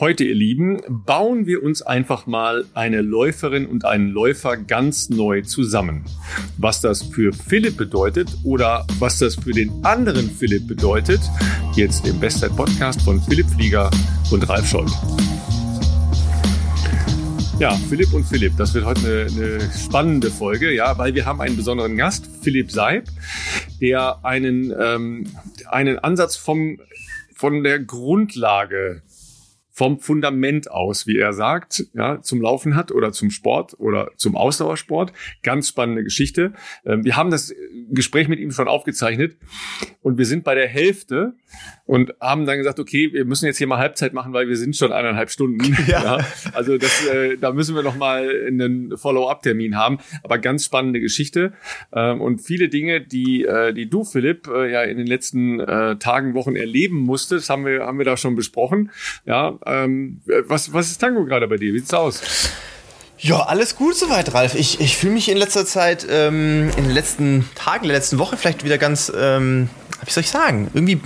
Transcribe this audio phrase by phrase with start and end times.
[0.00, 5.42] Heute, ihr Lieben, bauen wir uns einfach mal eine Läuferin und einen Läufer ganz neu
[5.42, 6.04] zusammen.
[6.58, 11.20] Was das für Philipp bedeutet oder was das für den anderen Philipp bedeutet,
[11.76, 13.88] jetzt im Bestzeit-Podcast von Philipp Flieger
[14.32, 14.90] und Ralf Scholz.
[17.60, 21.40] Ja, Philipp und Philipp, das wird heute eine, eine, spannende Folge, ja, weil wir haben
[21.40, 23.04] einen besonderen Gast, Philipp Seib,
[23.80, 25.26] der einen, ähm,
[25.68, 26.80] einen Ansatz vom,
[27.32, 29.02] von der Grundlage
[29.76, 34.36] vom Fundament aus, wie er sagt, ja, zum Laufen hat oder zum Sport oder zum
[34.36, 35.12] Ausdauersport.
[35.42, 36.52] Ganz spannende Geschichte.
[36.86, 37.52] Ähm, wir haben das
[37.90, 39.36] Gespräch mit ihm schon aufgezeichnet
[40.00, 41.34] und wir sind bei der Hälfte
[41.86, 44.76] und haben dann gesagt, okay, wir müssen jetzt hier mal Halbzeit machen, weil wir sind
[44.76, 45.76] schon eineinhalb Stunden.
[45.86, 46.18] Ja.
[46.18, 49.98] ja also das, äh, da müssen wir noch mal einen Follow-up-Termin haben.
[50.22, 51.52] Aber ganz spannende Geschichte
[51.92, 56.34] ähm, und viele Dinge, die äh, die du, Philipp, äh, ja in den letzten Tagen,
[56.34, 58.90] Wochen erleben musstest, haben wir haben wir da schon besprochen.
[59.26, 61.72] Ja, ähm, was was ist Tango gerade bei dir?
[61.72, 62.20] Wie sieht's aus?
[63.18, 64.54] Ja, alles gut soweit, Ralf.
[64.54, 68.18] Ich, ich fühle mich in letzter Zeit, ähm, in den letzten Tagen, in der letzten
[68.18, 69.70] Woche vielleicht wieder ganz, ähm,
[70.04, 71.00] wie soll ich sagen, irgendwie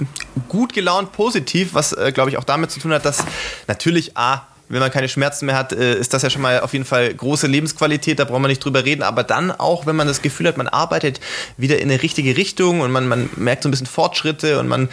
[0.49, 3.25] gut gelaunt, positiv, was, äh, glaube ich, auch damit zu tun hat, dass
[3.69, 6.73] natürlich A, wenn man keine Schmerzen mehr hat, äh, ist das ja schon mal auf
[6.73, 9.03] jeden Fall große Lebensqualität, da brauchen wir nicht drüber reden.
[9.03, 11.21] Aber dann auch, wenn man das Gefühl hat, man arbeitet
[11.57, 14.89] wieder in eine richtige Richtung und man, man merkt so ein bisschen Fortschritte und man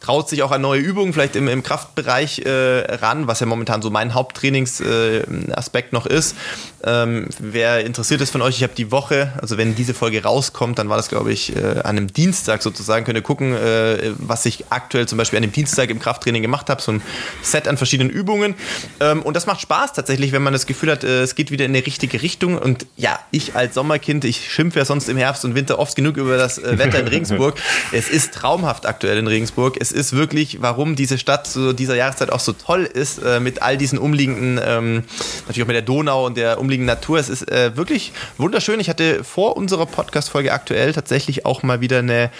[0.00, 2.50] traut sich auch an neue Übungen, vielleicht im, im Kraftbereich äh,
[2.96, 6.36] ran, was ja momentan so mein Haupttrainingsaspekt äh, noch ist.
[6.84, 10.78] Ähm, wer interessiert ist von euch, ich habe die Woche, also wenn diese Folge rauskommt,
[10.78, 14.46] dann war das, glaube ich, äh, an einem Dienstag sozusagen, könnt ihr gucken, äh, was
[14.46, 17.02] ich aktuell zum Beispiel an dem Dienstag im Krafttraining gemacht habe, so ein
[17.42, 18.54] Set an verschiedenen Übungen.
[19.00, 21.64] Ähm, und das macht Spaß tatsächlich, wenn man das Gefühl hat, äh, es geht wieder
[21.64, 22.58] in die richtige Richtung.
[22.58, 26.16] Und ja, ich als Sommerkind, ich schimpfe ja sonst im Herbst und Winter oft genug
[26.16, 27.56] über das äh, Wetter in Regensburg.
[27.92, 29.76] es ist traumhaft aktuell in Regensburg.
[29.80, 33.62] Es ist wirklich, warum diese Stadt zu dieser Jahreszeit auch so toll ist, äh, mit
[33.62, 35.04] all diesen umliegenden, ähm,
[35.42, 37.18] natürlich auch mit der Donau und der umliegenden Natur.
[37.18, 38.80] Es ist wirklich wunderschön.
[38.80, 42.30] Ich hatte vor unserer Podcast-Folge aktuell tatsächlich auch mal wieder eine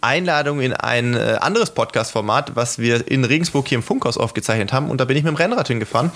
[0.00, 4.90] Einladung in ein anderes Podcast-Format, was wir in Regensburg hier im Funkhaus aufgezeichnet haben.
[4.90, 6.10] Und da bin ich mit dem Rennrad hingefahren.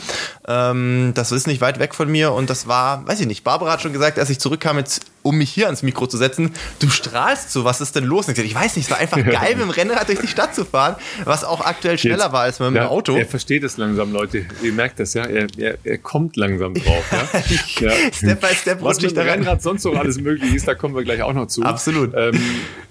[0.46, 3.72] Ähm, das ist nicht weit weg von mir und das war, weiß ich nicht, Barbara
[3.72, 6.90] hat schon gesagt, als ich zurückkam, jetzt, um mich hier ans Mikro zu setzen, du
[6.90, 8.28] strahlst so, was ist denn los?
[8.28, 10.64] Und ich, weiß nicht, es war einfach geil, mit dem Rennrad durch die Stadt zu
[10.64, 13.16] fahren, was auch aktuell schneller jetzt, war als mit dem ja, Auto.
[13.16, 14.44] Er versteht es langsam, Leute.
[14.62, 15.24] Ihr merkt das, ja.
[15.24, 17.04] Er, er, er kommt langsam drauf.
[17.10, 17.88] Ja?
[17.88, 18.12] ja.
[18.12, 21.04] Step by Step Was mit dem Rennrad sonst noch alles möglich ist, da kommen wir
[21.04, 21.62] gleich auch noch zu.
[21.62, 22.12] Absolut.
[22.14, 22.38] Ähm,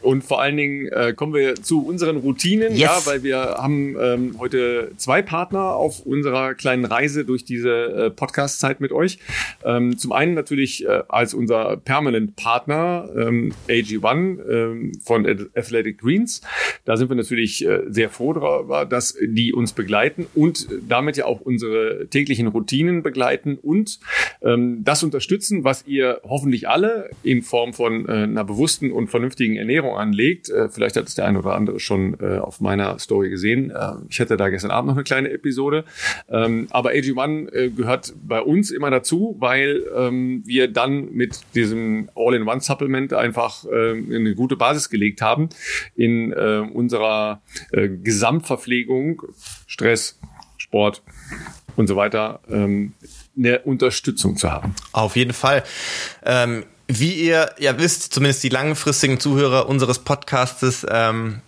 [0.01, 2.79] und vor allen Dingen äh, kommen wir zu unseren Routinen, yes.
[2.79, 8.09] ja, weil wir haben ähm, heute zwei Partner auf unserer kleinen Reise durch diese äh,
[8.09, 9.19] Podcast-Zeit mit euch.
[9.63, 11.77] Ähm, zum einen natürlich äh, als unser
[12.23, 16.41] Permanent-Partner ähm, AG1 ähm, von Athletic Greens.
[16.85, 21.25] Da sind wir natürlich äh, sehr froh darüber, dass die uns begleiten und damit ja
[21.25, 23.99] auch unsere täglichen Routinen begleiten und
[24.41, 29.55] ähm, das unterstützen, was ihr hoffentlich alle in Form von äh, einer bewussten und vernünftigen
[29.55, 30.49] Ernährung anlegt.
[30.49, 33.71] Äh, vielleicht hat es der ein oder andere schon äh, auf meiner Story gesehen.
[33.71, 35.85] Äh, ich hatte da gestern Abend noch eine kleine Episode.
[36.29, 42.09] Ähm, aber AG1 äh, gehört bei uns immer dazu, weil ähm, wir dann mit diesem
[42.15, 45.49] All-in-One-Supplement einfach äh, eine gute Basis gelegt haben
[45.95, 47.41] in äh, unserer
[47.71, 49.21] äh, Gesamtverpflegung,
[49.67, 50.19] Stress,
[50.57, 51.03] Sport
[51.75, 52.39] und so weiter.
[52.49, 52.93] Ähm,
[53.37, 54.73] eine Unterstützung zu haben.
[54.91, 55.63] Auf jeden Fall.
[56.23, 61.41] Ähm, wie ihr ja wisst, zumindest die langfristigen Zuhörer unseres Podcastes, ähm,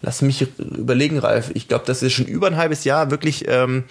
[0.00, 1.50] lass mich überlegen, Ralf.
[1.54, 3.84] Ich glaube, das ist schon über ein halbes Jahr wirklich ähm,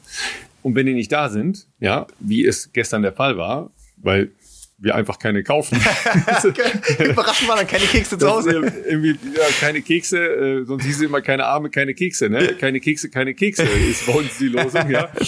[0.63, 4.31] Und wenn die nicht da sind, ja, wie es gestern der Fall war, weil
[4.77, 5.77] wir einfach keine kaufen.
[6.99, 8.73] Überraschend war dann keine Kekse zu Hause.
[8.87, 12.55] Irgendwie, ja, keine Kekse, äh, sonst hieß es immer keine Arme, keine Kekse, ne?
[12.59, 15.11] Keine Kekse, keine Kekse ist bei uns die Losung, ja.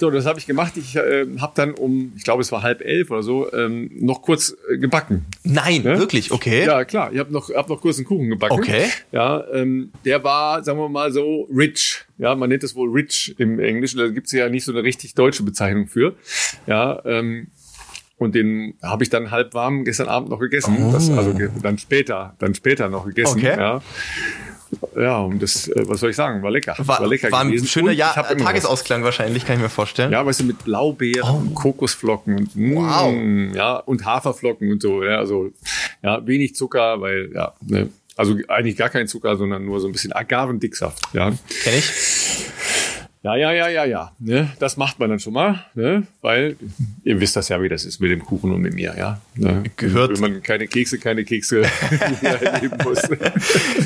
[0.00, 0.78] So, das habe ich gemacht.
[0.78, 4.22] Ich äh, habe dann um, ich glaube, es war halb elf oder so, ähm, noch
[4.22, 5.26] kurz äh, gebacken.
[5.44, 5.98] Nein, ne?
[5.98, 6.64] wirklich, okay.
[6.64, 7.12] Ja, klar.
[7.12, 8.54] Ich habe noch, hab noch kurz einen Kuchen gebacken.
[8.54, 8.86] Okay.
[9.12, 12.06] Ja, ähm, der war, sagen wir mal so, rich.
[12.16, 13.98] Ja, man nennt es wohl rich im Englischen.
[13.98, 16.14] Da gibt's ja nicht so eine richtig deutsche Bezeichnung für.
[16.66, 17.48] Ja, ähm,
[18.16, 20.78] und den habe ich dann halb warm gestern Abend noch gegessen.
[20.82, 20.92] Oh.
[20.92, 23.36] Das, also dann später, dann später noch gegessen.
[23.36, 23.54] Okay.
[23.58, 23.82] Ja.
[24.96, 26.74] Ja, und das, äh, was soll ich sagen, war lecker.
[26.78, 30.12] War, war lecker war ein schöner ja Tagesausklang wahrscheinlich, kann ich mir vorstellen.
[30.12, 31.38] Ja, weißt du, mit Blaubeeren oh.
[31.38, 33.12] und Kokosflocken und, wow.
[33.12, 35.04] Mh, ja, und Haferflocken und so.
[35.04, 35.50] Ja, also
[36.02, 39.92] ja, wenig Zucker, weil ja, ne, also eigentlich gar kein Zucker, sondern nur so ein
[39.92, 41.02] bisschen Agavendicksaft.
[41.14, 41.30] Ja.
[41.62, 42.19] Kenn ich.
[43.22, 44.12] Ja, ja, ja, ja, ja.
[44.18, 44.50] Ne?
[44.60, 46.04] Das macht man dann schon mal, ne?
[46.22, 46.56] weil
[47.04, 49.20] ihr wisst das ja, wie das ist mit dem Kuchen und mit mir, ja.
[49.34, 49.64] Ne?
[49.76, 50.14] Gehört.
[50.14, 51.62] Wenn man keine Kekse, keine Kekse
[52.22, 53.02] erleben muss.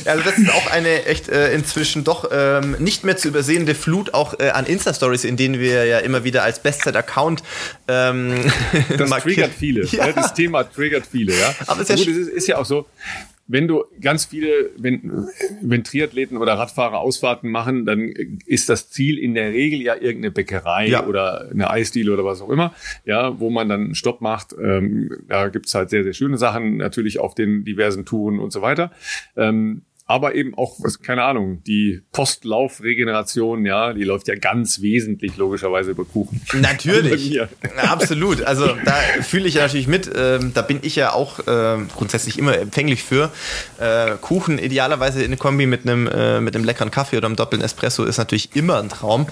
[0.04, 4.14] Also das ist auch eine echt äh, inzwischen doch ähm, nicht mehr zu übersehende Flut
[4.14, 7.42] auch äh, an Insta-Stories, in denen wir ja immer wieder als Bestzeit-Account
[7.88, 8.36] ähm,
[8.96, 9.84] Das triggert viele.
[9.86, 10.06] Ja.
[10.06, 10.12] Ne?
[10.14, 11.52] Das Thema triggert viele, ja.
[11.66, 12.86] Aber es ist, ja es ist ja auch so,
[13.46, 15.28] wenn du ganz viele, wenn,
[15.60, 18.08] wenn Triathleten oder Radfahrer Ausfahrten machen, dann
[18.46, 21.06] ist das Ziel in der Regel ja irgendeine Bäckerei ja.
[21.06, 22.74] oder eine Eisdiele oder was auch immer,
[23.04, 24.54] ja, wo man dann einen Stopp macht.
[24.58, 28.62] Ähm, da gibt's halt sehr, sehr schöne Sachen, natürlich auf den diversen Touren und so
[28.62, 28.92] weiter.
[29.36, 35.38] Ähm, aber eben auch, was, keine Ahnung, die Postlaufregeneration, ja, die läuft ja ganz wesentlich
[35.38, 36.42] logischerweise über Kuchen.
[36.52, 37.40] Natürlich,
[37.76, 38.42] absolut.
[38.42, 38.92] Also da
[39.22, 40.10] fühle ich ja natürlich mit.
[40.14, 43.30] Ähm, da bin ich ja auch ähm, grundsätzlich immer empfänglich für.
[43.80, 47.64] Äh, Kuchen idealerweise in Kombi mit einem äh, mit einem leckeren Kaffee oder einem doppelten
[47.64, 49.26] Espresso ist natürlich immer ein Traum.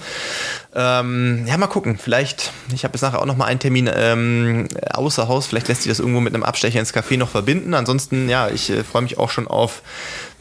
[0.73, 1.99] Ähm, ja, mal gucken.
[1.99, 5.45] Vielleicht, ich habe jetzt nachher auch noch mal einen Termin ähm, außer Haus.
[5.45, 7.75] Vielleicht lässt sich das irgendwo mit einem Abstecher ins Café noch verbinden.
[7.75, 9.83] Ansonsten, ja, ich äh, freue mich auch schon auf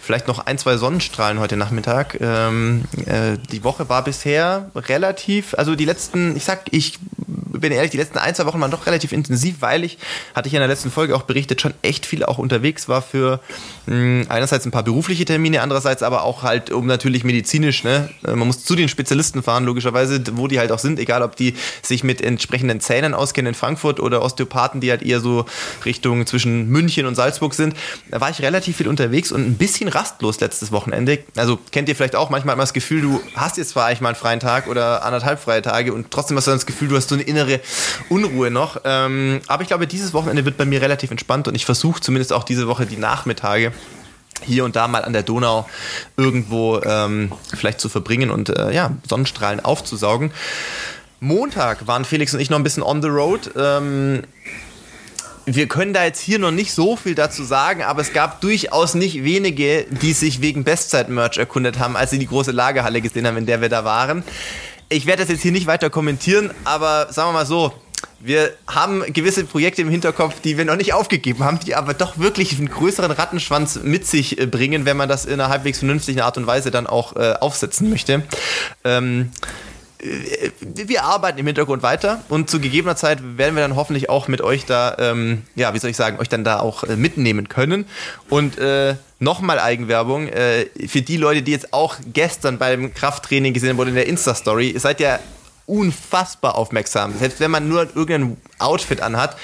[0.03, 2.19] vielleicht noch ein, zwei Sonnenstrahlen heute Nachmittag.
[2.21, 7.91] Ähm, äh, die Woche war bisher relativ, also die letzten, ich sag, ich bin ehrlich,
[7.91, 9.99] die letzten ein, zwei Wochen waren doch relativ intensiv, weil ich,
[10.35, 13.41] hatte ich in der letzten Folge auch berichtet, schon echt viel auch unterwegs war für
[13.87, 18.09] mh, einerseits ein paar berufliche Termine, andererseits aber auch halt um natürlich medizinisch, ne?
[18.27, 21.37] Äh, man muss zu den Spezialisten fahren, logischerweise, wo die halt auch sind, egal ob
[21.37, 25.47] die sich mit entsprechenden Zähnen auskennen in Frankfurt oder Osteopathen, die halt eher so
[25.85, 27.75] Richtung zwischen München und Salzburg sind.
[28.11, 31.21] Da war ich relativ viel unterwegs und ein bisschen rastlos letztes Wochenende.
[31.37, 34.11] Also kennt ihr vielleicht auch, manchmal hat das Gefühl, du hast jetzt zwar eigentlich mal
[34.11, 36.97] einen freien Tag oder anderthalb freie Tage und trotzdem hast du dann das Gefühl, du
[36.97, 37.61] hast so eine innere
[38.09, 38.81] Unruhe noch.
[38.85, 42.33] Ähm, aber ich glaube, dieses Wochenende wird bei mir relativ entspannt und ich versuche zumindest
[42.33, 43.73] auch diese Woche die Nachmittage
[44.45, 45.69] hier und da mal an der Donau
[46.17, 50.33] irgendwo ähm, vielleicht zu verbringen und äh, ja, Sonnenstrahlen aufzusaugen.
[51.21, 53.53] Montag waren Felix und ich noch ein bisschen on the road.
[53.57, 54.25] Ähm,
[55.47, 58.95] wir können da jetzt hier noch nicht so viel dazu sagen, aber es gab durchaus
[58.95, 63.37] nicht wenige, die sich wegen Bestzeit-Merch erkundet haben, als sie die große Lagerhalle gesehen haben,
[63.37, 64.23] in der wir da waren.
[64.89, 67.73] Ich werde das jetzt hier nicht weiter kommentieren, aber sagen wir mal so,
[68.21, 72.19] wir haben gewisse Projekte im Hinterkopf, die wir noch nicht aufgegeben haben, die aber doch
[72.19, 76.21] wirklich einen größeren Rattenschwanz mit sich äh, bringen, wenn man das in einer halbwegs vernünftigen
[76.21, 78.23] Art und Weise dann auch äh, aufsetzen möchte.
[78.85, 79.72] Ähm, äh,
[80.03, 84.41] wir arbeiten im Hintergrund weiter und zu gegebener Zeit werden wir dann hoffentlich auch mit
[84.41, 87.87] euch da, ähm, ja, wie soll ich sagen, euch dann da auch äh, mitnehmen können.
[88.29, 93.77] Und äh, nochmal Eigenwerbung äh, für die Leute, die jetzt auch gestern beim Krafttraining gesehen
[93.77, 94.71] wurden in der Insta-Story.
[94.71, 95.21] Ihr seid ja
[95.67, 97.15] unfassbar aufmerksam.
[97.17, 99.37] Selbst wenn man nur irgendein Outfit anhat,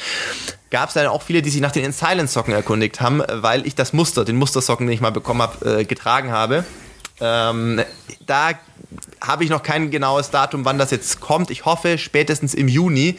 [0.70, 3.64] gab es dann auch viele, die sich nach den In Silence Socken erkundigt haben, weil
[3.64, 6.64] ich das Muster, den Mustersocken, den ich mal bekommen habe, äh, getragen habe.
[7.20, 7.80] Ähm,
[8.26, 8.50] da
[9.20, 11.50] habe ich noch kein genaues Datum, wann das jetzt kommt.
[11.50, 13.18] Ich hoffe spätestens im Juni,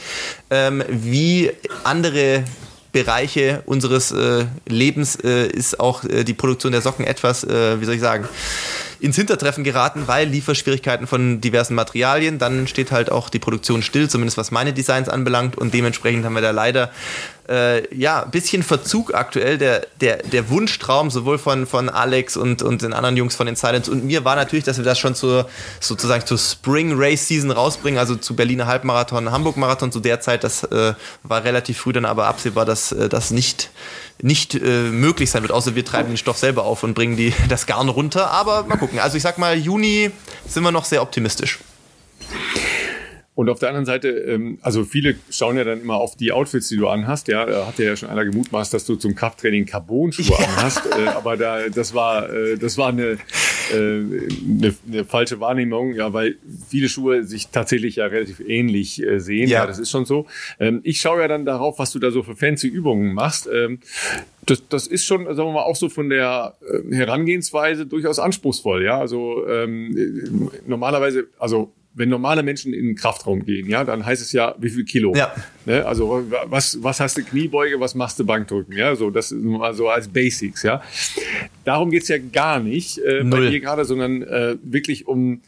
[0.49, 1.51] ähm, wie
[1.83, 2.43] andere
[2.91, 7.85] Bereiche unseres äh, Lebens äh, ist auch äh, die Produktion der Socken etwas, äh, wie
[7.85, 8.27] soll ich sagen,
[8.99, 12.39] ins Hintertreffen geraten, weil Lieferschwierigkeiten von diversen Materialien.
[12.39, 15.55] Dann steht halt auch die Produktion still, zumindest was meine Designs anbelangt.
[15.57, 16.91] Und dementsprechend haben wir da leider
[17.49, 19.57] äh, ja, ein bisschen Verzug aktuell.
[19.57, 23.55] Der, der, der Wunschtraum sowohl von, von Alex und, und den anderen Jungs von den
[23.55, 27.51] Silence und mir war natürlich, dass wir das schon zur, sozusagen zur Spring Race Season
[27.51, 30.43] rausbringen, also zu Berliner Halbmarathon, Hamburg Marathon zu der Zeit.
[30.43, 33.71] Das äh, war relativ früh dann aber absehbar, dass äh, das nicht
[34.21, 37.33] nicht äh, möglich sein wird, außer wir treiben den Stoff selber auf und bringen die,
[37.49, 38.31] das Garn runter.
[38.31, 38.99] Aber mal gucken.
[38.99, 40.11] Also ich sag mal, Juni
[40.45, 41.59] sind wir noch sehr optimistisch.
[43.39, 46.67] Und auf der anderen Seite, ähm, also viele schauen ja dann immer auf die Outfits,
[46.67, 47.29] die du anhast.
[47.29, 50.45] Ja, da hat ja schon einer gemutmaßt, dass du zum Krafttraining Carbon-Schuhe ja.
[50.45, 50.81] anhast.
[50.87, 56.11] Äh, aber da, das war, äh, das war eine, äh, eine, eine, falsche Wahrnehmung, ja,
[56.11, 56.35] weil
[56.67, 59.47] viele Schuhe sich tatsächlich ja relativ ähnlich äh, sehen.
[59.47, 59.59] Ja.
[59.59, 59.67] ja.
[59.67, 60.25] das ist schon so.
[60.59, 63.47] Ähm, ich schaue ja dann darauf, was du da so für fancy Übungen machst.
[63.47, 63.79] Ähm,
[64.47, 68.83] das, das ist schon, sagen wir mal, auch so von der äh, Herangehensweise durchaus anspruchsvoll.
[68.83, 74.21] Ja, also ähm, normalerweise, also wenn normale Menschen in den Kraftraum gehen, ja, dann heißt
[74.21, 75.15] es ja, wie viel Kilo.
[75.15, 75.33] Ja.
[75.65, 75.85] Ne?
[75.85, 79.73] Also was, was hast du Kniebeuge, was machst du Bankdrücken, ja, so das ist mal
[79.73, 80.81] so als Basics, ja.
[81.65, 85.41] Darum geht's ja gar nicht äh, bei dir gerade, sondern äh, wirklich um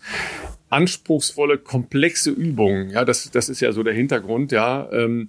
[0.71, 2.89] anspruchsvolle, komplexe Übungen.
[2.91, 4.89] Ja, das, das ist ja so der Hintergrund, ja.
[4.91, 5.27] Ähm,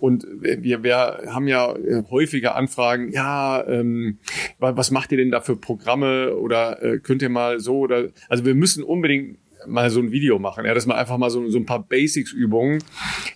[0.00, 4.18] und wir, wir haben ja äh, häufige Anfragen, ja, ähm,
[4.58, 8.46] was macht ihr denn da für Programme oder äh, könnt ihr mal so oder also
[8.46, 9.38] wir müssen unbedingt
[9.68, 10.64] mal so ein Video machen.
[10.64, 12.82] Ja, dass man einfach mal so, so ein paar Basics-Übungen,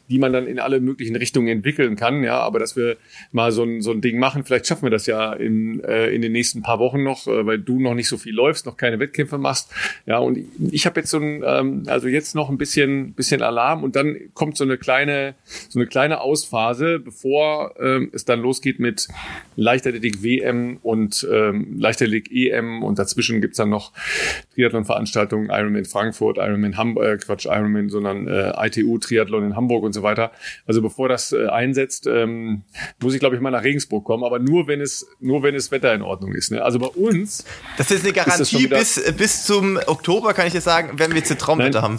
[0.09, 2.23] die man dann in alle möglichen Richtungen entwickeln kann.
[2.25, 2.97] Ja, aber dass wir
[3.31, 6.23] mal so ein, so ein Ding machen, vielleicht schaffen wir das ja in, äh, in
[6.23, 8.99] den nächsten paar Wochen noch, äh, weil du noch nicht so viel läufst, noch keine
[8.99, 9.73] Wettkämpfe machst.
[10.07, 13.43] Ja, und ich, ich habe jetzt so ein, ähm, also jetzt noch ein bisschen, bisschen
[13.43, 15.35] Alarm und dann kommt so eine kleine,
[15.69, 19.09] so eine kleine Ausphase, bevor ähm, es dann losgeht mit
[19.57, 23.93] Leichtathletik WM und ähm, Leichtathletik EM und dazwischen gibt's dann noch
[24.55, 29.83] Triathlon-Veranstaltungen, Ironman Frankfurt Frankfurt, Ironman Hamburg, äh, Quatsch, Ironman, sondern äh, ITU, Triathlon in Hamburg
[29.83, 30.33] und so weiter.
[30.67, 32.63] Also bevor das äh, einsetzt, ähm,
[33.01, 35.71] muss ich glaube ich mal nach Regensburg kommen, aber nur wenn es nur wenn es
[35.71, 36.53] Wetter in Ordnung ist.
[36.53, 36.63] Ne?
[36.63, 37.45] Also bei uns.
[37.77, 41.19] Das ist eine Garantie ist bis bis zum Oktober kann ich dir sagen, wenn wir
[41.19, 41.99] jetzt Traumwetter haben.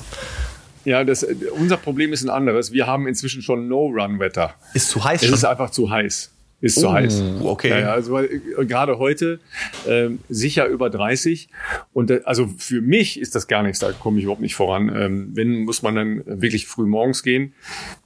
[0.86, 2.74] Ja, das, unser Problem ist ein anderes.
[2.74, 4.56] Wir haben inzwischen schon No-Run-Wetter.
[4.74, 5.34] Ist zu heiß es schon?
[5.34, 7.22] Es ist einfach zu heiß ist zu oh, heiß.
[7.42, 7.82] Okay.
[7.82, 9.42] Ja, also äh, gerade heute
[9.86, 11.50] äh, sicher über 30
[11.92, 14.90] und äh, also für mich ist das gar nichts, da komme ich überhaupt nicht voran.
[14.96, 17.54] Ähm, wenn muss man dann wirklich früh morgens gehen,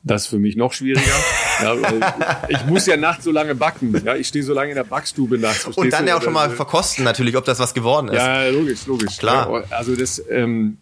[0.01, 1.05] das ist für mich noch schwieriger.
[1.61, 3.93] ja, ich muss ja nachts so lange backen.
[4.03, 5.65] Ja, ich stehe so lange in der Backstube nachts.
[5.65, 8.15] Und dann ja auch schon mal verkosten natürlich, ob das was geworden ist.
[8.15, 9.17] Ja, logisch, logisch.
[9.17, 9.65] Klar.
[9.69, 10.77] Ja, also das ähm,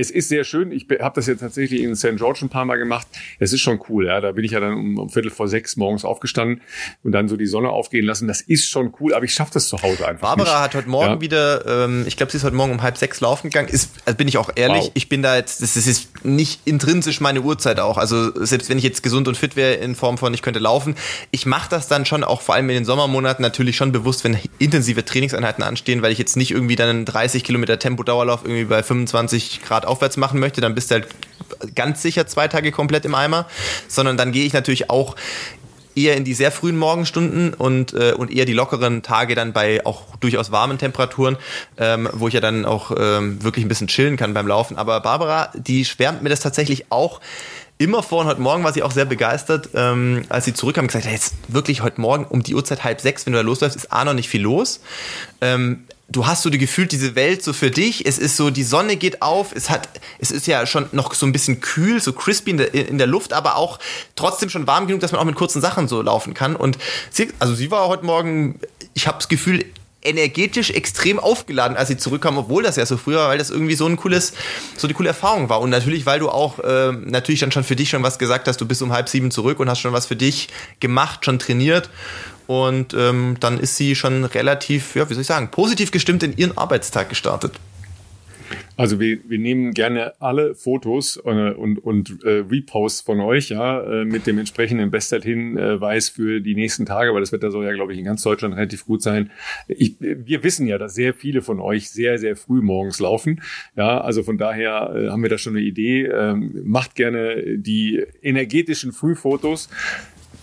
[0.00, 0.72] es ist sehr schön.
[0.72, 2.16] Ich habe das jetzt tatsächlich in St.
[2.16, 3.06] George ein paar Mal gemacht.
[3.38, 4.06] Es ist schon cool.
[4.06, 6.62] Ja, da bin ich ja dann um, um Viertel vor sechs morgens aufgestanden
[7.04, 8.26] und dann so die Sonne aufgehen lassen.
[8.26, 10.28] Das ist schon cool, aber ich schaffe das zu Hause einfach.
[10.28, 10.62] Barbara nicht.
[10.62, 11.20] hat heute Morgen ja.
[11.20, 13.68] wieder, ähm, ich glaube, sie ist heute Morgen um halb sechs laufen gegangen.
[13.68, 14.90] Ist, also bin ich auch ehrlich, wow.
[14.94, 17.98] ich bin da jetzt, das ist nicht intrinsisch meine Uhrzeit auch.
[17.98, 20.94] Also selbst wenn ich jetzt gesund und fit wäre in Form von, ich könnte laufen,
[21.30, 24.38] ich mache das dann schon auch vor allem in den Sommermonaten natürlich schon bewusst, wenn
[24.58, 28.82] intensive Trainingseinheiten anstehen, weil ich jetzt nicht irgendwie dann einen 30 Kilometer Tempo-Dauerlauf irgendwie bei
[28.82, 31.08] 25 Grad aufwärts machen möchte dann bist du halt
[31.74, 33.46] ganz sicher zwei Tage komplett im Eimer,
[33.88, 35.16] sondern dann gehe ich natürlich auch
[35.94, 39.84] eher in die sehr frühen Morgenstunden und, äh, und eher die lockeren Tage dann bei
[39.84, 41.36] auch durchaus warmen Temperaturen,
[41.76, 44.76] ähm, wo ich ja dann auch ähm, wirklich ein bisschen chillen kann beim Laufen.
[44.76, 47.20] Aber Barbara, die schwärmt mir das tatsächlich auch
[47.78, 50.88] immer vor und heute Morgen war sie auch sehr begeistert, ähm, als sie zurückkam und
[50.88, 53.76] gesagt hat, jetzt wirklich heute Morgen um die Uhrzeit halb sechs, wenn du da losläufst,
[53.76, 54.80] ist A noch nicht viel los.
[55.40, 58.06] Ähm, du hast so die gefühlt diese Welt so für dich.
[58.06, 59.52] Es ist so, die Sonne geht auf.
[59.54, 59.88] Es hat,
[60.18, 63.06] es ist ja schon noch so ein bisschen kühl, so crispy in der, in der
[63.06, 63.78] Luft, aber auch
[64.16, 66.56] trotzdem schon warm genug, dass man auch mit kurzen Sachen so laufen kann.
[66.56, 66.78] Und
[67.10, 68.58] sie, also sie war heute Morgen,
[68.94, 69.64] ich habe das Gefühl,
[70.02, 73.86] energetisch extrem aufgeladen, als sie zurückkam, obwohl das ja so früher, weil das irgendwie so
[73.86, 74.32] ein cooles,
[74.76, 75.60] so eine coole Erfahrung war.
[75.60, 78.60] Und natürlich, weil du auch äh, natürlich dann schon für dich schon was gesagt hast,
[78.60, 80.48] du bist um halb sieben zurück und hast schon was für dich
[80.80, 81.90] gemacht, schon trainiert.
[82.50, 86.36] Und ähm, dann ist sie schon relativ, ja, wie soll ich sagen, positiv gestimmt in
[86.36, 87.52] ihren Arbeitstag gestartet.
[88.76, 93.82] Also wir, wir nehmen gerne alle Fotos äh, und, und äh, Reposts von euch, ja,
[93.82, 97.72] äh, mit dem entsprechenden Bestzeithinweis äh, für die nächsten Tage, weil das Wetter soll ja,
[97.72, 99.30] glaube ich, in ganz Deutschland relativ gut sein.
[99.68, 103.42] Ich, wir wissen ja, dass sehr viele von euch sehr, sehr früh morgens laufen.
[103.76, 106.06] Ja, also von daher äh, haben wir da schon eine Idee.
[106.06, 109.68] Ähm, macht gerne die energetischen Frühfotos.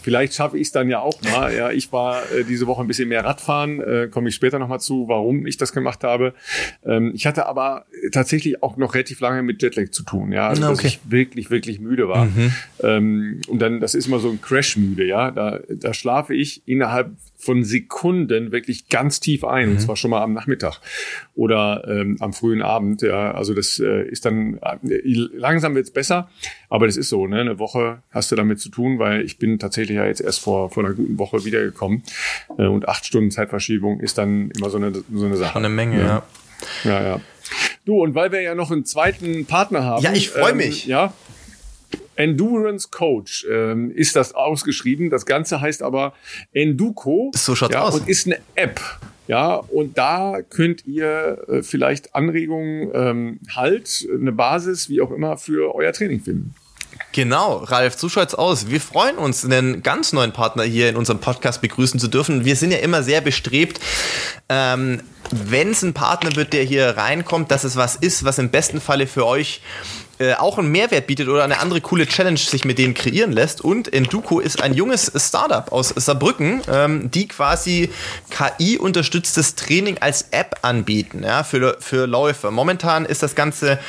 [0.01, 1.53] Vielleicht schaffe ich es dann ja auch mal.
[1.55, 4.79] Ja, ich war äh, diese Woche ein bisschen mehr Radfahren, äh, komme ich später nochmal
[4.79, 6.33] zu, warum ich das gemacht habe.
[6.85, 10.63] Ähm, ich hatte aber tatsächlich auch noch relativ lange mit Jetlag zu tun, ja, also,
[10.63, 10.71] okay.
[10.71, 12.25] dass ich wirklich, wirklich müde war.
[12.25, 12.53] Mhm.
[12.81, 17.11] Ähm, und dann, das ist immer so ein Crash-müde, ja, da, da schlafe ich innerhalb
[17.47, 19.71] von Sekunden wirklich ganz tief ein, mhm.
[19.71, 20.81] und zwar schon mal am Nachmittag
[21.33, 23.01] oder ähm, am frühen Abend.
[23.01, 24.99] Ja, also das äh, ist dann äh,
[25.33, 26.29] langsam wird's besser,
[26.69, 27.25] aber das ist so.
[27.25, 27.39] Ne?
[27.39, 30.69] Eine Woche hast du damit zu tun, weil ich bin tatsächlich ja jetzt erst vor
[30.71, 32.03] vor einer guten Woche wiedergekommen
[32.57, 35.53] äh, und acht Stunden Zeitverschiebung ist dann immer so eine so eine Sache.
[35.53, 36.23] Schon eine Menge, ja.
[36.83, 37.01] Ja, ja.
[37.01, 37.21] ja.
[37.85, 40.03] Du und weil wir ja noch einen zweiten Partner haben.
[40.03, 40.85] Ja, ich freue ähm, mich.
[40.85, 41.13] Ja,
[42.17, 45.09] Endurance Coach ähm, ist das ausgeschrieben.
[45.09, 46.13] Das Ganze heißt aber
[46.53, 47.31] Enduco.
[47.35, 47.95] So schaut's ja, aus.
[47.95, 48.79] Und ist eine App.
[49.27, 55.37] Ja, und da könnt ihr äh, vielleicht Anregungen, ähm, Halt, eine Basis, wie auch immer,
[55.37, 56.55] für euer Training finden.
[57.11, 58.69] Genau, Ralf, so schaut's aus.
[58.69, 62.45] Wir freuen uns, einen ganz neuen Partner hier in unserem Podcast begrüßen zu dürfen.
[62.45, 63.79] Wir sind ja immer sehr bestrebt,
[64.49, 68.49] ähm, wenn es ein Partner wird, der hier reinkommt, dass es was ist, was im
[68.49, 69.61] besten Falle für euch
[70.19, 73.61] äh, auch einen Mehrwert bietet oder eine andere coole Challenge sich mit denen kreieren lässt.
[73.61, 77.89] Und Enduko ist ein junges Startup aus Saarbrücken, ähm, die quasi
[78.29, 82.51] KI-unterstütztes Training als App anbieten ja, für, für Läufer.
[82.51, 83.79] Momentan ist das Ganze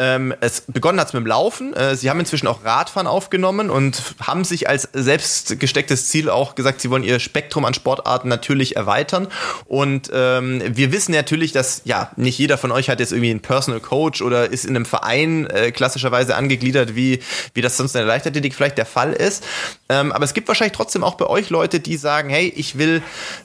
[0.00, 1.72] ähm, es begonnen hat es mit dem Laufen.
[1.72, 6.56] Äh, sie haben inzwischen auch Radfahren aufgenommen und haben sich als selbst gestecktes Ziel auch
[6.56, 9.28] gesagt, sie wollen ihr Spektrum an Sportarten natürlich erweitern.
[9.66, 13.40] Und ähm, wir wissen natürlich, dass ja nicht jeder von euch hat jetzt irgendwie einen
[13.40, 17.20] Personal Coach oder ist in einem Verein äh, klassischerweise angegliedert, wie,
[17.54, 19.44] wie das sonst in der Leichtathletik vielleicht der Fall ist.
[19.88, 23.00] Ähm, aber es gibt wahrscheinlich trotzdem auch bei euch Leute, die sagen, hey, ich will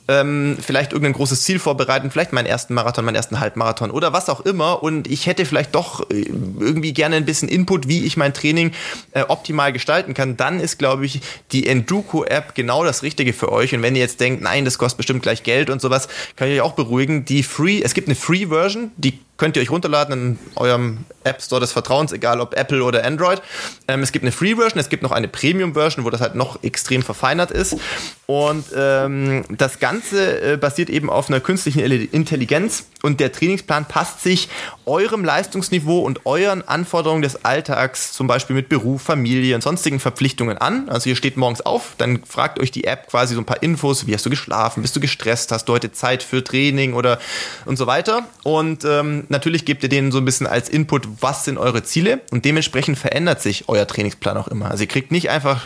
[0.07, 4.29] ähm, vielleicht irgendein großes Ziel vorbereiten, vielleicht meinen ersten Marathon, meinen ersten Halbmarathon oder was
[4.29, 4.81] auch immer.
[4.81, 8.71] Und ich hätte vielleicht doch äh, irgendwie gerne ein bisschen Input, wie ich mein Training
[9.11, 13.73] äh, optimal gestalten kann, dann ist, glaube ich, die Enduko-App genau das Richtige für euch.
[13.73, 16.55] Und wenn ihr jetzt denkt, nein, das kostet bestimmt gleich Geld und sowas, kann ich
[16.55, 17.25] euch auch beruhigen.
[17.25, 21.59] Die Free, es gibt eine Free-Version, die könnt ihr euch runterladen in eurem App Store
[21.59, 23.41] des Vertrauens, egal ob Apple oder Android.
[23.87, 27.01] Ähm, es gibt eine Free-Version, es gibt noch eine Premium-Version, wo das halt noch extrem
[27.01, 27.77] verfeinert ist.
[28.25, 34.21] Und ähm, das Ganze äh, basiert eben auf einer künstlichen Intelligenz und der Trainingsplan passt
[34.21, 34.49] sich
[34.85, 40.57] eurem Leistungsniveau und euren Anforderungen des Alltags, zum Beispiel mit Beruf, Familie und sonstigen Verpflichtungen
[40.57, 40.89] an.
[40.89, 44.05] Also ihr steht morgens auf, dann fragt euch die App quasi so ein paar Infos,
[44.05, 47.19] wie hast du geschlafen, bist du gestresst, hast du heute Zeit für Training oder
[47.65, 48.27] und so weiter.
[48.43, 52.21] Und ähm, natürlich gebt ihr denen so ein bisschen als Input, was sind eure Ziele
[52.31, 54.69] und dementsprechend verändert sich euer Trainingsplan auch immer.
[54.69, 55.65] Also ihr kriegt nicht einfach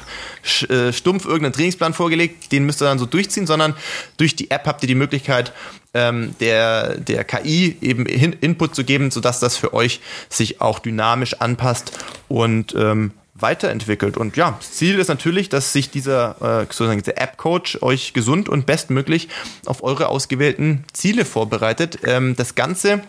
[0.69, 3.75] äh, stumpf irgendeinen Trainingsplan vorgelegt, den müsst ihr dann so durchziehen, sondern
[4.17, 5.53] durch die App habt ihr die Möglichkeit,
[5.93, 11.35] ähm, der, der KI eben Input zu geben, sodass das für euch sich auch dynamisch
[11.35, 11.91] anpasst
[12.27, 14.17] und ähm, weiterentwickelt.
[14.17, 18.65] Und ja, Ziel ist natürlich, dass sich dieser, äh, sozusagen dieser App-Coach euch gesund und
[18.65, 19.27] bestmöglich
[19.65, 21.99] auf eure ausgewählten Ziele vorbereitet.
[22.05, 23.01] Ähm, das Ganze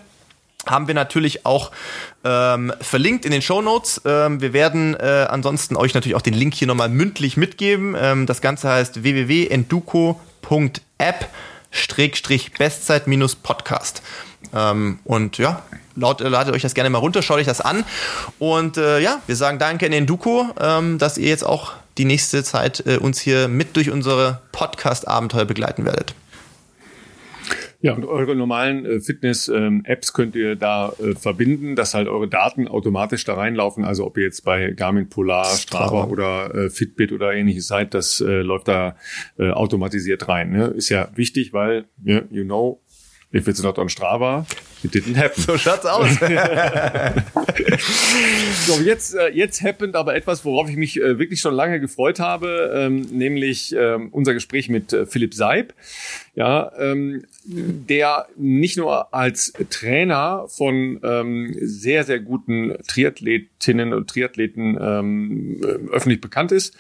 [0.67, 1.71] haben wir natürlich auch
[2.25, 4.01] ähm, verlinkt in den Show Notes.
[4.05, 7.97] Ähm, wir werden äh, ansonsten euch natürlich auch den Link hier nochmal mündlich mitgeben.
[7.99, 10.19] Ähm, das Ganze heißt www.enduko.app
[12.59, 14.03] Bestzeit-Podcast.
[14.55, 15.63] Ähm, und ja,
[15.97, 17.85] laut, ladet euch das gerne mal runter, schaut euch das an.
[18.39, 20.07] Und äh, ja, wir sagen danke an den
[20.61, 25.45] ähm, dass ihr jetzt auch die nächste Zeit äh, uns hier mit durch unsere Podcast-Abenteuer
[25.45, 26.15] begleiten werdet.
[27.85, 32.29] Ja, und eure normalen äh, Fitness-Apps ähm, könnt ihr da äh, verbinden, dass halt eure
[32.29, 33.85] Daten automatisch da reinlaufen.
[33.85, 38.23] Also ob ihr jetzt bei Garmin Polar, Strava, oder äh, Fitbit oder ähnliches seid, das
[38.23, 38.97] äh, läuft da
[39.39, 40.51] äh, automatisiert rein.
[40.51, 40.69] Ne?
[40.69, 42.81] Ist ja wichtig, weil, yeah, you know,
[43.35, 44.47] if it's not on Strava,
[44.85, 45.43] it didn't happen.
[45.43, 46.21] So schaut's aus.
[48.67, 52.21] so, jetzt, äh, jetzt happened aber etwas, worauf ich mich äh, wirklich schon lange gefreut
[52.21, 55.75] habe, ähm, nämlich ähm, unser Gespräch mit äh, Philipp Seib,
[56.37, 61.01] ja, ähm, der nicht nur als Trainer von
[61.61, 66.75] sehr, sehr guten Triathletinnen und Triathleten öffentlich bekannt ist,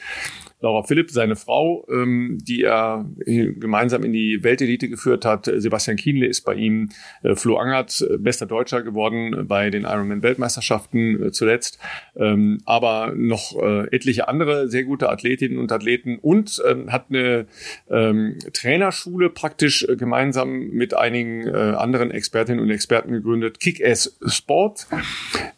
[0.64, 5.44] Laura Philipp, seine Frau, ähm, die er gemeinsam in die Weltelite geführt hat.
[5.44, 6.88] Sebastian Kienle ist bei ihm,
[7.22, 11.78] äh, Flo Angert, äh, bester Deutscher geworden bei den Ironman-Weltmeisterschaften äh, zuletzt.
[12.16, 17.46] Ähm, aber noch äh, etliche andere sehr gute Athletinnen und Athleten und ähm, hat eine
[17.90, 24.86] ähm, Trainerschule praktisch äh, gemeinsam mit einigen äh, anderen Expertinnen und Experten gegründet, Kick-Ass Sport.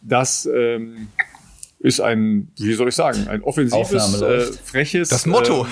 [0.03, 1.07] Das ähm,
[1.87, 5.69] ist ein, wie soll ich sagen, ein offensives, äh, freches, das Motto,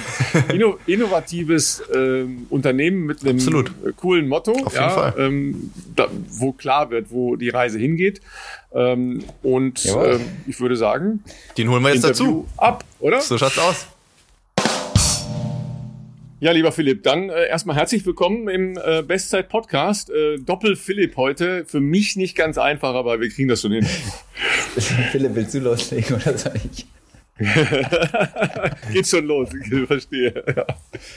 [0.49, 3.73] äh, inno, innovatives äh, Unternehmen mit einem Absolut.
[3.97, 5.15] coolen Motto, Auf jeden ja, Fall.
[5.19, 8.21] Ähm, da, wo klar wird, wo die Reise hingeht.
[8.73, 11.25] Ähm, und ähm, ich würde sagen,
[11.59, 12.49] den holen wir jetzt Interview dazu.
[12.59, 13.21] Ab, oder?
[13.21, 13.89] So schaut's aus.
[16.39, 20.11] Ja, lieber Philipp, dann äh, erstmal herzlich willkommen im äh, Bestzeit-Podcast.
[20.11, 21.65] Äh, Doppel-Philipp heute.
[21.65, 23.87] Für mich nicht ganz einfach, aber wir kriegen das schon hin.
[24.79, 26.87] Philipp, willst du loslegen oder soll ich?
[28.93, 30.45] Geht schon los, ich verstehe.
[30.57, 30.67] Ja.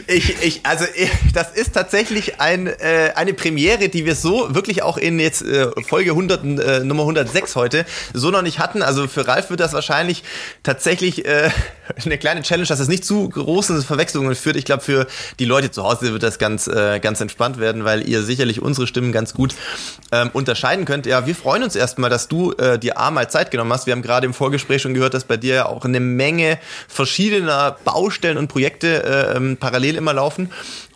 [0.08, 4.82] Ich, ich, also ich, das ist tatsächlich ein, äh, eine Premiere, die wir so wirklich
[4.82, 8.82] auch in jetzt äh, Folge 100, äh, Nummer 106 heute so noch nicht hatten.
[8.82, 10.24] Also für Ralf wird das wahrscheinlich
[10.64, 11.52] tatsächlich äh,
[12.06, 14.56] eine kleine Challenge, dass es nicht zu großen Verwechslungen führt.
[14.56, 15.06] Ich glaube, für
[15.38, 18.88] die Leute zu Hause wird das ganz, äh, ganz entspannt werden, weil ihr sicherlich unsere
[18.88, 19.54] Stimmen ganz gut
[20.12, 21.06] ähm, unterscheiden könnt.
[21.06, 23.86] Ja, wir freuen uns erstmal, dass du äh, dir A mal Zeit genommen hast.
[23.86, 27.78] Wir haben gerade im Vorgespräch schon gehört, dass bei dir ja auch eine Menge verschiedener
[27.84, 30.50] Baustellen und Projekte äh, ähm, parallel immer laufen.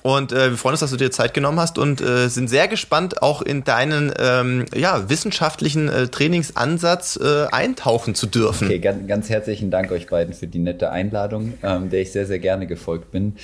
[0.03, 2.67] Und äh, wir freuen uns, dass du dir Zeit genommen hast und äh, sind sehr
[2.67, 8.67] gespannt, auch in deinen ähm, ja, wissenschaftlichen äh, Trainingsansatz äh, eintauchen zu dürfen.
[8.67, 12.25] Okay, ganz, ganz herzlichen Dank euch beiden für die nette Einladung, ähm, der ich sehr,
[12.25, 13.35] sehr gerne gefolgt bin.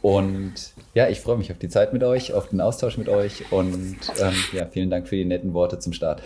[0.00, 0.54] Und
[0.94, 3.96] ja, ich freue mich auf die Zeit mit euch, auf den Austausch mit euch und
[4.20, 6.22] ähm, ja, vielen Dank für die netten Worte zum Start.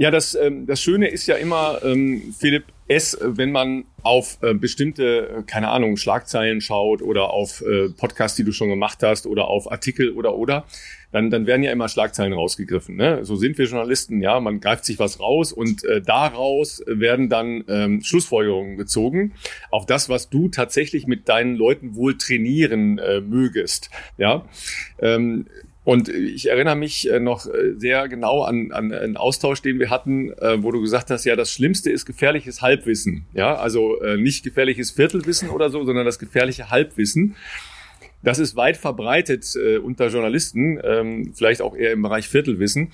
[0.00, 4.54] Ja, das, ähm, das Schöne ist ja immer, ähm, Philipp, es, wenn man auf äh,
[4.54, 9.26] bestimmte, äh, keine Ahnung, Schlagzeilen schaut oder auf äh, Podcasts, die du schon gemacht hast
[9.26, 10.64] oder auf Artikel oder oder,
[11.12, 12.96] dann, dann werden ja immer Schlagzeilen rausgegriffen.
[12.96, 13.26] Ne?
[13.26, 17.62] So sind wir Journalisten, ja, man greift sich was raus und äh, daraus werden dann
[17.68, 19.34] ähm, Schlussfolgerungen gezogen
[19.70, 23.90] auf das, was du tatsächlich mit deinen Leuten wohl trainieren äh, mögest.
[24.16, 24.46] Ja.
[24.98, 25.44] Ähm,
[25.82, 29.88] und ich erinnere mich äh, noch äh, sehr genau an, an einen Austausch, den wir
[29.90, 33.26] hatten, äh, wo du gesagt hast, ja, das Schlimmste ist gefährliches Halbwissen.
[33.32, 37.36] Ja, also nicht gefährliches Viertelwissen oder so, sondern das gefährliche Halbwissen.
[38.22, 42.92] Das ist weit verbreitet äh, unter Journalisten, ähm, vielleicht auch eher im Bereich Viertelwissen,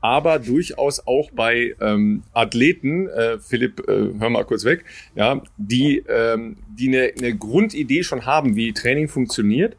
[0.00, 4.84] aber durchaus auch bei ähm, Athleten, äh, Philipp, äh, hör mal kurz weg,
[5.16, 9.76] ja, die, ähm, die eine, eine Grundidee schon haben, wie Training funktioniert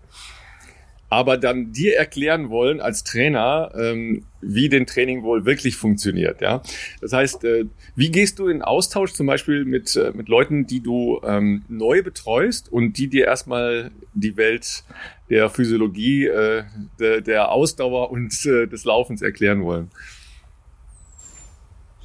[1.09, 6.41] aber dann dir erklären wollen als Trainer, ähm, wie den Training wohl wirklich funktioniert.
[6.41, 6.61] Ja,
[7.01, 10.81] das heißt, äh, wie gehst du in Austausch zum Beispiel mit äh, mit Leuten, die
[10.81, 14.83] du ähm, neu betreust und die dir erstmal die Welt
[15.29, 16.63] der Physiologie, äh,
[16.99, 19.89] de, der Ausdauer und äh, des Laufens erklären wollen?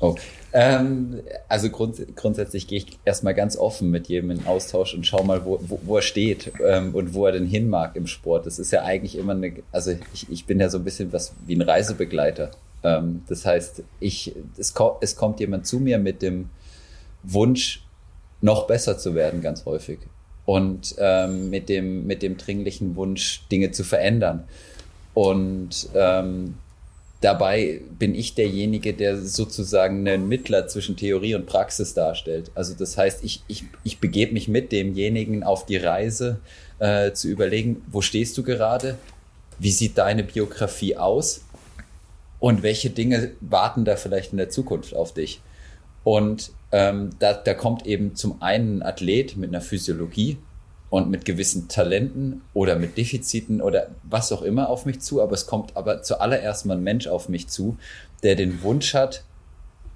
[0.00, 0.16] Oh.
[0.56, 5.24] Ähm, also grunds grundsätzlich gehe ich erstmal ganz offen mit jedem in Austausch und schau
[5.24, 8.46] mal, wo, wo, wo er steht ähm, und wo er denn hin mag im Sport.
[8.46, 11.34] Das ist ja eigentlich immer eine, also ich, ich bin ja so ein bisschen was
[11.44, 12.52] wie ein Reisebegleiter.
[12.84, 16.50] Ähm, das heißt, ich, es, ko es kommt jemand zu mir mit dem
[17.24, 17.84] Wunsch,
[18.40, 19.98] noch besser zu werden, ganz häufig.
[20.44, 24.44] Und ähm, mit, dem, mit dem dringlichen Wunsch, Dinge zu verändern.
[25.14, 26.54] Und ähm,
[27.24, 32.50] Dabei bin ich derjenige, der sozusagen einen Mittler zwischen Theorie und Praxis darstellt.
[32.54, 36.40] Also das heißt, ich, ich, ich begebe mich mit demjenigen auf die Reise
[36.80, 38.98] äh, zu überlegen, wo stehst du gerade?
[39.58, 41.46] Wie sieht deine Biografie aus?
[42.40, 45.40] Und welche Dinge warten da vielleicht in der Zukunft auf dich?
[46.02, 50.37] Und ähm, da, da kommt eben zum einen ein Athlet mit einer Physiologie,
[50.94, 55.20] und mit gewissen Talenten oder mit Defiziten oder was auch immer auf mich zu.
[55.20, 57.76] Aber es kommt aber zuallererst mal ein Mensch auf mich zu,
[58.22, 59.24] der den Wunsch hat,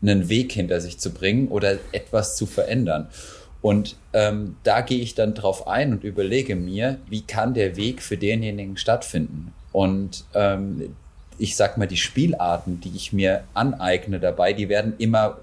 [0.03, 3.07] einen Weg hinter sich zu bringen oder etwas zu verändern.
[3.63, 8.03] Und ähm, da gehe ich dann drauf ein und überlege mir, wie kann der Weg
[8.03, 9.55] für denjenigen stattfinden.
[9.71, 10.97] Und ähm,
[11.39, 15.39] ich sag mal, die Spielarten, die ich mir aneigne dabei, die werden immer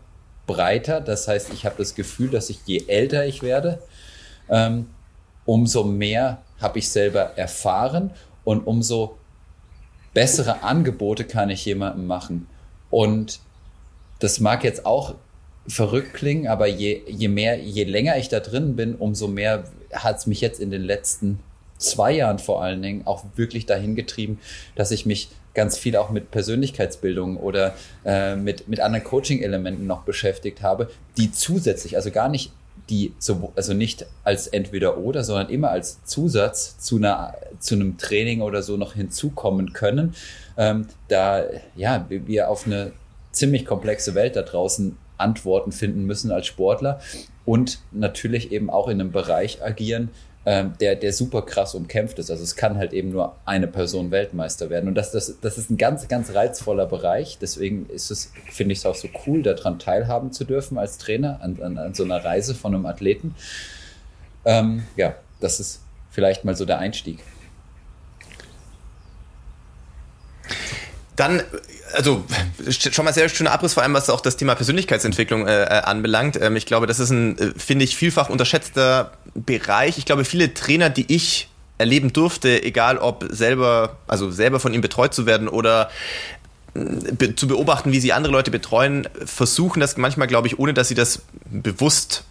[0.48, 1.00] breiter.
[1.00, 3.82] Das heißt, ich habe das Gefühl, dass ich je älter ich werde,
[4.50, 4.88] ähm,
[5.46, 8.12] umso mehr habe ich selber erfahren
[8.44, 9.18] und umso
[10.14, 12.48] bessere Angebote kann ich jemandem machen.
[12.90, 13.40] Und
[14.20, 15.16] das mag jetzt auch
[15.68, 20.18] verrückt klingen, aber je, je mehr, je länger ich da drin bin, umso mehr hat
[20.18, 21.40] es mich jetzt in den letzten
[21.78, 24.40] zwei Jahren vor allen Dingen auch wirklich dahin getrieben,
[24.76, 30.04] dass ich mich ganz viel auch mit Persönlichkeitsbildung oder äh, mit, mit anderen Coaching-Elementen noch
[30.04, 32.52] beschäftigt habe, die zusätzlich, also gar nicht
[32.90, 37.98] die so, also nicht als entweder oder, sondern immer als Zusatz zu einer, zu einem
[37.98, 40.16] Training oder so noch hinzukommen können,
[40.58, 41.44] ähm, da,
[41.76, 42.92] ja, wir auf eine
[43.32, 47.00] ziemlich komplexe Welt da draußen Antworten finden müssen als Sportler
[47.46, 50.10] und natürlich eben auch in einem Bereich agieren,
[50.46, 52.30] ähm, der, der super krass umkämpft ist.
[52.30, 54.88] Also es kann halt eben nur eine Person Weltmeister werden.
[54.88, 57.38] Und das, das, das ist ein ganz, ganz reizvoller Bereich.
[57.42, 61.40] Deswegen ist es, finde ich es auch so cool, daran teilhaben zu dürfen als Trainer
[61.42, 63.34] an, an, an so einer Reise von einem Athleten.
[64.46, 65.82] Ähm, ja, das ist
[66.12, 67.20] vielleicht mal so der Einstieg.
[71.16, 71.44] Dann
[71.94, 72.26] also
[72.70, 76.40] schon mal sehr schöner Abriss, vor allem was auch das Thema Persönlichkeitsentwicklung äh, äh, anbelangt.
[76.42, 79.98] Ähm, ich glaube, das ist ein, äh, finde ich, vielfach unterschätzter Bereich.
[79.98, 84.82] Ich glaube, viele Trainer, die ich erleben durfte, egal ob selber, also selber von ihm
[84.82, 85.90] betreut zu werden oder
[86.74, 86.80] äh,
[87.12, 90.88] be zu beobachten, wie sie andere Leute betreuen, versuchen das manchmal, glaube ich, ohne dass
[90.88, 92.24] sie das bewusst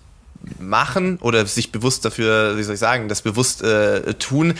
[0.58, 4.54] machen oder sich bewusst dafür, wie soll ich sagen, das bewusst äh, tun,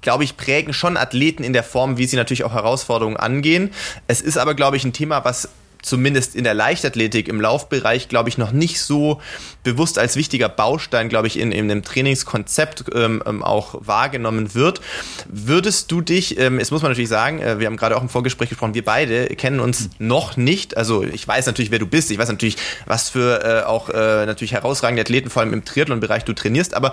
[0.00, 3.70] glaube ich, prägen schon Athleten in der Form, wie sie natürlich auch Herausforderungen angehen.
[4.06, 5.48] Es ist aber, glaube ich, ein Thema, was
[5.82, 9.20] zumindest in der Leichtathletik im Laufbereich, glaube ich, noch nicht so
[9.62, 14.80] bewusst als wichtiger Baustein, glaube ich, in, in einem Trainingskonzept ähm, ähm, auch wahrgenommen wird.
[15.28, 18.08] Würdest du dich, ähm, jetzt muss man natürlich sagen, äh, wir haben gerade auch im
[18.08, 20.76] Vorgespräch gesprochen, wir beide kennen uns noch nicht.
[20.76, 22.10] Also ich weiß natürlich, wer du bist.
[22.10, 26.24] Ich weiß natürlich, was für äh, auch äh, natürlich herausragende Athleten, vor allem im Triathlon-Bereich
[26.24, 26.74] du trainierst.
[26.74, 26.92] Aber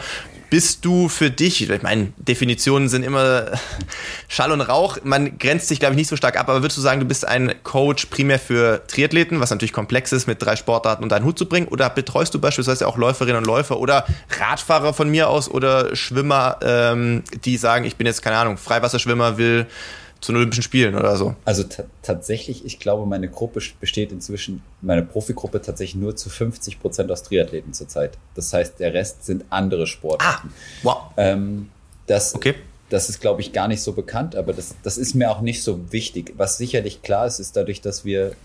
[0.50, 3.52] bist du für dich, ich meine, Definitionen sind immer
[4.28, 6.82] Schall und Rauch, man grenzt sich, glaube ich, nicht so stark ab, aber würdest du
[6.82, 11.04] sagen, du bist ein Coach primär für Triathleten, was natürlich komplex ist, mit drei Sportarten
[11.04, 14.06] unter einen Hut zu bringen, oder betreust du beispielsweise auch Läuferinnen und Läufer oder
[14.40, 19.38] Radfahrer von mir aus oder Schwimmer, ähm, die sagen, ich bin jetzt, keine Ahnung, Freiwasserschwimmer,
[19.38, 19.68] will
[20.26, 21.36] zu den Olympischen Spielen oder so?
[21.46, 21.64] Also
[22.02, 27.22] tatsächlich, ich glaube, meine Gruppe besteht inzwischen, meine Profigruppe tatsächlich nur zu 50 Prozent aus
[27.24, 28.18] Triathleten zurzeit.
[28.34, 30.50] Das heißt, der Rest sind andere Sportarten.
[30.50, 30.98] Ah, wow.
[31.18, 31.70] Ähm,
[32.08, 32.56] das, okay.
[32.90, 35.62] das ist, glaube ich, gar nicht so bekannt, aber das, das ist mir auch nicht
[35.62, 36.34] so wichtig.
[36.38, 38.36] Was sicherlich klar ist, ist dadurch, dass wir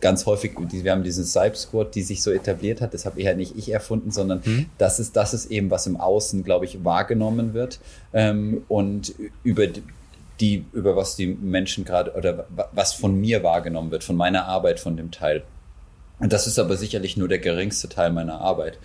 [0.00, 3.26] ganz häufig, wir haben diesen Cybe Squad, die sich so etabliert hat, das habe ich
[3.26, 4.66] ja nicht ich erfunden, sondern mhm.
[4.76, 7.78] das ist das ist eben, was im Außen, glaube ich, wahrgenommen wird
[8.12, 9.68] ähm, und über
[10.42, 14.80] die, über was die Menschen gerade oder was von mir wahrgenommen wird, von meiner Arbeit,
[14.80, 15.44] von dem Teil.
[16.18, 18.78] Und das ist aber sicherlich nur der geringste Teil meiner Arbeit.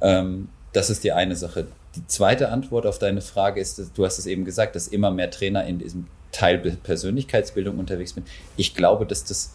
[0.00, 1.68] Ähm, das ist die eine Sache.
[1.94, 5.30] Die zweite Antwort auf deine Frage ist, du hast es eben gesagt, dass immer mehr
[5.30, 8.26] Trainer in diesem Teil Persönlichkeitsbildung unterwegs sind.
[8.56, 9.54] Ich glaube, dass das,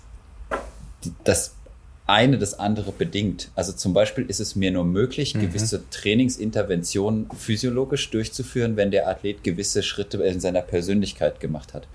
[1.25, 1.55] das
[2.05, 3.49] eine das andere bedingt.
[3.55, 5.41] Also zum Beispiel ist es mir nur möglich, mhm.
[5.41, 11.87] gewisse Trainingsinterventionen physiologisch durchzuführen, wenn der Athlet gewisse Schritte in seiner Persönlichkeit gemacht hat.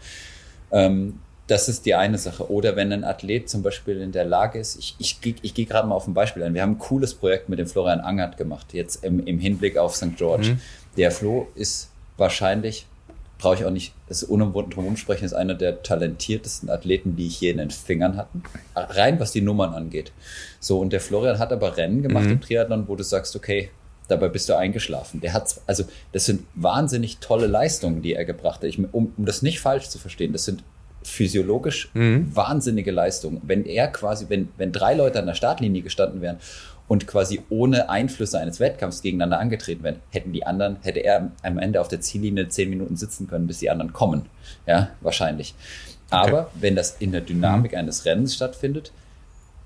[0.70, 2.50] Ähm, das ist die eine Sache.
[2.50, 5.66] Oder wenn ein Athlet zum Beispiel in der Lage ist, ich, ich, ich, ich gehe
[5.66, 6.54] gerade mal auf ein Beispiel ein.
[6.54, 9.96] Wir haben ein cooles Projekt mit dem Florian Angert gemacht, jetzt im, im Hinblick auf
[9.96, 10.16] St.
[10.16, 10.50] George.
[10.50, 10.60] Mhm.
[10.96, 12.86] Der Flo ist wahrscheinlich
[13.38, 17.28] brauche ich auch nicht, es ist unumwunden drum umsprechen, ist einer der talentiertesten Athleten, die
[17.28, 18.42] ich je in den Fingern hatten.
[18.74, 20.12] Rein was die Nummern angeht.
[20.60, 22.32] So, und der Florian hat aber Rennen gemacht mhm.
[22.32, 23.70] im Triathlon, wo du sagst, okay,
[24.08, 25.20] dabei bist du eingeschlafen.
[25.20, 28.68] Der hat, also, das sind wahnsinnig tolle Leistungen, die er gebracht hat.
[28.68, 30.64] Ich, um, um das nicht falsch zu verstehen, das sind
[31.02, 32.34] physiologisch mhm.
[32.34, 33.40] wahnsinnige Leistungen.
[33.44, 36.38] Wenn er quasi, wenn, wenn drei Leute an der Startlinie gestanden wären
[36.88, 41.58] und quasi ohne Einflüsse eines Wettkampfs gegeneinander angetreten werden, hätten die anderen, hätte er am
[41.58, 44.26] Ende auf der Ziellinie zehn Minuten sitzen können, bis die anderen kommen.
[44.66, 45.54] Ja, wahrscheinlich.
[46.10, 46.50] Aber okay.
[46.54, 47.78] wenn das in der Dynamik mhm.
[47.78, 48.92] eines Rennens stattfindet,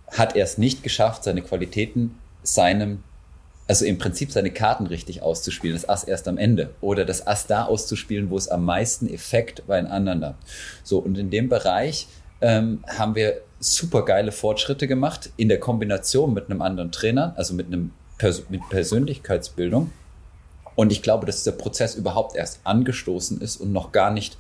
[0.09, 3.05] hat er es nicht geschafft, seine Qualitäten seinem,
[3.69, 6.71] also im Prinzip seine Karten richtig auszuspielen, das Ass erst am Ende.
[6.81, 10.35] Oder das Ass da auszuspielen, wo es am meisten Effekt bei einander.
[10.83, 12.09] So, und in dem Bereich
[12.43, 17.55] ähm, haben wir super geile Fortschritte gemacht in der Kombination mit einem anderen Trainer, also
[17.55, 19.91] mit einem Pers mit Persönlichkeitsbildung.
[20.75, 24.37] Und ich glaube, dass dieser Prozess überhaupt erst angestoßen ist und noch gar nicht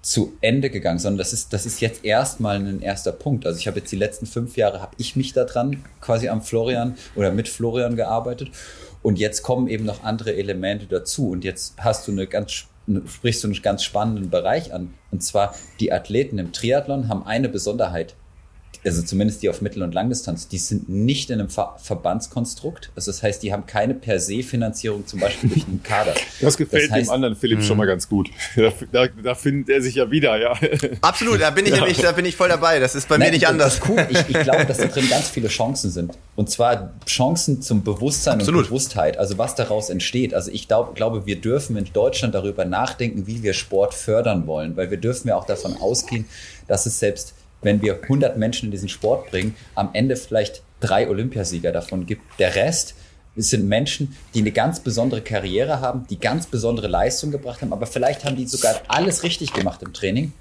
[0.00, 3.46] zu Ende gegangen, sondern das ist, das ist jetzt erstmal ein erster Punkt.
[3.46, 6.96] Also ich habe jetzt die letzten fünf Jahre, habe ich mich daran quasi am Florian
[7.14, 8.50] oder mit Florian gearbeitet
[9.02, 12.52] und jetzt kommen eben noch andere Elemente dazu und jetzt hast du eine ganz
[13.06, 14.94] sprichst du einen ganz spannenden Bereich an.
[15.10, 18.14] Und zwar die Athleten im Triathlon haben eine Besonderheit
[18.84, 22.90] also zumindest die auf Mittel- und Langdistanz, die sind nicht in einem Ver Verbandskonstrukt.
[22.96, 26.14] Also das heißt, die haben keine per se Finanzierung zum Beispiel durch einen Kader.
[26.40, 27.78] Das gefällt das heißt, dem anderen Philipp schon mhm.
[27.78, 28.30] mal ganz gut.
[28.56, 30.56] Da, da, da, findet er sich ja wieder, ja.
[31.00, 31.78] Absolut, da bin ich ja.
[31.78, 32.78] nämlich, da bin ich voll dabei.
[32.78, 33.80] Das ist bei Nein, mir nicht anders.
[33.88, 34.06] Cool.
[34.10, 36.16] Ich, ich glaube, dass da drin ganz viele Chancen sind.
[36.36, 38.62] Und zwar Chancen zum Bewusstsein Absolut.
[38.62, 40.34] und Bewusstheit, also was daraus entsteht.
[40.34, 44.76] Also ich glaub, glaube, wir dürfen in Deutschland darüber nachdenken, wie wir Sport fördern wollen,
[44.76, 46.26] weil wir dürfen ja auch davon ausgehen,
[46.66, 51.08] dass es selbst wenn wir 100 Menschen in diesen Sport bringen, am Ende vielleicht drei
[51.08, 52.22] Olympiasieger davon gibt.
[52.38, 52.94] Der Rest
[53.38, 57.72] es sind Menschen, die eine ganz besondere Karriere haben, die ganz besondere Leistung gebracht haben,
[57.72, 60.32] aber vielleicht haben die sogar alles richtig gemacht im Training.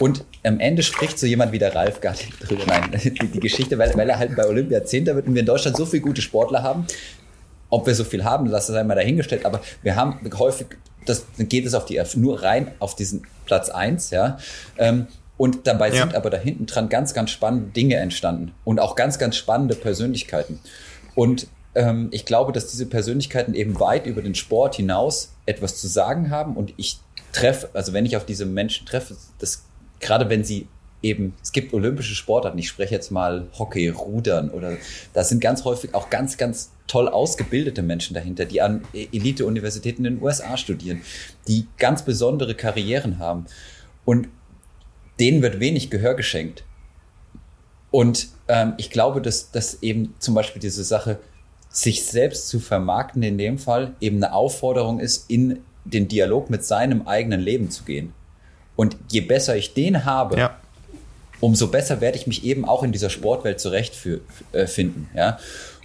[0.00, 2.64] Und am Ende spricht so jemand wie der Ralf gar nicht drüber.
[2.66, 5.46] Nein, die, die Geschichte, weil, weil er halt bei Olympia Zehnter wird und wir in
[5.46, 6.86] Deutschland so viele gute Sportler haben.
[7.68, 10.68] Ob wir so viel haben, lass das einmal dahingestellt, aber wir haben häufig,
[11.06, 14.38] das geht es auf die, nur rein auf diesen Platz eins, ja.
[14.78, 15.06] Ähm,
[15.36, 16.02] und dabei ja.
[16.02, 19.74] sind aber da hinten dran ganz, ganz spannende Dinge entstanden und auch ganz, ganz spannende
[19.74, 20.60] Persönlichkeiten.
[21.14, 25.88] Und ähm, ich glaube, dass diese Persönlichkeiten eben weit über den Sport hinaus etwas zu
[25.88, 26.56] sagen haben.
[26.56, 27.00] Und ich
[27.32, 29.64] treffe, also wenn ich auf diese Menschen treffe, das,
[30.00, 30.68] gerade wenn sie
[31.02, 34.76] eben, es gibt olympische Sportarten, ich spreche jetzt mal Hockey, Rudern oder
[35.12, 40.14] da sind ganz häufig auch ganz, ganz toll ausgebildete Menschen dahinter, die an Elite-Universitäten in
[40.14, 41.02] den USA studieren,
[41.48, 43.46] die ganz besondere Karrieren haben.
[44.04, 44.28] Und
[45.20, 46.64] denen wird wenig Gehör geschenkt.
[47.90, 51.18] Und ähm, ich glaube, dass, dass eben zum Beispiel diese Sache,
[51.70, 56.64] sich selbst zu vermarkten, in dem Fall eben eine Aufforderung ist, in den Dialog mit
[56.64, 58.12] seinem eigenen Leben zu gehen.
[58.76, 60.56] Und je besser ich den habe, ja.
[61.40, 65.08] umso besser werde ich mich eben auch in dieser Sportwelt zurechtfinden.
[65.14, 65.38] Äh, ja?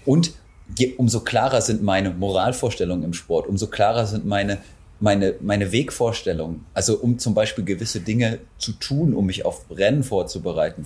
[0.05, 0.33] Und
[0.77, 4.59] je, umso klarer sind meine Moralvorstellungen im Sport, umso klarer sind meine
[4.99, 10.03] meine, meine Wegvorstellung, also um zum Beispiel gewisse Dinge zu tun, um mich auf Rennen
[10.03, 10.85] vorzubereiten,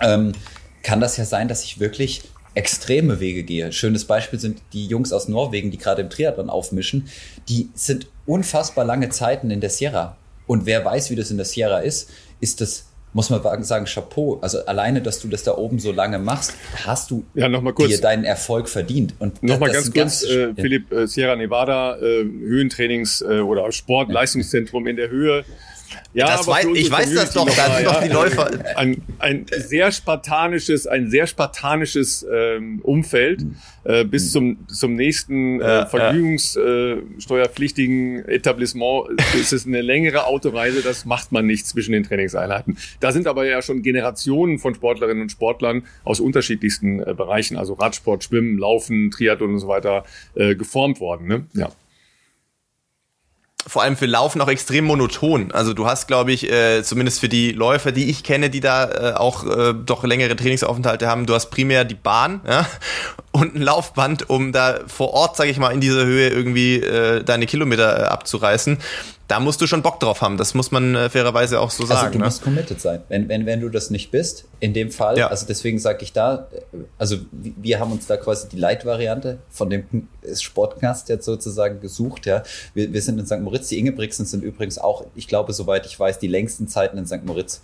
[0.00, 0.32] ähm,
[0.82, 2.22] kann das ja sein, dass ich wirklich
[2.54, 3.72] extreme Wege gehe.
[3.72, 7.08] Schönes Beispiel sind die Jungs aus Norwegen, die gerade im Triathlon aufmischen.
[7.48, 10.16] Die sind unfassbar lange Zeiten in der Sierra.
[10.46, 12.10] Und wer weiß, wie das in der Sierra ist,
[12.40, 12.87] ist das
[13.18, 14.38] muss man sagen, Chapeau.
[14.42, 16.54] Also alleine, dass du das da oben so lange machst,
[16.86, 17.88] hast du ja, noch mal kurz.
[17.88, 19.14] dir deinen Erfolg verdient.
[19.18, 24.94] Und Nochmal ganz kurz, äh, Philipp, äh, Sierra Nevada, äh, Höhentrainings äh, oder Sportleistungszentrum in
[24.94, 25.44] der Höhe
[26.14, 28.50] ja, das weiß, ich weiß das doch, da sind doch die Läufer.
[28.76, 33.44] Ein, ein sehr spartanisches, ein sehr spartanisches ähm, Umfeld
[33.84, 41.04] äh, bis zum, zum nächsten äh, vergnügungssteuerpflichtigen äh, Etablissement ist es eine längere Autoreise, das
[41.04, 42.78] macht man nicht zwischen den Trainingseinheiten.
[43.00, 47.72] Da sind aber ja schon Generationen von Sportlerinnen und Sportlern aus unterschiedlichsten äh, Bereichen, also
[47.74, 51.28] Radsport, Schwimmen, Laufen, Triathlon und so weiter, äh, geformt worden.
[51.28, 51.46] Ne?
[51.54, 51.70] Ja
[53.66, 55.52] vor allem für Laufen auch extrem monoton.
[55.52, 58.88] Also du hast, glaube ich, äh, zumindest für die Läufer, die ich kenne, die da
[58.88, 62.66] äh, auch äh, doch längere Trainingsaufenthalte haben, du hast primär die Bahn ja,
[63.32, 67.22] und ein Laufband, um da vor Ort, sage ich mal, in dieser Höhe irgendwie äh,
[67.22, 68.78] deine Kilometer äh, abzureißen
[69.28, 70.38] da musst du schon Bock drauf haben.
[70.38, 72.06] Das muss man äh, fairerweise auch so also sagen.
[72.06, 72.24] Also du ne?
[72.24, 73.02] musst committed sein.
[73.08, 75.28] Wenn, wenn, wenn du das nicht bist, in dem Fall, ja.
[75.28, 76.48] also deswegen sage ich da,
[76.96, 82.24] also wir haben uns da quasi die Light-Variante von dem Sportknast jetzt sozusagen gesucht.
[82.24, 83.40] Ja, wir, wir sind in St.
[83.40, 83.68] Moritz.
[83.68, 87.24] Die Ingebrigtsen sind übrigens auch, ich glaube, soweit ich weiß, die längsten Zeiten in St.
[87.24, 87.60] Moritz,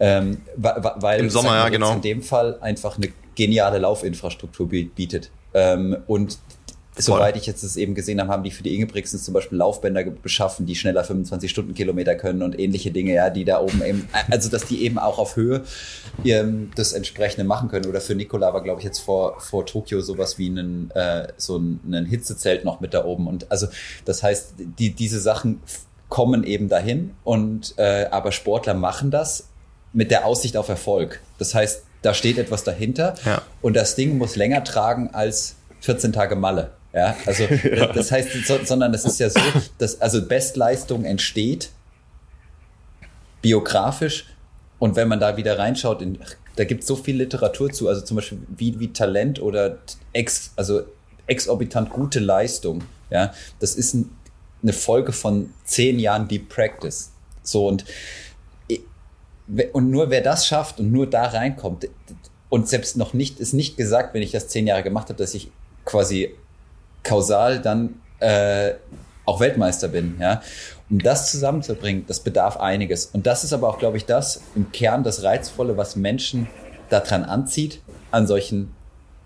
[0.00, 5.30] ähm, weil im Sommer ja genau in dem Fall einfach eine geniale Laufinfrastruktur bietet.
[5.54, 6.38] Ähm, und
[6.96, 10.04] Soweit ich jetzt es eben gesehen habe, haben die für die Ingebrigtsens zum Beispiel Laufbänder
[10.04, 14.48] beschaffen, die schneller 25 Stundenkilometer können und ähnliche Dinge, ja, die da oben eben, also
[14.48, 15.62] dass die eben auch auf Höhe
[16.24, 17.86] ähm, das entsprechende machen können.
[17.86, 21.58] Oder für Nikola war, glaube ich, jetzt vor, vor Tokio sowas wie einen, äh, so
[21.58, 23.26] ein, ein Hitzezelt noch mit da oben.
[23.26, 23.66] Und also
[24.04, 25.60] das heißt, die, diese Sachen
[26.08, 29.48] kommen eben dahin und äh, aber Sportler machen das
[29.92, 31.20] mit der Aussicht auf Erfolg.
[31.38, 33.42] Das heißt, da steht etwas dahinter ja.
[33.62, 36.70] und das Ding muss länger tragen als 14 Tage Malle.
[36.94, 37.92] Ja, also ja.
[37.92, 39.40] das heißt, so, sondern es ist ja so,
[39.78, 41.70] dass also Bestleistung entsteht
[43.42, 44.26] biografisch
[44.78, 46.18] und wenn man da wieder reinschaut, in,
[46.56, 49.78] da gibt es so viel Literatur zu, also zum Beispiel wie, wie Talent oder
[50.12, 50.82] ex, also
[51.26, 52.84] exorbitant gute Leistung.
[53.10, 54.10] Ja, das ist ein,
[54.62, 57.10] eine Folge von zehn Jahren Deep Practice.
[57.42, 57.84] So und
[59.72, 61.86] und nur wer das schafft und nur da reinkommt
[62.48, 65.34] und selbst noch nicht ist nicht gesagt, wenn ich das zehn Jahre gemacht habe, dass
[65.34, 65.50] ich
[65.84, 66.34] quasi
[67.04, 68.72] kausal dann äh,
[69.24, 70.16] auch Weltmeister bin.
[70.20, 70.42] Ja?
[70.90, 73.06] Um das zusammenzubringen, das bedarf einiges.
[73.06, 76.48] Und das ist aber auch, glaube ich, das im Kern das Reizvolle, was Menschen
[76.90, 78.72] daran anzieht, an solchen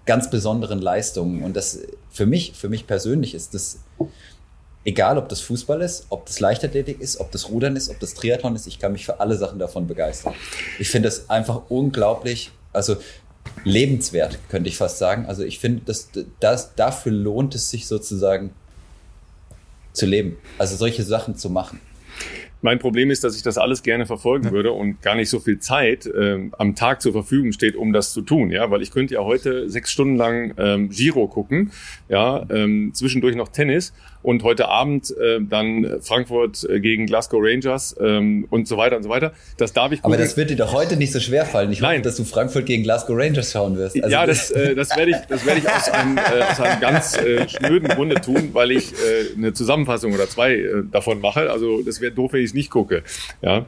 [0.07, 1.43] ganz besonderen Leistungen.
[1.43, 3.79] Und das für mich, für mich persönlich ist das
[4.85, 8.15] egal, ob das Fußball ist, ob das Leichtathletik ist, ob das Rudern ist, ob das
[8.15, 10.35] Triathlon ist, ich kann mich für alle Sachen davon begeistern.
[10.79, 12.51] Ich finde es einfach unglaublich.
[12.73, 12.97] Also
[13.65, 15.27] lebenswert, könnte ich fast sagen.
[15.27, 18.51] Also ich finde, dass, dass dafür lohnt es sich sozusagen
[19.93, 20.37] zu leben.
[20.59, 21.81] Also solche Sachen zu machen.
[22.61, 25.61] Mein Problem ist, dass ich das alles gerne verfolgen würde und gar nicht so viel
[25.61, 28.51] Zeit ähm, am Tag zur Verfügung steht, um das zu tun.
[28.51, 31.71] Ja, weil ich könnte ja heute sechs Stunden lang ähm, Giro gucken,
[32.09, 37.97] ja, ähm, zwischendurch noch Tennis und heute Abend äh, dann Frankfurt äh, gegen Glasgow Rangers
[38.01, 39.33] ähm, und so weiter und so weiter.
[39.57, 40.15] Das darf ich gucken.
[40.15, 41.71] Aber das wird dir doch heute nicht so schwer fallen.
[41.73, 41.99] Ich Nein.
[41.99, 44.03] hoffe, dass du Frankfurt gegen Glasgow Rangers schauen wirst.
[44.03, 46.81] Also ja, das, äh, das werde ich, das werde ich aus einem, äh, aus einem
[46.81, 51.51] ganz äh, schnöden Grunde tun, weil ich äh, eine Zusammenfassung oder zwei äh, davon mache.
[51.51, 53.03] Also das wäre doof, wenn ich es nicht gucke.
[53.43, 53.67] Ja.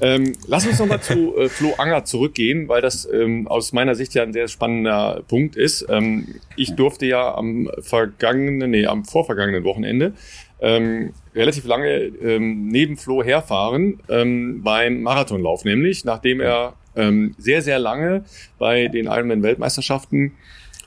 [0.00, 4.14] Ähm, lass uns nochmal zu äh, Flo Anger zurückgehen, weil das ähm, aus meiner Sicht
[4.14, 5.86] ja ein sehr spannender Punkt ist.
[5.88, 10.12] Ähm, ich durfte ja am vergangenen, nee, am vorvergangenen Wochenende
[10.60, 17.62] ähm, relativ lange ähm, neben Flo herfahren ähm, beim Marathonlauf, nämlich nachdem er ähm, sehr,
[17.62, 18.24] sehr lange
[18.58, 20.32] bei den Ironman-Weltmeisterschaften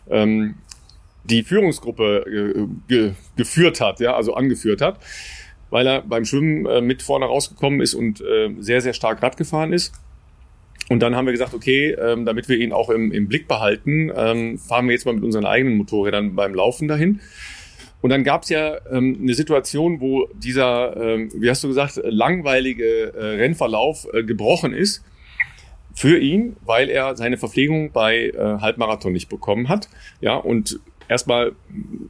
[0.09, 0.55] ähm,
[1.23, 4.99] die Führungsgruppe äh, ge geführt hat, ja, also angeführt hat
[5.71, 9.37] weil er beim Schwimmen äh, mit vorne rausgekommen ist und äh, sehr, sehr stark Rad
[9.37, 9.93] gefahren ist.
[10.89, 14.11] Und dann haben wir gesagt, okay, ähm, damit wir ihn auch im, im Blick behalten,
[14.15, 17.21] ähm, fahren wir jetzt mal mit unseren eigenen Motorrädern beim Laufen dahin.
[18.01, 22.01] Und dann gab es ja ähm, eine Situation, wo dieser, ähm, wie hast du gesagt,
[22.03, 25.03] langweilige äh, Rennverlauf äh, gebrochen ist
[25.93, 29.87] für ihn, weil er seine Verpflegung bei äh, Halbmarathon nicht bekommen hat.
[30.19, 30.79] Ja, und
[31.11, 31.51] erstmal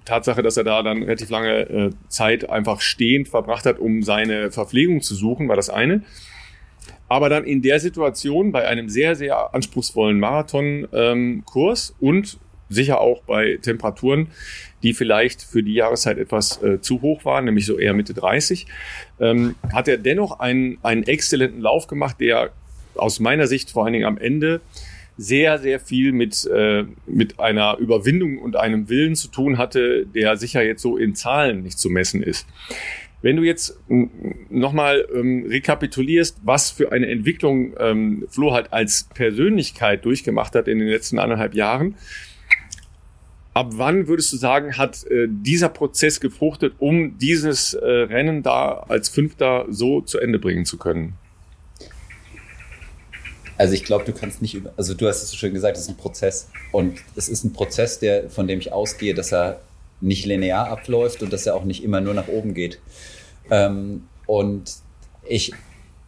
[0.06, 4.52] Tatsache, dass er da dann relativ lange äh, Zeit einfach stehend verbracht hat, um seine
[4.52, 6.04] Verpflegung zu suchen, war das eine.
[7.10, 12.40] Aber dann in der Situation bei einem sehr, sehr anspruchsvollen Marathonkurs ähm, und
[12.70, 14.28] sicher auch bei Temperaturen,
[14.84, 18.68] die vielleicht für die Jahreszeit etwas äh, zu hoch waren, nämlich so eher Mitte 30,
[19.20, 22.52] ähm, hat er dennoch einen, einen exzellenten Lauf gemacht, der
[22.96, 24.62] aus meiner Sicht vor allen Dingen am Ende
[25.18, 30.38] sehr, sehr viel mit, äh, mit einer Überwindung und einem Willen zu tun hatte, der
[30.38, 32.48] sicher jetzt so in Zahlen nicht zu messen ist.
[33.22, 33.80] Wenn du jetzt
[34.50, 40.80] nochmal ähm, rekapitulierst, was für eine Entwicklung ähm, Flo halt als Persönlichkeit durchgemacht hat in
[40.80, 41.96] den letzten anderthalb Jahren,
[43.54, 48.86] ab wann würdest du sagen, hat äh, dieser Prozess gefruchtet, um dieses äh, Rennen da
[48.88, 51.14] als Fünfter so zu Ende bringen zu können?
[53.62, 55.84] Also ich glaube, du kannst nicht über, also du hast es so schön gesagt, es
[55.84, 59.62] ist ein Prozess und es ist ein Prozess, der von dem ich ausgehe, dass er
[60.00, 62.80] nicht linear abläuft und dass er auch nicht immer nur nach oben geht.
[63.52, 64.78] Ähm, und
[65.28, 65.54] ich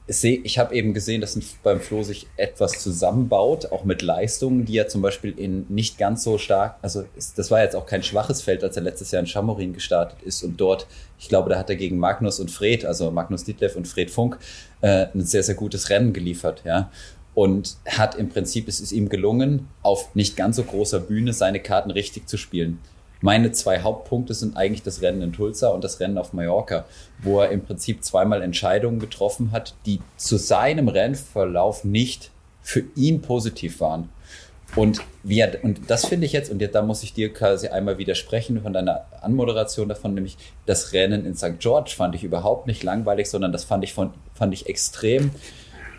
[0.07, 4.77] sehe, ich habe eben gesehen, dass beim Flo sich etwas zusammenbaut, auch mit Leistungen, die
[4.77, 8.03] er zum Beispiel in nicht ganz so stark, also ist, das war jetzt auch kein
[8.03, 10.87] schwaches Feld, als er letztes Jahr in Chamorin gestartet ist und dort,
[11.19, 14.37] ich glaube, da hat er gegen Magnus und Fred, also Magnus Dietlev und Fred Funk,
[14.81, 16.91] äh, ein sehr, sehr gutes Rennen geliefert, ja.
[17.35, 21.59] Und hat im Prinzip, es ist ihm gelungen, auf nicht ganz so großer Bühne seine
[21.59, 22.79] Karten richtig zu spielen.
[23.21, 26.85] Meine zwei Hauptpunkte sind eigentlich das Rennen in Tulsa und das Rennen auf Mallorca,
[27.19, 32.31] wo er im Prinzip zweimal Entscheidungen getroffen hat, die zu seinem Rennverlauf nicht
[32.61, 34.09] für ihn positiv waren.
[34.75, 37.67] Und, wie er, und das finde ich jetzt, und jetzt, da muss ich dir quasi
[37.67, 41.59] einmal widersprechen von deiner Anmoderation davon, nämlich das Rennen in St.
[41.59, 45.31] George fand ich überhaupt nicht langweilig, sondern das fand ich, von, fand ich extrem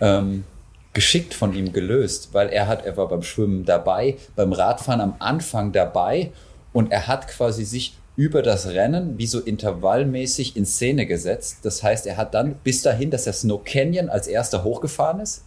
[0.01, 0.45] ähm,
[0.95, 5.16] geschickt von ihm gelöst, weil er hat, er war beim Schwimmen dabei, beim Radfahren am
[5.18, 6.30] Anfang dabei
[6.72, 11.59] und er hat quasi sich über das Rennen wie so intervallmäßig in Szene gesetzt.
[11.62, 15.45] Das heißt, er hat dann bis dahin, dass er Snow Canyon als erster hochgefahren ist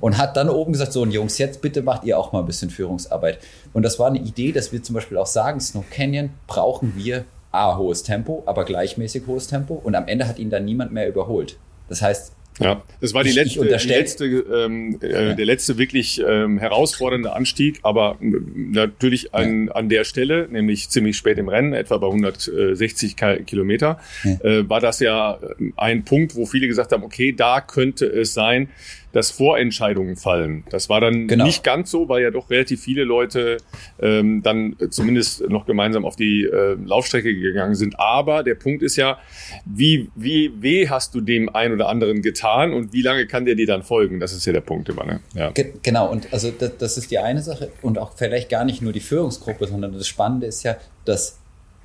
[0.00, 2.46] und hat dann oben gesagt, so und Jungs, jetzt bitte macht ihr auch mal ein
[2.46, 3.38] bisschen Führungsarbeit.
[3.72, 7.24] Und das war eine Idee, dass wir zum Beispiel auch sagen, Snow Canyon brauchen wir
[7.50, 11.08] A, hohes Tempo, aber gleichmäßig hohes Tempo und am Ende hat ihn dann niemand mehr
[11.08, 11.56] überholt.
[11.88, 15.34] Das heißt, ja, das war die letzte, die letzte ähm, äh, ja.
[15.34, 19.72] der letzte wirklich ähm, herausfordernde Anstieg, aber äh, natürlich an, ja.
[19.72, 24.32] an der Stelle, nämlich ziemlich spät im Rennen, etwa bei 160 Kilometer, ja.
[24.44, 25.38] äh, war das ja
[25.76, 28.68] ein Punkt, wo viele gesagt haben, okay, da könnte es sein,
[29.14, 30.64] dass Vorentscheidungen fallen.
[30.70, 31.44] Das war dann genau.
[31.44, 33.58] nicht ganz so, weil ja doch relativ viele Leute
[34.02, 37.98] ähm, dann zumindest noch gemeinsam auf die äh, Laufstrecke gegangen sind.
[37.98, 39.18] Aber der Punkt ist ja,
[39.64, 43.54] wie, wie weh hast du dem einen oder anderen getan und wie lange kann der
[43.54, 44.18] dir dann folgen?
[44.18, 45.04] Das ist ja der Punkt immer.
[45.04, 45.20] Ne?
[45.34, 45.52] Ja.
[45.52, 48.82] Ge genau, und also das, das ist die eine Sache und auch vielleicht gar nicht
[48.82, 51.38] nur die Führungsgruppe, sondern das Spannende ist ja, dass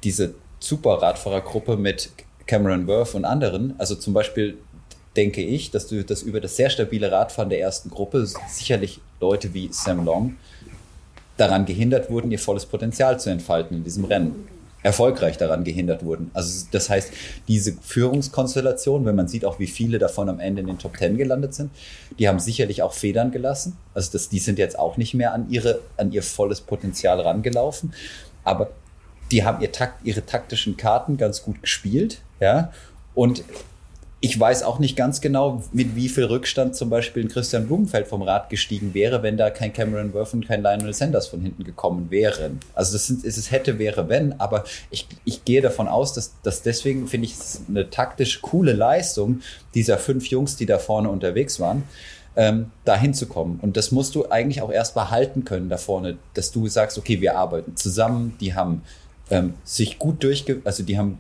[0.04, 2.10] diese Super-Radfahrergruppe mit
[2.48, 4.58] Cameron Worth und anderen, also zum Beispiel
[5.16, 9.54] denke ich, dass du das über das sehr stabile Radfahren der ersten Gruppe sicherlich Leute
[9.54, 10.36] wie Sam Long
[11.38, 14.48] daran gehindert wurden, ihr volles Potenzial zu entfalten in diesem Rennen.
[14.82, 16.32] Erfolgreich daran gehindert wurden.
[16.34, 17.12] Also das heißt,
[17.50, 21.18] diese Führungskonstellation, wenn man sieht auch, wie viele davon am Ende in den Top Ten
[21.18, 21.72] gelandet sind,
[22.18, 23.76] die haben sicherlich auch Federn gelassen.
[23.94, 27.94] Also das, die sind jetzt auch nicht mehr an, ihre, an ihr volles Potenzial rangelaufen.
[28.46, 28.72] Aber
[29.32, 32.72] die haben ihr Takt, ihre taktischen Karten ganz gut gespielt, ja.
[33.16, 33.44] Und
[34.22, 38.08] ich weiß auch nicht ganz genau, mit wie viel Rückstand zum Beispiel ein Christian Blumenfeld
[38.08, 41.64] vom Rad gestiegen wäre, wenn da kein Cameron Worth und kein Lionel Sanders von hinten
[41.64, 42.60] gekommen wären.
[42.74, 46.62] Also das sind, es hätte, wäre, wenn, aber ich, ich gehe davon aus, dass, dass
[46.64, 49.40] deswegen finde ich es eine taktisch coole Leistung
[49.74, 51.84] dieser fünf Jungs, die da vorne unterwegs waren,
[52.36, 53.60] ähm, da hinzukommen.
[53.62, 57.22] Und das musst du eigentlich auch erst behalten können da vorne, dass du sagst, okay,
[57.22, 58.82] wir arbeiten zusammen, die haben
[59.30, 61.20] ähm, sich gut durchge, also die haben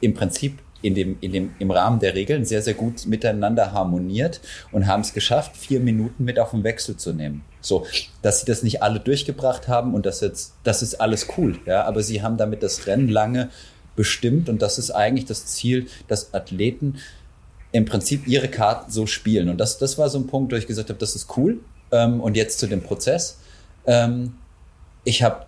[0.00, 4.40] im Prinzip in dem, in dem, im Rahmen der Regeln sehr, sehr gut miteinander harmoniert
[4.70, 7.44] und haben es geschafft, vier Minuten mit auf den Wechsel zu nehmen.
[7.60, 7.86] So,
[8.22, 11.84] dass sie das nicht alle durchgebracht haben und das jetzt, das ist alles cool, ja,
[11.84, 13.50] aber sie haben damit das Rennen lange
[13.96, 16.98] bestimmt und das ist eigentlich das Ziel, dass Athleten
[17.72, 19.48] im Prinzip ihre Karten so spielen.
[19.48, 21.58] Und das, das war so ein Punkt, wo ich gesagt habe, das ist cool.
[21.90, 23.38] Ähm, und jetzt zu dem Prozess.
[23.86, 24.34] Ähm,
[25.04, 25.46] ich habe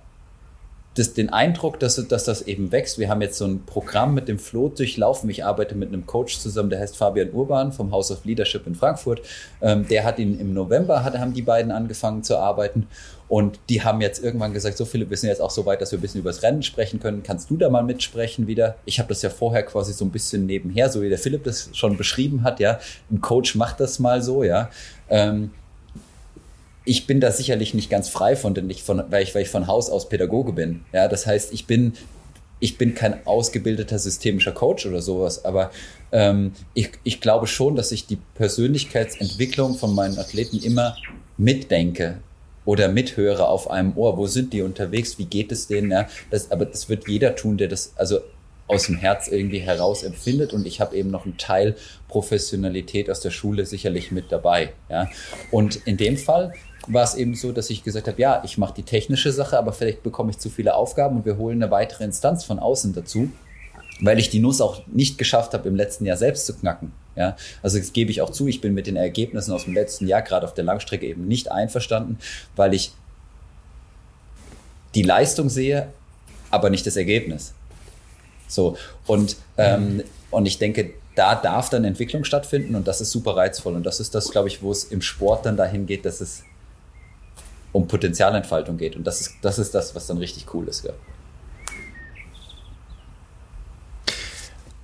[1.01, 2.99] das, den Eindruck, dass, dass das eben wächst.
[2.99, 5.31] Wir haben jetzt so ein Programm mit dem Flo durchlaufen.
[5.31, 8.75] Ich arbeite mit einem Coach zusammen, der heißt Fabian Urban vom House of Leadership in
[8.75, 9.23] Frankfurt.
[9.63, 12.87] Ähm, der hat ihn im November, hat, haben die beiden angefangen zu arbeiten.
[13.29, 15.93] Und die haben jetzt irgendwann gesagt, so Philipp, wir sind jetzt auch so weit, dass
[15.93, 17.23] wir ein bisschen über das Rennen sprechen können.
[17.23, 18.77] Kannst du da mal mitsprechen wieder?
[18.85, 21.71] Ich habe das ja vorher quasi so ein bisschen nebenher, so wie der Philipp das
[21.73, 22.79] schon beschrieben hat, ja.
[23.11, 24.69] Ein Coach macht das mal so, ja.
[25.09, 25.51] Ähm,
[26.85, 29.49] ich bin da sicherlich nicht ganz frei von, denn ich von, weil, ich, weil ich
[29.49, 30.85] von Haus aus Pädagoge bin.
[30.93, 31.93] Ja, das heißt, ich bin,
[32.59, 35.71] ich bin kein ausgebildeter systemischer Coach oder sowas, aber
[36.13, 40.97] ähm, ich, ich glaube schon, dass ich die Persönlichkeitsentwicklung von meinen Athleten immer
[41.37, 42.19] mitdenke
[42.65, 44.17] oder mithöre auf einem Ohr.
[44.17, 45.19] Wo sind die unterwegs?
[45.19, 45.91] Wie geht es denen?
[45.91, 48.21] Ja, das, aber das wird jeder tun, der das, also
[48.69, 51.75] aus dem Herz irgendwie heraus empfindet und ich habe eben noch einen Teil
[52.09, 54.73] Professionalität aus der Schule sicherlich mit dabei.
[54.89, 55.09] Ja.
[55.51, 56.53] Und in dem Fall
[56.93, 59.73] war es eben so, dass ich gesagt habe, ja, ich mache die technische Sache, aber
[59.73, 63.31] vielleicht bekomme ich zu viele Aufgaben und wir holen eine weitere Instanz von außen dazu,
[64.01, 66.93] weil ich die Nuss auch nicht geschafft habe, im letzten Jahr selbst zu knacken.
[67.17, 70.07] Ja, also das gebe ich auch zu, ich bin mit den Ergebnissen aus dem letzten
[70.07, 72.19] Jahr gerade auf der Langstrecke eben nicht einverstanden,
[72.57, 72.93] weil ich
[74.95, 75.89] die Leistung sehe,
[76.51, 77.53] aber nicht das Ergebnis.
[78.49, 78.77] So,
[79.07, 83.75] und, ähm, und ich denke, da darf dann Entwicklung stattfinden und das ist super reizvoll.
[83.75, 86.45] Und das ist das, glaube ich, wo es im Sport dann dahin geht, dass es
[87.73, 88.97] um Potenzialentfaltung geht.
[88.97, 90.85] Und das ist das, ist das was dann richtig cool ist.
[90.85, 90.93] Ja.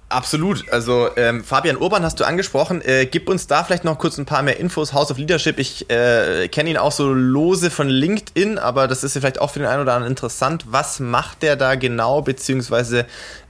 [0.08, 0.72] Absolut.
[0.72, 2.80] Also ähm, Fabian Urban hast du angesprochen.
[2.80, 4.92] Äh, gib uns da vielleicht noch kurz ein paar mehr Infos.
[4.92, 5.58] House of Leadership.
[5.58, 9.50] Ich äh, kenne ihn auch so lose von LinkedIn, aber das ist ja vielleicht auch
[9.50, 10.64] für den einen oder anderen interessant.
[10.68, 13.06] Was macht der da genau, beziehungsweise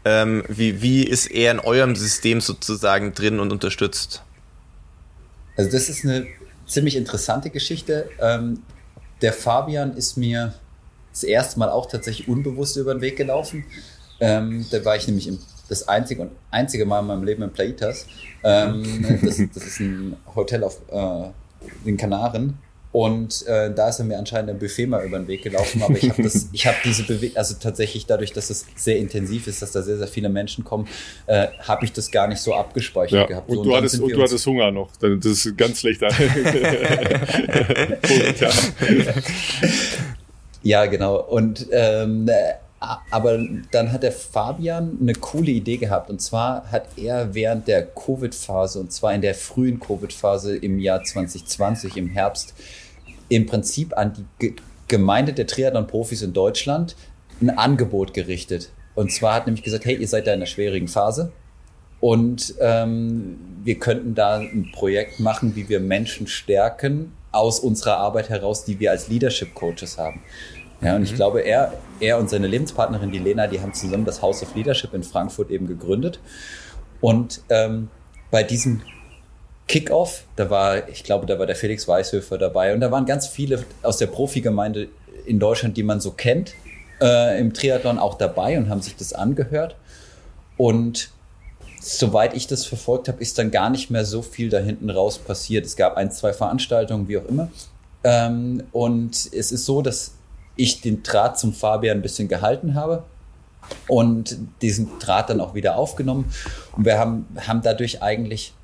[0.07, 4.23] ähm, wie, wie ist er in eurem System sozusagen drin und unterstützt?
[5.59, 6.27] Also das ist eine
[6.67, 8.09] ziemlich interessante Geschichte.
[8.19, 8.63] Ähm,
[9.23, 10.55] der Fabian ist mir
[11.11, 13.65] das erste Mal auch tatsächlich unbewusst über den Weg gelaufen.
[14.21, 15.39] Ähm, da war ich nämlich im
[15.69, 18.07] das einzige und einzige Mal in meinem Leben in Plaitas.
[18.45, 21.31] Ähm, das, das, ist ein Hotel auf äh,
[21.85, 22.59] den Kanaren.
[22.97, 25.83] Und äh, da ist er mir anscheinend ein Buffet mal über den Weg gelaufen.
[25.83, 29.49] Aber ich habe das, ich habe diese Bewegung, also tatsächlich dadurch, dass es sehr intensiv
[29.49, 30.89] ist, dass da sehr, sehr viele Menschen kommen,
[31.27, 33.27] äh, habe ich das gar nicht so abgespeichert ja.
[33.27, 33.51] gehabt.
[33.51, 34.89] Und, so, du, hattest, und du hattest Hunger noch.
[34.99, 36.01] Das ist ganz schlecht.
[40.63, 41.21] ja, genau.
[41.21, 42.31] Und ähm,
[43.11, 43.39] aber
[43.73, 46.09] dann hat der Fabian eine coole Idee gehabt.
[46.09, 51.03] Und zwar hat er während der Covid-Phase, und zwar in der frühen Covid-Phase im Jahr
[51.03, 52.55] 2020, im Herbst,
[53.29, 54.55] im Prinzip an die
[54.89, 56.97] Gemeinde der Triathlon-Profis in Deutschland
[57.41, 58.71] ein Angebot gerichtet.
[58.95, 61.33] Und zwar hat nämlich gesagt, hey, ihr seid da in einer schwierigen Phase.
[62.01, 68.29] Und ähm, wir könnten da ein Projekt machen, wie wir Menschen stärken aus unserer Arbeit
[68.29, 70.23] heraus, die wir als Leadership Coaches haben.
[70.81, 71.07] Ja, und mhm.
[71.07, 74.55] ich glaube, er, er und seine Lebenspartnerin, die Lena, die haben zusammen das House of
[74.55, 76.21] Leadership in Frankfurt eben gegründet.
[77.01, 77.89] Und ähm,
[78.31, 78.83] bei diesem
[79.69, 83.27] Kickoff, da war, ich glaube, da war der Felix Weißhöfer dabei und da waren ganz
[83.27, 84.89] viele aus der Profigemeinde
[85.27, 86.55] in Deutschland, die man so kennt,
[87.01, 89.77] äh, im Triathlon auch dabei und haben sich das angehört.
[90.57, 91.11] Und
[91.81, 95.19] soweit ich das verfolgt habe, ist dann gar nicht mehr so viel da hinten raus
[95.19, 95.67] passiert.
[95.67, 97.51] Es gab ein, zwei Veranstaltungen, wie auch immer.
[98.05, 100.13] Ähm, und es ist so, dass
[100.55, 103.05] ich den Draht zum Fabian ein bisschen gehalten habe
[103.89, 106.33] und diesen Draht dann auch wieder aufgenommen.
[106.77, 108.55] Und wir haben, haben dadurch eigentlich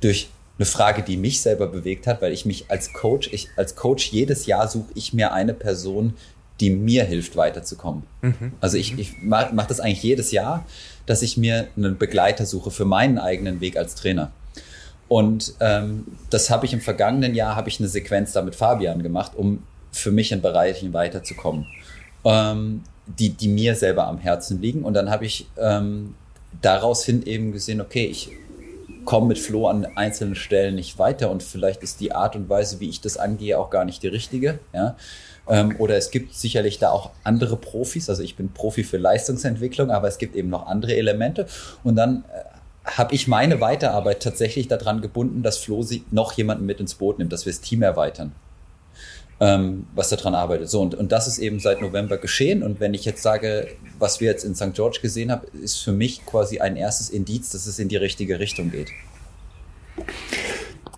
[0.00, 0.28] durch
[0.58, 4.12] eine Frage, die mich selber bewegt hat, weil ich mich als Coach, ich, als Coach
[4.12, 6.14] jedes Jahr suche ich mir eine Person,
[6.60, 8.02] die mir hilft, weiterzukommen.
[8.20, 8.52] Mhm.
[8.60, 10.66] Also ich, ich mache mach das eigentlich jedes Jahr,
[11.06, 14.32] dass ich mir einen Begleiter suche für meinen eigenen Weg als Trainer.
[15.08, 19.02] Und ähm, das habe ich im vergangenen Jahr, habe ich eine Sequenz da mit Fabian
[19.02, 21.66] gemacht, um für mich in Bereichen weiterzukommen,
[22.24, 24.84] ähm, die, die mir selber am Herzen liegen.
[24.84, 26.14] Und dann habe ich ähm,
[26.60, 28.30] daraus hin eben gesehen, okay, ich
[29.04, 32.80] komme mit Flo an einzelnen Stellen nicht weiter und vielleicht ist die Art und Weise,
[32.80, 34.58] wie ich das angehe, auch gar nicht die richtige.
[34.72, 34.96] Ja?
[35.48, 38.08] Ähm, oder es gibt sicherlich da auch andere Profis.
[38.08, 41.46] Also ich bin Profi für Leistungsentwicklung, aber es gibt eben noch andere Elemente.
[41.82, 46.80] Und dann äh, habe ich meine Weiterarbeit tatsächlich daran gebunden, dass Flo noch jemanden mit
[46.80, 48.32] ins Boot nimmt, dass wir das Team erweitern
[49.40, 50.68] ähm, was daran arbeitet.
[50.68, 52.62] So, und, und das ist eben seit November geschehen.
[52.62, 53.68] Und wenn ich jetzt sage,
[53.98, 54.74] was wir jetzt in St.
[54.74, 58.38] George gesehen haben, ist für mich quasi ein erstes Indiz, dass es in die richtige
[58.38, 58.88] Richtung geht.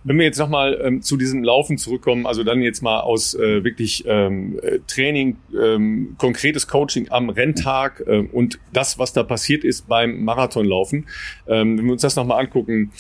[0.05, 3.63] Wenn wir jetzt nochmal ähm, zu diesem Laufen zurückkommen, also dann jetzt mal aus äh,
[3.63, 9.87] wirklich ähm, Training, ähm, konkretes Coaching am Renntag äh, und das, was da passiert ist
[9.87, 11.07] beim Marathonlaufen.
[11.47, 12.91] Ähm, wenn wir uns das nochmal angucken,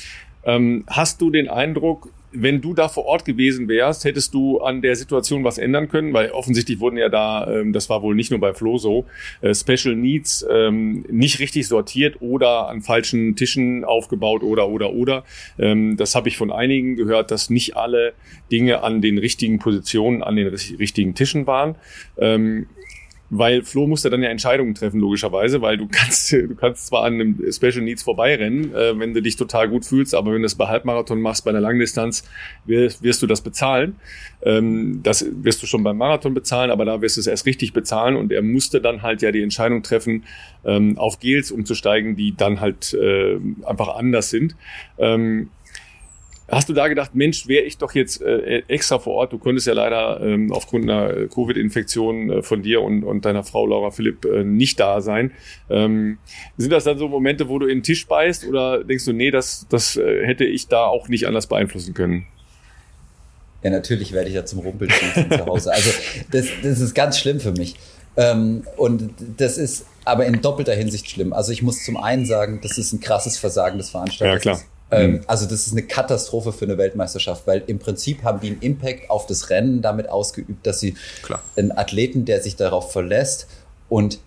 [0.44, 4.82] ähm, hast du den Eindruck, wenn du da vor Ort gewesen wärst, hättest du an
[4.82, 8.30] der Situation was ändern können, weil offensichtlich wurden ja da, ähm, das war wohl nicht
[8.30, 9.04] nur bei Flo so,
[9.40, 15.24] äh, Special Needs ähm, nicht richtig sortiert oder an falschen Tischen aufgebaut oder oder oder.
[15.58, 18.14] Ähm, das habe ich von einigen gehört, dass nicht alle
[18.50, 21.76] Dinge an den richtigen Positionen, an den richtigen Tischen waren.
[22.18, 22.66] Ähm,
[23.34, 27.14] weil Flo musste dann ja Entscheidungen treffen, logischerweise, weil du kannst, du kannst zwar an
[27.14, 30.54] einem Special Needs vorbeirennen, äh, wenn du dich total gut fühlst, aber wenn du es
[30.54, 32.24] bei Halbmarathon machst, bei einer Langdistanz,
[32.66, 33.96] wirst, wirst du das bezahlen.
[34.42, 37.72] Ähm, das wirst du schon beim Marathon bezahlen, aber da wirst du es erst richtig
[37.72, 40.24] bezahlen und er musste dann halt ja die Entscheidung treffen,
[40.66, 44.56] ähm, auf Gels umzusteigen, die dann halt äh, einfach anders sind.
[44.98, 45.48] Ähm,
[46.52, 49.32] Hast du da gedacht, Mensch, wäre ich doch jetzt äh, extra vor Ort?
[49.32, 53.66] Du konntest ja leider ähm, aufgrund einer Covid-Infektion äh, von dir und, und deiner Frau
[53.66, 55.30] Laura Philipp äh, nicht da sein.
[55.70, 56.18] Ähm,
[56.58, 59.30] sind das dann so Momente, wo du in den Tisch beißt oder denkst du, nee,
[59.30, 62.26] das, das äh, hätte ich da auch nicht anders beeinflussen können?
[63.62, 65.72] Ja, natürlich werde ich ja zum Rumpelschießen zu Hause.
[65.72, 65.90] Also
[66.32, 67.76] das, das ist ganz schlimm für mich.
[68.18, 71.32] Ähm, und das ist aber in doppelter Hinsicht schlimm.
[71.32, 74.44] Also ich muss zum einen sagen, das ist ein krasses Versagen des Veranstalters.
[74.44, 74.71] Ja, klar.
[74.92, 75.20] Ähm, mhm.
[75.26, 79.10] Also das ist eine Katastrophe für eine Weltmeisterschaft, weil im Prinzip haben die einen Impact
[79.10, 81.42] auf das Rennen damit ausgeübt, dass sie Klar.
[81.56, 83.46] einen Athleten, der sich darauf verlässt
[83.88, 84.18] und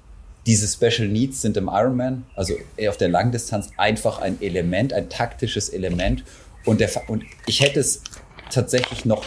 [0.45, 2.53] diese Special Needs sind im Ironman, also
[2.87, 6.23] auf der Langdistanz, einfach ein Element, ein taktisches Element.
[6.65, 8.01] Und, der, und ich hätte es
[8.51, 9.25] tatsächlich noch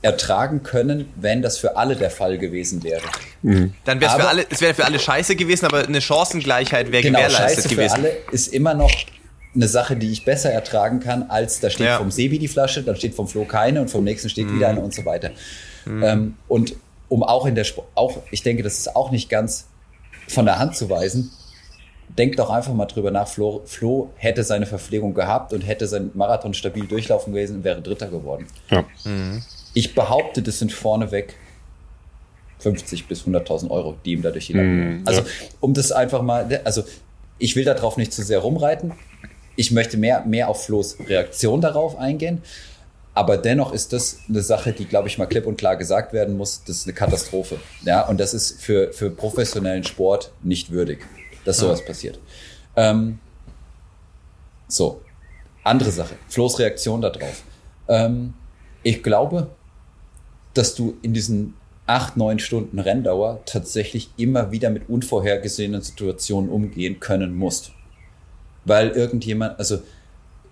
[0.00, 3.02] ertragen können, wenn das für alle der Fall gewesen wäre.
[3.42, 3.74] Mhm.
[3.84, 7.02] Dann wäre es für alle, es wäre für alle scheiße gewesen, aber eine Chancengleichheit wäre
[7.02, 7.96] genau, gewährleistet scheiße gewesen.
[7.96, 8.90] Für alle ist immer noch
[9.54, 11.98] eine Sache, die ich besser ertragen kann, als da steht ja.
[11.98, 14.56] vom Sebi die Flasche, dann steht vom Flo keine und vom nächsten steht mhm.
[14.56, 15.30] wieder eine und so weiter.
[15.84, 16.02] Mhm.
[16.02, 16.74] Ähm, und
[17.08, 19.66] um auch in der Sport, auch, ich denke, das ist auch nicht ganz
[20.28, 21.30] von der Hand zu weisen.
[22.16, 26.10] Denkt doch einfach mal drüber nach, Flo, Flo hätte seine Verpflegung gehabt und hätte sein
[26.14, 28.46] Marathon stabil durchlaufen gewesen und wäre Dritter geworden.
[28.70, 28.84] Ja.
[29.04, 29.42] Mhm.
[29.74, 31.34] Ich behaupte, das sind vorneweg
[32.58, 35.22] 50 bis 100.000 Euro, die ihm dadurch die mm, Also,
[35.60, 36.82] um das einfach mal, also
[37.38, 38.92] ich will darauf nicht zu sehr rumreiten.
[39.58, 42.42] Ich möchte mehr, mehr auf Flo's Reaktion darauf eingehen.
[43.12, 46.36] Aber dennoch ist das eine Sache, die, glaube ich, mal klipp und klar gesagt werden
[46.36, 46.62] muss.
[46.64, 47.58] Das ist eine Katastrophe.
[47.82, 51.00] Ja, und das ist für, für professionellen Sport nicht würdig,
[51.44, 51.86] dass sowas ja.
[51.86, 52.20] passiert.
[52.76, 53.18] Ähm,
[54.68, 55.00] so.
[55.64, 56.14] Andere Sache.
[56.28, 57.42] Flo's Reaktion darauf.
[57.88, 58.34] Ähm,
[58.84, 59.50] ich glaube,
[60.54, 61.54] dass du in diesen
[61.84, 67.72] acht, neun Stunden Renndauer tatsächlich immer wieder mit unvorhergesehenen Situationen umgehen können musst
[68.64, 69.80] weil irgendjemand, also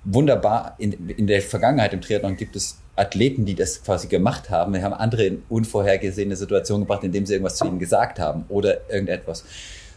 [0.05, 4.73] wunderbar, in, in der Vergangenheit im Triathlon gibt es Athleten, die das quasi gemacht haben.
[4.73, 8.89] Die haben andere in unvorhergesehene Situationen gebracht, indem sie irgendwas zu ihnen gesagt haben oder
[8.91, 9.45] irgendetwas.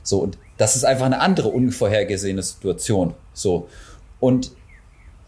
[0.03, 3.13] So, und das ist einfach eine andere unvorhergesehene Situation.
[3.33, 3.69] So.
[4.19, 4.51] Und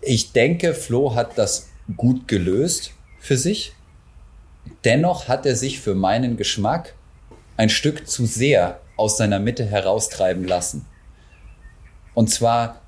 [0.01, 3.73] ich denke, Flo hat das gut gelöst für sich.
[4.83, 6.95] Dennoch hat er sich für meinen Geschmack
[7.57, 10.85] ein Stück zu sehr aus seiner Mitte heraustreiben lassen.
[12.13, 12.81] Und zwar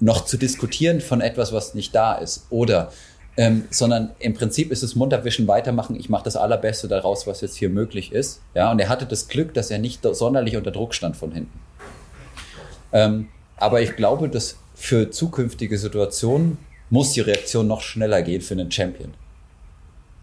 [0.00, 2.46] noch zu diskutieren von etwas, was nicht da ist.
[2.50, 2.92] Oder,
[3.36, 5.96] ähm, sondern im Prinzip ist es munterwischen, weitermachen.
[5.96, 8.40] Ich mache das Allerbeste daraus, was jetzt hier möglich ist.
[8.54, 11.60] Ja, und er hatte das Glück, dass er nicht sonderlich unter Druck stand von hinten.
[12.92, 16.58] Ähm, aber ich glaube, dass für zukünftige Situationen
[16.90, 19.14] muss die Reaktion noch schneller gehen für einen Champion.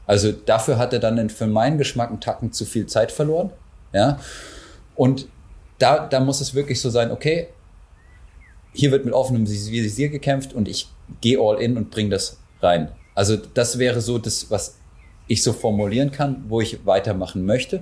[0.06, 3.52] Also dafür hat er dann für meinen Geschmack einen Tacken zu viel Zeit verloren.
[3.94, 4.20] Ja.
[4.96, 5.28] Und
[5.80, 7.48] da, da muss es wirklich so sein, okay,
[8.74, 10.88] hier wird mit offenem Visier gekämpft und ich
[11.20, 12.90] gehe all in und bringe das rein.
[13.16, 14.78] Also das wäre so das, was
[15.28, 17.82] ich so formulieren kann, wo ich weitermachen möchte.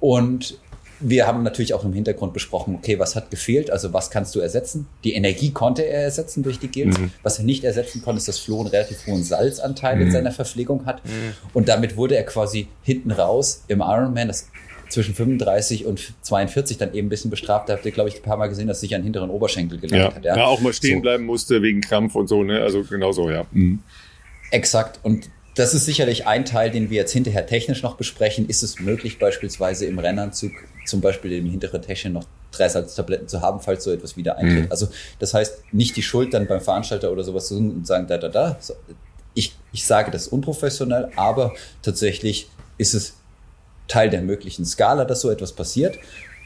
[0.00, 0.58] Und
[1.00, 3.70] wir haben natürlich auch im Hintergrund besprochen, okay, was hat gefehlt?
[3.70, 4.86] Also was kannst du ersetzen?
[5.04, 6.98] Die Energie konnte er ersetzen durch die Gels.
[6.98, 7.10] Mhm.
[7.22, 10.02] Was er nicht ersetzen konnte, ist, dass Flo einen relativ hohen Salzanteil mhm.
[10.02, 11.04] in seiner Verpflegung hat.
[11.04, 11.34] Mhm.
[11.52, 14.48] Und damit wurde er quasi hinten raus im Ironman, das
[14.88, 17.68] zwischen 35 und 42 dann eben ein bisschen bestraft.
[17.68, 20.02] Da habt ihr, glaube ich, ein paar Mal gesehen, dass sich an hinteren Oberschenkel gelangt
[20.02, 20.14] ja.
[20.14, 20.24] hat.
[20.24, 20.36] Ja.
[20.36, 21.02] ja, auch mal stehen so.
[21.02, 22.60] bleiben musste wegen Krampf und so, ne?
[22.60, 23.46] Also genau so, ja.
[23.52, 23.80] Mhm.
[24.50, 25.00] Exakt.
[25.02, 28.48] Und das ist sicherlich ein Teil, den wir jetzt hinterher technisch noch besprechen.
[28.48, 30.52] Ist es möglich, beispielsweise im Rennanzug
[30.84, 34.66] zum Beispiel im hinteren Täschchen noch drei Salztabletten zu haben, falls so etwas wieder eintritt?
[34.66, 34.70] Mhm.
[34.70, 38.06] Also das heißt, nicht die Schuld dann beim Veranstalter oder sowas zu suchen und sagen,
[38.06, 38.58] da, da, da.
[39.34, 43.14] Ich, ich sage das unprofessionell, aber tatsächlich ist es
[43.88, 45.98] Teil der möglichen Skala, dass so etwas passiert.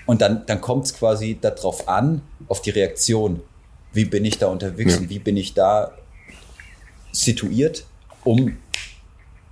[0.06, 3.40] Und dann, dann kommt es quasi darauf an, auf die Reaktion.
[3.92, 5.00] Wie bin ich da unterwegs ja.
[5.00, 5.92] und wie bin ich da
[7.12, 7.84] situiert,
[8.24, 8.56] um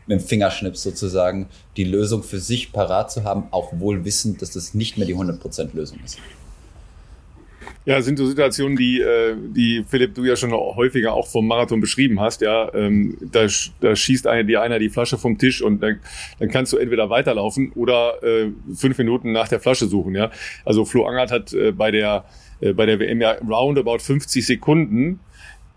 [0.06, 4.52] mit dem Fingerschnips sozusagen die Lösung für sich parat zu haben, auch wohl wissend, dass
[4.52, 6.18] das nicht mehr die 100% Lösung ist.
[7.84, 11.80] Ja, sind so Situationen, die, äh, die Philipp, du ja schon häufiger auch vom Marathon
[11.80, 12.42] beschrieben hast.
[12.42, 13.46] Ja, ähm, da,
[13.80, 16.00] da schießt einer, dir einer die Flasche vom Tisch und dann,
[16.38, 20.14] dann kannst du entweder weiterlaufen oder äh, fünf Minuten nach der Flasche suchen.
[20.14, 20.30] Ja,
[20.64, 22.24] also Flo Angert hat äh, bei der
[22.60, 25.20] äh, bei der WM ja roundabout 50 Sekunden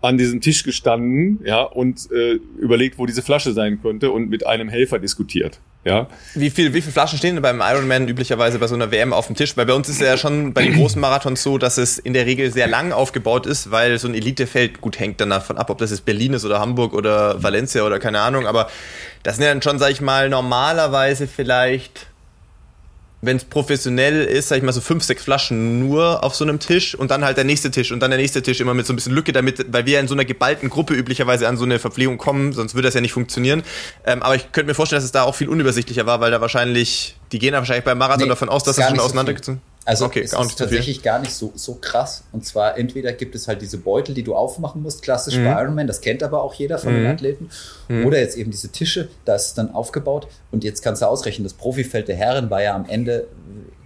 [0.00, 4.44] an diesem Tisch gestanden, ja, und äh, überlegt, wo diese Flasche sein könnte und mit
[4.44, 5.60] einem Helfer diskutiert.
[5.84, 6.06] Ja.
[6.34, 9.26] Wie viel, wie viele Flaschen stehen denn beim Ironman üblicherweise bei so einer WM auf
[9.26, 9.56] dem Tisch?
[9.56, 12.24] Weil bei uns ist ja schon bei den großen Marathons so, dass es in der
[12.24, 15.78] Regel sehr lang aufgebaut ist, weil so ein Elitefeld gut hängt dann davon ab, ob
[15.78, 18.46] das jetzt Berlin ist oder Hamburg oder Valencia oder keine Ahnung.
[18.46, 18.68] Aber
[19.24, 22.06] das sind ja dann schon, sag ich mal, normalerweise vielleicht
[23.22, 26.58] wenn es professionell ist, sag ich mal so fünf, sechs Flaschen nur auf so einem
[26.58, 28.92] Tisch und dann halt der nächste Tisch und dann der nächste Tisch immer mit so
[28.92, 31.78] ein bisschen Lücke, damit, weil wir in so einer geballten Gruppe üblicherweise an so eine
[31.78, 33.62] Verpflegung kommen, sonst würde das ja nicht funktionieren.
[34.04, 36.40] Ähm, aber ich könnte mir vorstellen, dass es da auch viel unübersichtlicher war, weil da
[36.40, 39.60] wahrscheinlich, die gehen da wahrscheinlich beim Marathon nee, davon aus, dass das schon so auseinandergezogen
[39.84, 42.24] also okay, es ist tatsächlich gar nicht so, so krass.
[42.32, 45.44] Und zwar entweder gibt es halt diese Beutel, die du aufmachen musst, klassisch mhm.
[45.44, 46.98] bei Ironman, das kennt aber auch jeder von mhm.
[46.98, 47.50] den Athleten.
[47.88, 48.06] Mhm.
[48.06, 50.28] Oder jetzt eben diese Tische, da ist es dann aufgebaut.
[50.50, 53.26] Und jetzt kannst du ausrechnen, das Profifeld der Herren war ja am Ende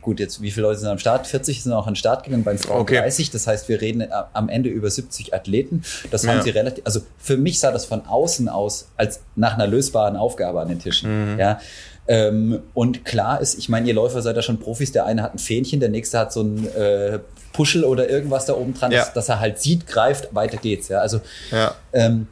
[0.06, 1.26] gut, jetzt wie viele Leute sind am Start?
[1.26, 2.98] 40 sind auch an den Start gegangen, bei den Frauen okay.
[2.98, 3.32] 30.
[3.32, 5.82] Das heißt, wir reden äh, am Ende über 70 Athleten.
[6.12, 6.30] Das ja.
[6.30, 10.16] haben sie relativ, also für mich sah das von außen aus als nach einer lösbaren
[10.16, 11.32] Aufgabe an den Tischen.
[11.32, 11.40] Mhm.
[11.40, 11.60] Ja.
[12.08, 14.92] Ähm, und klar ist, ich meine, ihr Läufer seid ja schon Profis.
[14.92, 17.18] Der eine hat ein Fähnchen, der nächste hat so ein äh,
[17.52, 19.00] Puschel oder irgendwas da oben dran, ja.
[19.00, 20.88] dass, dass, er halt sieht, greift, weiter geht's.
[20.88, 21.74] Ja, also ja.
[21.92, 22.28] Ähm,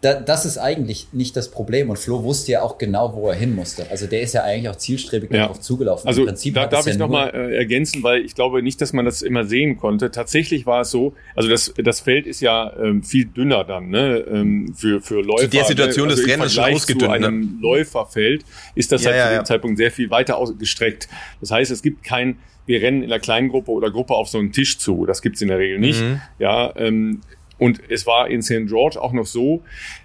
[0.00, 1.90] da, das ist eigentlich nicht das Problem.
[1.90, 3.90] Und Flo wusste ja auch genau, wo er hin musste.
[3.90, 5.42] Also der ist ja eigentlich auch zielstrebig ja.
[5.42, 6.06] darauf zugelaufen.
[6.06, 8.92] Also Im Prinzip da darf ich ja nochmal äh, ergänzen, weil ich glaube nicht, dass
[8.92, 10.12] man das immer sehen konnte.
[10.12, 14.24] Tatsächlich war es so, also das, das Feld ist ja ähm, viel dünner dann ne?
[14.30, 15.44] ähm, für, für Läufer.
[15.44, 16.12] Zu der Situation ne?
[16.12, 17.02] also des Rennens schon ausgedünnt.
[17.02, 17.58] Zu einem ne?
[17.60, 18.44] Läuferfeld
[18.76, 21.08] ist das ja, halt ja, zu dem Zeitpunkt sehr viel weiter ausgestreckt.
[21.40, 24.38] Das heißt, es gibt kein wir rennen in einer kleinen Gruppe oder Gruppe auf so
[24.38, 25.06] einen Tisch zu.
[25.06, 26.02] Das gibt's in der Regel nicht.
[26.02, 26.20] Mhm.
[26.38, 27.22] Ja, ähm,
[27.58, 28.66] und es war in St.
[28.66, 29.62] George auch noch so,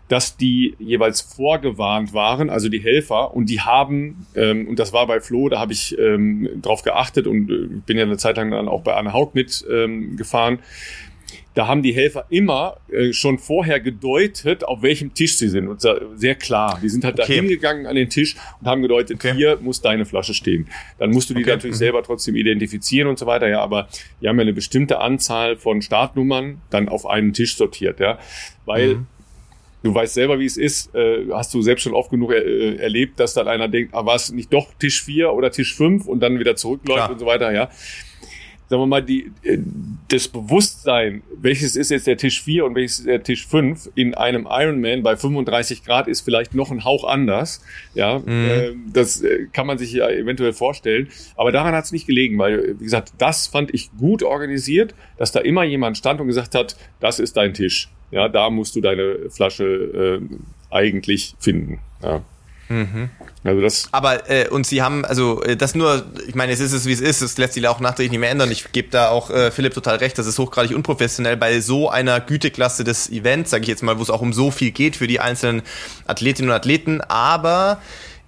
[0.07, 5.07] dass die jeweils vorgewarnt waren, also die Helfer, und die haben, ähm, und das war
[5.07, 8.51] bei Flo, da habe ich ähm, drauf geachtet und äh, bin ja eine Zeit lang
[8.51, 10.59] dann auch bei Anne Haug mitgefahren, ähm,
[11.53, 15.67] da haben die Helfer immer äh, schon vorher gedeutet, auf welchem Tisch sie sind.
[15.67, 15.81] Und
[16.15, 16.79] sehr klar.
[16.81, 17.27] Die sind halt okay.
[17.27, 19.33] da hingegangen an den Tisch und haben gedeutet, okay.
[19.35, 20.67] hier muss deine Flasche stehen.
[20.97, 21.51] Dann musst du die okay.
[21.51, 21.79] natürlich mhm.
[21.79, 23.47] selber trotzdem identifizieren und so weiter.
[23.47, 23.87] Ja, aber
[24.21, 28.17] die haben ja eine bestimmte Anzahl von Startnummern dann auf einen Tisch sortiert, ja.
[28.65, 29.07] Weil mhm.
[29.83, 30.95] Du weißt selber, wie es ist.
[30.95, 34.05] Äh, hast du selbst schon oft genug er, äh, erlebt, dass dann einer denkt, ah,
[34.05, 37.11] war es nicht doch Tisch 4 oder Tisch 5 und dann wieder zurückläuft Klar.
[37.11, 37.69] und so weiter, ja
[38.67, 39.57] sagen wir mal, die, äh,
[40.09, 44.13] das Bewusstsein, welches ist jetzt der Tisch 4 und welches ist der Tisch 5 in
[44.15, 47.63] einem Ironman bei 35 Grad ist vielleicht noch ein Hauch anders.
[47.93, 48.47] Ja, mhm.
[48.49, 51.09] äh, das äh, kann man sich ja eventuell vorstellen.
[51.35, 55.31] Aber daran hat es nicht gelegen, weil, wie gesagt, das fand ich gut organisiert, dass
[55.31, 57.89] da immer jemand stand und gesagt hat, das ist dein Tisch.
[58.11, 60.19] Ja, da musst du deine Flasche äh,
[60.69, 61.79] eigentlich finden.
[62.01, 62.23] Ja.
[62.69, 63.09] Mhm.
[63.43, 63.89] Also das.
[63.91, 66.93] Aber äh, und sie haben also äh, das nur, ich meine, es ist es wie
[66.93, 68.51] es ist, es lässt sich auch nachträglich nicht mehr ändern.
[68.51, 72.19] Ich gebe da auch äh, Philipp total recht, das ist hochgradig unprofessionell bei so einer
[72.21, 75.07] Güteklasse des Events, sage ich jetzt mal, wo es auch um so viel geht für
[75.07, 75.61] die einzelnen
[76.07, 77.01] Athletinnen und Athleten.
[77.01, 77.79] Aber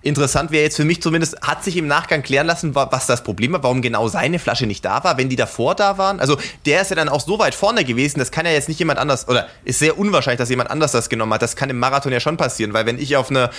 [0.06, 3.54] Interessant wäre jetzt für mich zumindest, hat sich im Nachgang klären lassen, was das Problem
[3.54, 6.20] war, warum genau seine Flasche nicht da war, wenn die davor da waren.
[6.20, 6.38] Also
[6.68, 9.00] der ist ja dann auch so weit vorne gewesen, das kann ja jetzt nicht jemand
[9.00, 11.42] anders, oder ist sehr unwahrscheinlich, dass jemand anders das genommen hat.
[11.42, 13.50] Das kann im Marathon ja schon passieren, weil wenn ich auf eine,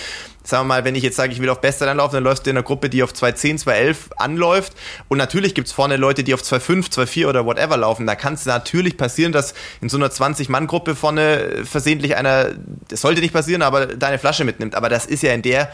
[0.41, 2.49] sagen wir mal, wenn ich jetzt sage, ich will auf Beste anlaufen, dann läufst du
[2.49, 4.71] in einer Gruppe, die auf 2.10, 2.11 anläuft.
[5.09, 8.07] Und natürlich gibt's vorne Leute, die auf 2.5, 2.4 oder whatever laufen.
[8.07, 12.51] Da kann es natürlich passieren, dass in so einer 20-Mann-Gruppe vorne versehentlich einer,
[12.87, 14.75] das sollte nicht passieren, aber deine Flasche mitnimmt.
[14.75, 15.73] Aber das ist ja in der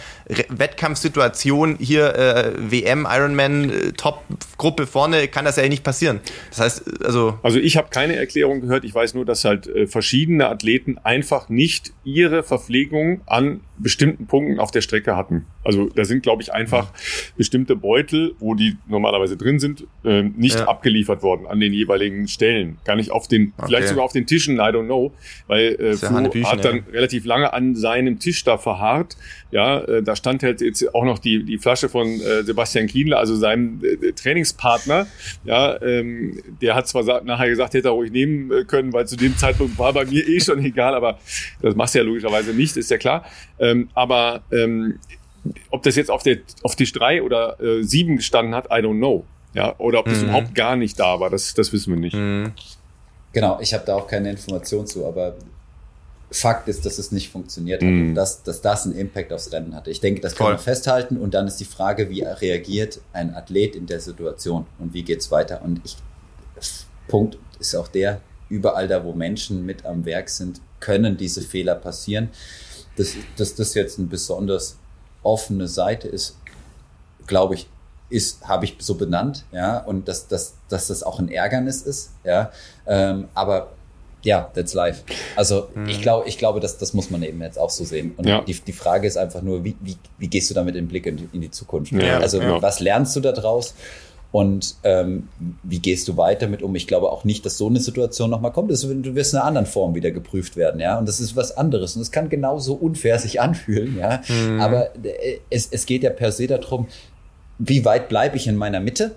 [0.63, 6.21] Wettkampfsituation hier äh, WM, Ironman, äh, Top-Gruppe vorne, kann das ja nicht passieren.
[6.51, 7.37] Das heißt, also.
[7.43, 8.85] Also ich habe keine Erklärung gehört.
[8.85, 14.59] Ich weiß nur, dass halt äh, verschiedene Athleten einfach nicht ihre Verpflegung an bestimmten Punkten
[14.59, 15.45] auf der Strecke hatten.
[15.63, 16.99] Also da sind, glaube ich, einfach ja.
[17.37, 20.67] bestimmte Beutel, wo die normalerweise drin sind, äh, nicht ja.
[20.67, 22.77] abgeliefert worden an den jeweiligen Stellen.
[22.85, 23.67] Gar nicht auf den, okay.
[23.67, 25.13] vielleicht sogar auf den Tischen, I don't know.
[25.47, 29.17] Weil äh, Flo hat dann relativ lange an seinem Tisch da verharrt.
[29.51, 33.17] Ja, äh, da stand halt jetzt auch noch die, die Flasche von äh, Sebastian Kienle,
[33.17, 35.07] also seinem äh, Trainingspartner.
[35.43, 39.15] Ja, ähm, der hat zwar nachher gesagt, hätte er ruhig nehmen äh, können, weil zu
[39.15, 41.19] dem Zeitpunkt war bei mir eh schon egal, aber
[41.61, 43.25] das machst du ja logischerweise nicht, ist ja klar.
[43.59, 44.99] Ähm, aber ähm,
[45.69, 48.97] ob das jetzt auf, der, auf Tisch drei oder äh, 7 gestanden hat, I don't
[48.97, 49.25] know.
[49.53, 50.29] Ja, oder ob das mhm.
[50.29, 52.15] überhaupt gar nicht da war, das, das wissen wir nicht.
[52.15, 52.53] Mhm.
[53.33, 55.35] Genau, ich habe da auch keine Information zu, aber
[56.33, 58.09] Fakt ist, dass es nicht funktioniert hat mhm.
[58.09, 59.91] und dass, dass das einen Impact aufs Rennen hatte.
[59.91, 60.53] Ich denke, das kann Voll.
[60.55, 64.93] man festhalten und dann ist die Frage, wie reagiert ein Athlet in der Situation und
[64.93, 65.61] wie geht's weiter.
[65.63, 65.95] Und ich,
[67.07, 68.19] Punkt ist auch der,
[68.49, 72.29] überall da, wo Menschen mit am Werk sind, können diese Fehler passieren.
[72.95, 74.77] Dass, dass das jetzt eine besonders
[75.23, 76.37] offene Seite ist,
[77.27, 77.67] glaube ich,
[78.09, 82.11] ist, habe ich so benannt, ja, und dass, dass, dass das auch ein Ärgernis ist,
[82.23, 82.51] ja,
[82.85, 83.71] ähm, aber
[84.23, 85.03] ja, that's life.
[85.35, 85.87] Also mhm.
[85.87, 88.13] ich glaube, ich glaube, dass das muss man eben jetzt auch so sehen.
[88.17, 88.41] Und ja.
[88.41, 91.17] die, die Frage ist einfach nur, wie, wie, wie gehst du damit im Blick in
[91.17, 91.91] die, in die Zukunft?
[91.91, 92.61] Ja, also ja.
[92.61, 93.73] was lernst du da draus?
[94.31, 95.27] Und ähm,
[95.61, 96.75] wie gehst du weiter mit um?
[96.75, 98.71] Ich glaube auch nicht, dass so eine Situation nochmal kommt.
[98.71, 100.97] Du wirst in einer anderen Form wieder geprüft werden, ja.
[100.97, 101.95] Und das ist was anderes.
[101.95, 104.23] Und es kann genauso unfair sich anfühlen, ja.
[104.27, 104.59] Mhm.
[104.59, 106.87] Aber äh, es, es geht ja per se darum,
[107.59, 109.13] wie weit bleibe ich in meiner Mitte,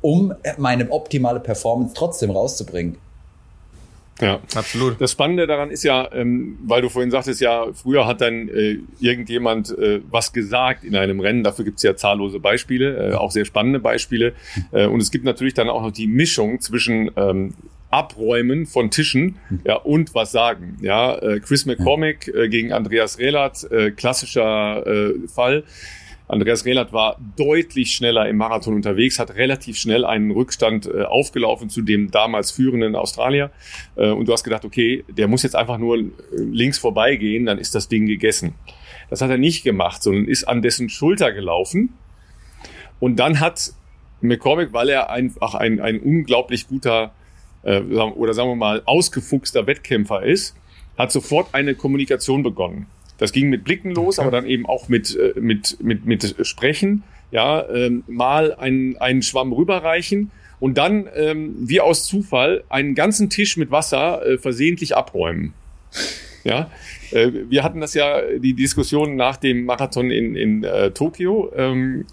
[0.00, 2.98] um meine optimale Performance trotzdem rauszubringen.
[4.22, 5.00] Ja, absolut.
[5.00, 8.78] Das Spannende daran ist ja, ähm, weil du vorhin sagtest, ja, früher hat dann äh,
[9.00, 11.42] irgendjemand äh, was gesagt in einem Rennen.
[11.42, 14.34] Dafür gibt es ja zahllose Beispiele, äh, auch sehr spannende Beispiele.
[14.70, 17.54] Äh, und es gibt natürlich dann auch noch die Mischung zwischen ähm,
[17.90, 20.78] Abräumen von Tischen ja, und was sagen.
[20.80, 25.64] Ja, äh, Chris McCormick äh, gegen Andreas Rehlert, äh, klassischer äh, Fall.
[26.32, 31.68] Andreas Rehlert war deutlich schneller im Marathon unterwegs, hat relativ schnell einen Rückstand äh, aufgelaufen
[31.68, 33.50] zu dem damals führenden Australier.
[33.96, 37.58] Äh, und du hast gedacht, okay, der muss jetzt einfach nur äh, links vorbeigehen, dann
[37.58, 38.54] ist das Ding gegessen.
[39.10, 41.92] Das hat er nicht gemacht, sondern ist an dessen Schulter gelaufen.
[42.98, 43.74] Und dann hat
[44.22, 47.12] McCormick, weil er einfach ein, ein unglaublich guter
[47.64, 50.56] oder sagen wir mal ausgefuchster Wettkämpfer ist,
[50.98, 52.88] hat sofort eine Kommunikation begonnen.
[53.18, 57.02] Das ging mit Blicken los, aber dann eben auch mit, äh, mit, mit, mit Sprechen.
[57.30, 63.30] Ja, ähm, mal einen, einen Schwamm rüberreichen und dann, ähm, wie aus Zufall, einen ganzen
[63.30, 65.54] Tisch mit Wasser äh, versehentlich abräumen.
[66.44, 66.70] Ja,
[67.12, 72.06] wir hatten das ja, die Diskussion nach dem Marathon in, in äh, Tokio, ähm,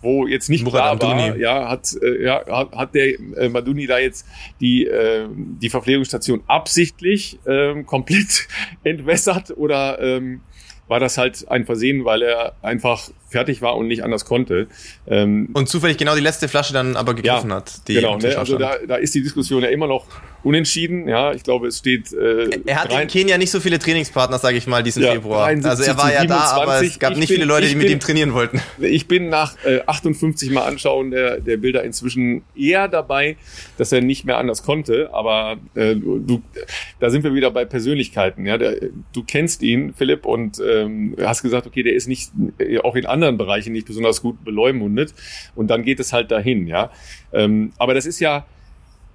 [0.00, 3.86] wo jetzt nicht Murat klar war, ja, hat, äh, ja, hat, hat der äh, Maduni
[3.86, 4.26] da jetzt
[4.60, 8.48] die, äh, die Verpflegungsstation absichtlich äh, komplett
[8.84, 10.40] entwässert oder ähm,
[10.86, 14.68] war das halt ein Versehen, weil er einfach fertig war und nicht anders konnte.
[15.06, 17.80] Ähm, und zufällig genau die letzte Flasche dann aber gegriffen ja, hat.
[17.86, 18.36] genau, ne?
[18.36, 20.06] also da, da ist die Diskussion ja immer noch
[20.44, 21.08] unentschieden.
[21.08, 22.12] Ja, ich glaube, es steht.
[22.12, 25.46] Äh, er hat in Kenia nicht so viele Trainingspartner, sage ich mal, diesen ja, Februar.
[25.46, 26.28] Also er war ja 27.
[26.28, 28.60] da, aber es gab ich nicht bin, viele Leute, die mit ihm trainieren wollten.
[28.78, 33.36] Ich bin nach äh, 58 Mal anschauen der, der Bilder inzwischen eher dabei,
[33.78, 35.10] dass er nicht mehr anders konnte.
[35.12, 36.42] Aber äh, du,
[37.00, 38.46] da sind wir wieder bei Persönlichkeiten.
[38.46, 38.76] Ja, der,
[39.12, 43.06] du kennst ihn, Philipp, und ähm, hast gesagt, okay, der ist nicht äh, auch in
[43.06, 45.14] anderen Bereichen nicht besonders gut beleumundet.
[45.54, 46.66] Und dann geht es halt dahin.
[46.66, 46.90] Ja,
[47.32, 48.46] ähm, aber das ist ja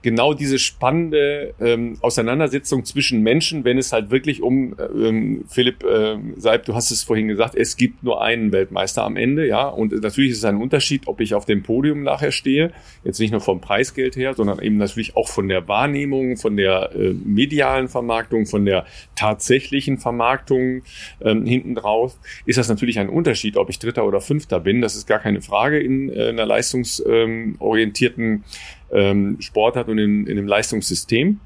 [0.02, 6.18] genau diese spannende ähm, Auseinandersetzung zwischen Menschen, wenn es halt wirklich um ähm, Philipp äh,
[6.38, 9.92] Seib, du hast es vorhin gesagt, es gibt nur einen Weltmeister am Ende, ja, und
[10.02, 12.72] natürlich ist es ein Unterschied, ob ich auf dem Podium nachher stehe,
[13.04, 16.92] jetzt nicht nur vom Preisgeld her, sondern eben natürlich auch von der Wahrnehmung, von der
[16.96, 18.86] äh, medialen Vermarktung, von der
[19.16, 20.84] tatsächlichen Vermarktung
[21.22, 24.82] ähm, hinten drauf, ist das natürlich ein Unterschied, ob ich Dritter oder Fünfter bin.
[24.82, 28.46] Das ist gar keine Frage in äh, einer leistungsorientierten
[28.92, 31.40] ähm, Sport hat und in, in dem Leistungssystem.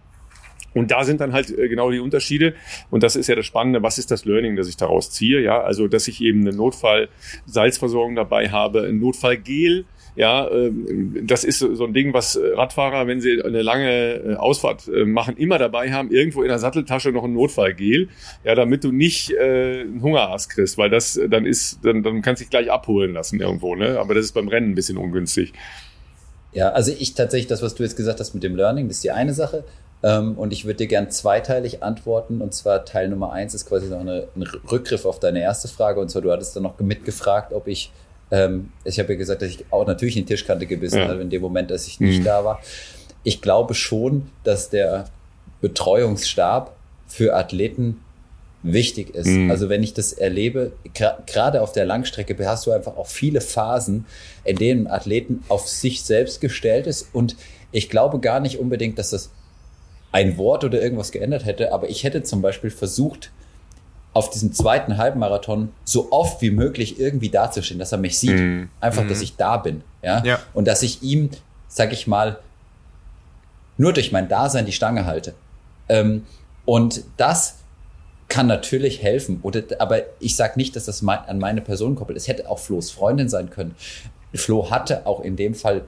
[0.74, 2.56] Und da sind dann halt äh, genau die Unterschiede.
[2.90, 3.84] Und das ist ja das Spannende.
[3.84, 5.42] Was ist das Learning, das ich daraus ziehe?
[5.42, 9.86] Ja, also, dass ich eben eine Notfall-Salzversorgung dabei habe, ein Notfallgel.
[10.16, 14.88] Ja, ähm, das ist so ein Ding, was Radfahrer, wenn sie eine lange äh, Ausfahrt
[14.88, 16.12] äh, machen, immer dabei haben.
[16.12, 18.10] Irgendwo in der Satteltasche noch ein Notfallgel.
[18.44, 22.42] Ja, damit du nicht äh, einen Hungerast kriegst, weil das dann ist, dann, dann kannst
[22.42, 23.76] du dich gleich abholen lassen irgendwo.
[23.76, 24.00] Ne?
[24.00, 25.54] Aber das ist beim Rennen ein bisschen ungünstig.
[26.54, 29.04] Ja, also ich tatsächlich, das, was du jetzt gesagt hast mit dem Learning, das ist
[29.04, 29.64] die eine Sache.
[30.04, 32.42] Ähm, und ich würde dir gern zweiteilig antworten.
[32.42, 36.00] Und zwar Teil Nummer eins ist quasi noch eine, ein Rückgriff auf deine erste Frage.
[36.00, 37.92] Und zwar, du hattest dann noch mitgefragt, ob ich,
[38.30, 41.08] ähm, ich habe ja gesagt, dass ich auch natürlich in die Tischkante gebissen ja.
[41.08, 42.26] habe in dem Moment, dass ich nicht mhm.
[42.26, 42.60] da war.
[43.24, 45.06] Ich glaube schon, dass der
[45.62, 46.76] Betreuungsstab
[47.08, 48.03] für Athleten
[48.64, 49.28] wichtig ist.
[49.28, 49.52] Mhm.
[49.52, 50.72] Also wenn ich das erlebe,
[51.26, 54.06] gerade auf der Langstrecke hast du einfach auch viele Phasen,
[54.46, 57.36] in denen Athleten auf sich selbst gestellt ist und
[57.72, 59.32] ich glaube gar nicht unbedingt, dass das
[60.12, 63.32] ein Wort oder irgendwas geändert hätte, aber ich hätte zum Beispiel versucht,
[64.14, 68.38] auf diesem zweiten Halbmarathon so oft wie möglich irgendwie dazustehen, dass er mich sieht.
[68.38, 68.70] Mhm.
[68.80, 69.24] Einfach, dass mhm.
[69.24, 69.82] ich da bin.
[70.04, 70.24] Ja?
[70.24, 70.40] ja?
[70.54, 71.32] Und dass ich ihm,
[71.68, 72.38] sag ich mal,
[73.78, 75.34] nur durch mein Dasein die Stange halte.
[75.90, 76.28] Ähm,
[76.66, 77.56] und das
[78.34, 79.42] kann natürlich helfen.
[79.44, 82.18] Oder, aber ich sage nicht, dass das an meine Person koppelt.
[82.18, 83.76] Es hätte auch Flo's Freundin sein können.
[84.34, 85.82] Flo hatte auch in dem Fall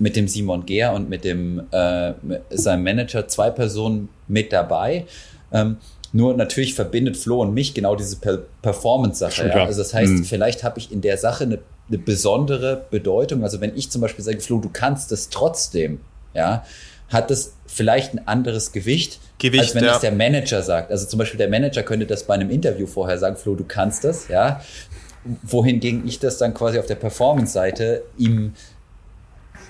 [0.00, 2.12] mit dem Simon Gehr und mit dem äh,
[2.50, 5.06] seinem Manager zwei Personen mit dabei.
[5.52, 5.76] Ähm,
[6.12, 9.46] nur natürlich verbindet Flo und mich genau diese per Performance-Sache.
[9.46, 9.64] Ja?
[9.64, 10.24] Also das heißt, mhm.
[10.24, 13.44] vielleicht habe ich in der Sache eine, eine, besondere Bedeutung.
[13.44, 16.00] Also wenn ich zum Beispiel sage, Flo, du kannst es trotzdem,
[16.34, 16.64] ja,
[17.12, 19.92] hat das vielleicht ein anderes Gewicht, Gewicht als wenn ja.
[19.92, 20.90] das der Manager sagt.
[20.90, 24.04] Also zum Beispiel der Manager könnte das bei einem Interview vorher sagen, Flo, du kannst
[24.04, 24.60] das, ja.
[25.42, 28.54] Wohingegen ich das dann quasi auf der Performance-Seite ihm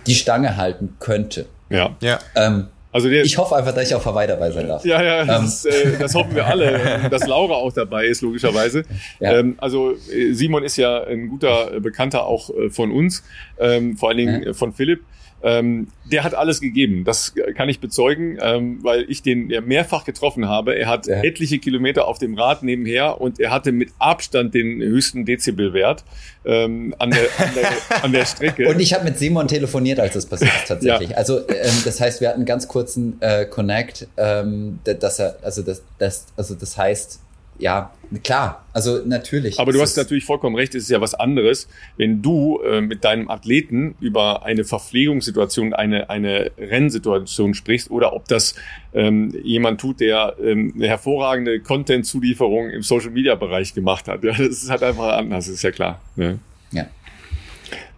[0.07, 1.47] die Stange halten könnte.
[1.69, 1.97] Ja.
[2.01, 2.19] ja.
[2.35, 4.85] Ähm, also der, ich hoffe einfach, dass ich auch Verweih dabei sein darf.
[4.85, 5.95] Ja, ja, das, ähm.
[5.95, 8.85] äh, das hoffen wir alle, dass Laura auch dabei ist, logischerweise.
[9.19, 9.39] Ja.
[9.39, 13.25] Ähm, also äh, Simon ist ja ein guter Bekannter auch äh, von uns,
[13.59, 14.53] ähm, vor allen Dingen ja.
[14.53, 15.05] von Philipp.
[15.43, 17.05] Ähm, der hat alles gegeben.
[17.05, 20.75] Das kann ich bezeugen, ähm, weil ich den ja mehrfach getroffen habe.
[20.77, 21.23] Er hat ja.
[21.23, 26.05] etliche Kilometer auf dem Rad nebenher und er hatte mit Abstand den höchsten Dezibelwert
[26.45, 28.69] ähm, an, der, an, der, an der Strecke.
[28.73, 31.11] Und ich habe mit Simon telefoniert, als das passiert ist tatsächlich.
[31.11, 31.17] Ja.
[31.17, 35.63] Also ähm, das heißt, wir hatten einen ganz kurzen äh, Connect, ähm, dass er, also
[35.63, 37.21] das, das, also das heißt,
[37.59, 37.93] ja,
[38.25, 39.59] klar, also natürlich.
[39.61, 43.05] Aber du hast natürlich vollkommen recht, es ist ja was anderes, wenn du äh, mit
[43.05, 48.55] deinem Athleten über eine Verpflegungssituation, eine, eine Rennsituation sprichst oder ob das
[48.95, 54.25] ähm, jemand tut, der ähm, eine hervorragende Content-Zulieferung im Social-Media-Bereich gemacht hat.
[54.25, 56.01] Ja, das ist halt einfach anders, ist ja klar.
[56.17, 56.39] Ne?
[56.73, 56.87] Ja.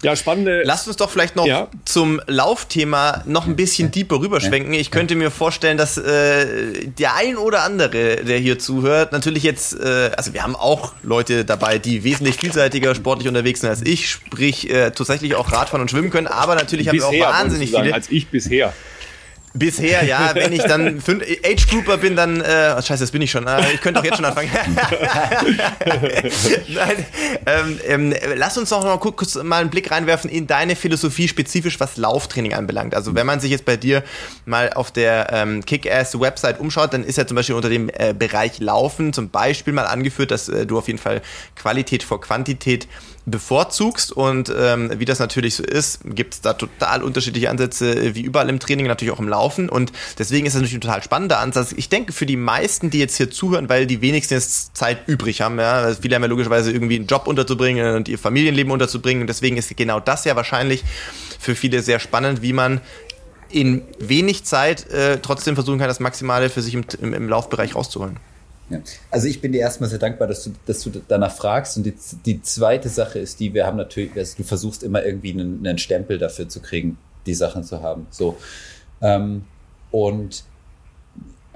[0.05, 0.63] Ja, spannende.
[0.65, 1.69] Lasst uns doch vielleicht noch ja.
[1.87, 4.75] zum Laufthema noch ein bisschen deeper rüberschwenken.
[4.75, 9.73] Ich könnte mir vorstellen, dass äh, der ein oder andere, der hier zuhört, natürlich jetzt,
[9.81, 14.11] äh, also wir haben auch Leute dabei, die wesentlich vielseitiger sportlich unterwegs sind als ich,
[14.11, 17.71] sprich äh, tatsächlich auch Radfahren und schwimmen können, aber natürlich bisher, haben wir auch wahnsinnig
[17.71, 17.95] viele.
[17.95, 18.75] Als ich bisher.
[19.57, 23.31] Bisher, ja, wenn ich dann Age Grouper bin, dann, äh, oh, scheiße, das bin ich
[23.31, 23.47] schon.
[23.47, 24.51] Äh, ich könnte auch jetzt schon anfangen.
[26.69, 27.07] Nein,
[27.47, 31.97] ähm, ähm, lass uns noch kurz mal einen Blick reinwerfen in deine Philosophie, spezifisch was
[31.97, 32.97] Lauftraining anbelangt.
[32.97, 34.03] Also wenn man sich jetzt bei dir
[34.45, 38.59] mal auf der ähm, Kick-Ass-Website umschaut, dann ist ja zum Beispiel unter dem äh, Bereich
[38.59, 41.23] Laufen zum Beispiel mal angeführt, dass äh, du auf jeden Fall
[41.55, 42.89] Qualität vor Quantität
[43.27, 48.21] bevorzugst und ähm, wie das natürlich so ist, gibt es da total unterschiedliche Ansätze, wie
[48.21, 51.39] überall im Training, natürlich auch im Laufen und deswegen ist das natürlich ein total spannender
[51.39, 51.73] Ansatz.
[51.73, 55.41] Ich denke für die meisten, die jetzt hier zuhören, weil die wenigsten jetzt Zeit übrig
[55.41, 59.23] haben, ja, also viele haben ja logischerweise irgendwie einen Job unterzubringen und ihr Familienleben unterzubringen
[59.23, 60.85] und deswegen ist genau das ja wahrscheinlich
[61.39, 62.83] für viele sehr spannend, wie man
[63.49, 67.75] in wenig Zeit äh, trotzdem versuchen kann, das Maximale für sich im, im, im Laufbereich
[67.75, 68.19] rauszuholen.
[68.71, 68.81] Ja.
[69.11, 71.77] Also ich bin dir erstmal sehr dankbar, dass du, dass du danach fragst.
[71.77, 71.95] Und die,
[72.25, 75.79] die zweite Sache ist die, wir haben natürlich, also du versuchst immer irgendwie einen, einen
[75.79, 76.97] Stempel dafür zu kriegen,
[77.27, 78.07] die Sachen zu haben.
[78.11, 78.37] So.
[79.03, 79.45] Ähm,
[79.91, 80.45] und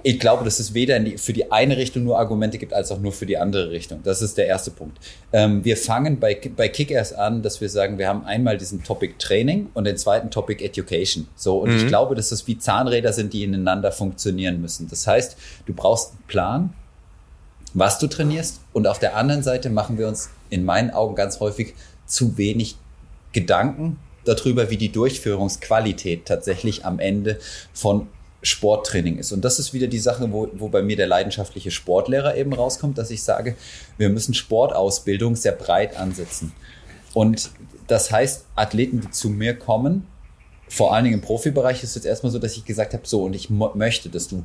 [0.02, 3.00] ich glaube, dass es weder die, für die eine Richtung nur Argumente gibt, als auch
[3.00, 4.00] nur für die andere Richtung.
[4.04, 4.98] Das ist der erste Punkt.
[5.32, 9.14] Ähm, wir fangen bei, bei Kickers an, dass wir sagen, wir haben einmal diesen Topic
[9.18, 11.26] Training und den zweiten Topic Education.
[11.34, 11.76] So, und mhm.
[11.78, 14.88] ich glaube, dass das wie Zahnräder sind, die ineinander funktionieren müssen.
[14.88, 15.36] Das heißt,
[15.66, 16.74] du brauchst einen Plan,
[17.74, 18.60] was du trainierst.
[18.72, 21.74] Und auf der anderen Seite machen wir uns in meinen Augen ganz häufig
[22.06, 22.76] zu wenig
[23.32, 27.38] Gedanken darüber, wie die Durchführungsqualität tatsächlich am Ende
[27.72, 28.08] von
[28.42, 29.32] Sporttraining ist.
[29.32, 32.96] Und das ist wieder die Sache, wo, wo bei mir der leidenschaftliche Sportlehrer eben rauskommt,
[32.98, 33.56] dass ich sage,
[33.96, 36.52] wir müssen Sportausbildung sehr breit ansetzen.
[37.14, 37.50] Und
[37.88, 40.06] das heißt, Athleten, die zu mir kommen,
[40.68, 43.24] vor allen Dingen im Profibereich ist es jetzt erstmal so, dass ich gesagt habe, so,
[43.24, 44.44] und ich möchte, dass du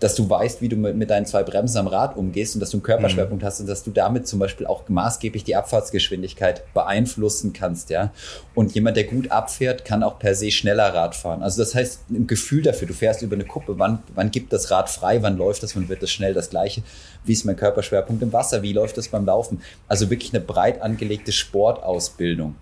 [0.00, 2.70] dass du weißt, wie du mit, mit deinen zwei Bremsen am Rad umgehst und dass
[2.70, 3.46] du einen Körperschwerpunkt mhm.
[3.46, 8.12] hast und dass du damit zum Beispiel auch maßgeblich die Abfahrtsgeschwindigkeit beeinflussen kannst, ja.
[8.54, 11.42] Und jemand, der gut abfährt, kann auch per se schneller Rad fahren.
[11.42, 14.70] Also das heißt, ein Gefühl dafür, du fährst über eine Kuppe, wann, wann gibt das
[14.70, 16.82] Rad frei, wann läuft das, wann wird das schnell das gleiche,
[17.24, 19.60] wie ist mein Körperschwerpunkt im Wasser, wie läuft das beim Laufen.
[19.88, 22.54] Also wirklich eine breit angelegte Sportausbildung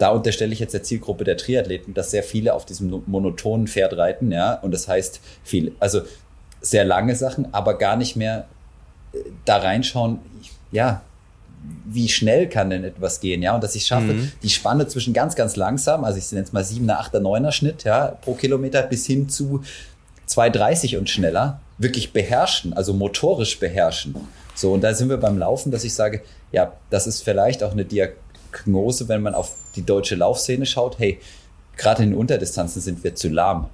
[0.00, 3.98] da unterstelle ich jetzt der Zielgruppe der Triathleten, dass sehr viele auf diesem monotonen Pferd
[3.98, 5.72] reiten, ja, und das heißt viel.
[5.78, 6.00] Also
[6.60, 8.46] sehr lange Sachen, aber gar nicht mehr
[9.12, 10.18] äh, da reinschauen,
[10.72, 11.02] ja,
[11.84, 14.32] wie schnell kann denn etwas gehen, ja, und dass ich schaffe, mhm.
[14.42, 17.84] die Spanne zwischen ganz, ganz langsam, also ich nenne es mal 7er, 8er, 9er Schnitt,
[17.84, 19.62] ja, pro Kilometer bis hin zu
[20.28, 24.14] 2,30 und schneller wirklich beherrschen, also motorisch beherrschen.
[24.54, 27.72] So, und da sind wir beim Laufen, dass ich sage, ja, das ist vielleicht auch
[27.72, 31.18] eine Diagnose, wenn man auf die deutsche Laufszene schaut, hey,
[31.76, 33.68] gerade in den Unterdistanzen sind wir zu lahm.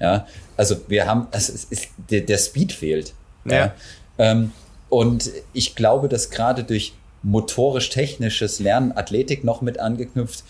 [0.00, 0.26] Ja,
[0.56, 3.14] also wir haben, also es ist, der, der Speed fehlt.
[3.44, 3.56] Ja.
[3.56, 3.74] ja.
[4.18, 4.52] Ähm,
[4.88, 10.44] und ich glaube, dass gerade durch motorisch-technisches Lernen, Athletik noch mit angeknüpft,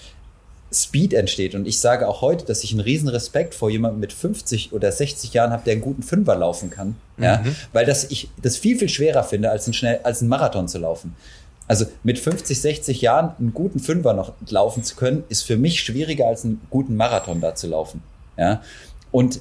[0.70, 1.54] Speed entsteht.
[1.54, 4.92] Und ich sage auch heute, dass ich einen riesen Respekt vor jemandem mit 50 oder
[4.92, 6.96] 60 Jahren habe, der einen guten Fünfer laufen kann.
[7.16, 7.24] Mhm.
[7.24, 10.68] Ja, weil das ich das viel, viel schwerer finde, als ein, schnell, als ein Marathon
[10.68, 11.16] zu laufen.
[11.66, 15.80] Also mit 50, 60 Jahren einen guten Fünfer noch laufen zu können, ist für mich
[15.80, 18.02] schwieriger, als einen guten Marathon da zu laufen.
[18.36, 18.62] Ja,
[19.10, 19.40] und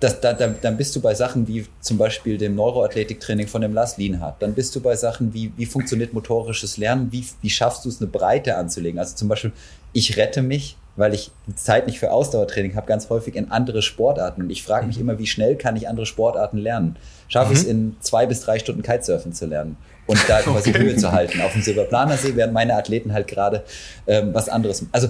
[0.00, 3.74] das, da, da, dann bist du bei Sachen wie zum Beispiel dem Neuroathletiktraining von dem
[3.74, 4.40] Lars Lienhardt.
[4.40, 7.12] Dann bist du bei Sachen wie, wie funktioniert motorisches Lernen?
[7.12, 8.98] Wie, wie schaffst du es, eine Breite anzulegen?
[8.98, 9.52] Also zum Beispiel,
[9.92, 14.40] ich rette mich, weil ich Zeit nicht für Ausdauertraining habe, ganz häufig in andere Sportarten.
[14.40, 15.02] Und ich frage mich mhm.
[15.02, 16.96] immer, wie schnell kann ich andere Sportarten lernen?
[17.28, 17.52] Schaffe mhm.
[17.52, 19.76] ich es in zwei bis drei Stunden Kitesurfen zu lernen?
[20.06, 20.78] Und da quasi okay.
[20.78, 23.64] Höhe zu halten auf dem Silberplanersee, während meine Athleten halt gerade
[24.06, 24.86] ähm, was anderes.
[24.92, 25.08] Also,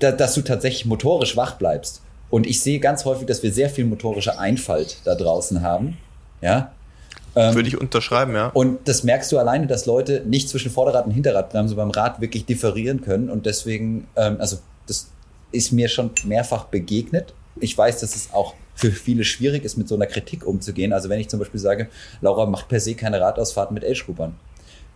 [0.00, 3.70] da, dass du tatsächlich motorisch wach bleibst und ich sehe ganz häufig, dass wir sehr
[3.70, 5.96] viel motorische Einfalt da draußen haben.
[6.40, 6.72] Ja.
[7.34, 8.48] Ähm, Würde ich unterschreiben, ja.
[8.48, 12.46] Und das merkst du alleine, dass Leute nicht zwischen Vorderrad und Hinterradbremse beim Rad wirklich
[12.46, 15.08] differieren können und deswegen, ähm, also das
[15.52, 17.34] ist mir schon mehrfach begegnet.
[17.60, 20.92] Ich weiß, dass es auch für viele schwierig ist, mit so einer Kritik umzugehen.
[20.92, 21.88] Also wenn ich zum Beispiel sage,
[22.20, 24.36] Laura macht per se keine Radausfahrten mit Age-Groupern,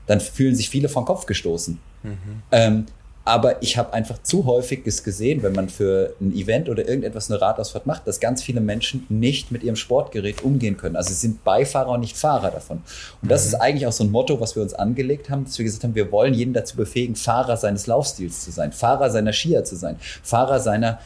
[0.06, 1.80] dann fühlen sich viele vom Kopf gestoßen.
[2.02, 2.42] Mhm.
[2.52, 2.86] Ähm,
[3.24, 7.40] aber ich habe einfach zu häufig gesehen, wenn man für ein Event oder irgendetwas eine
[7.40, 10.96] Radausfahrt macht, dass ganz viele Menschen nicht mit ihrem Sportgerät umgehen können.
[10.96, 12.82] Also sie sind Beifahrer und nicht Fahrer davon.
[13.22, 13.48] Und das mhm.
[13.48, 15.94] ist eigentlich auch so ein Motto, was wir uns angelegt haben, dass wir gesagt haben,
[15.94, 19.96] wir wollen jeden dazu befähigen, Fahrer seines Laufstils zu sein, Fahrer seiner Skier zu sein,
[20.00, 20.98] Fahrer seiner,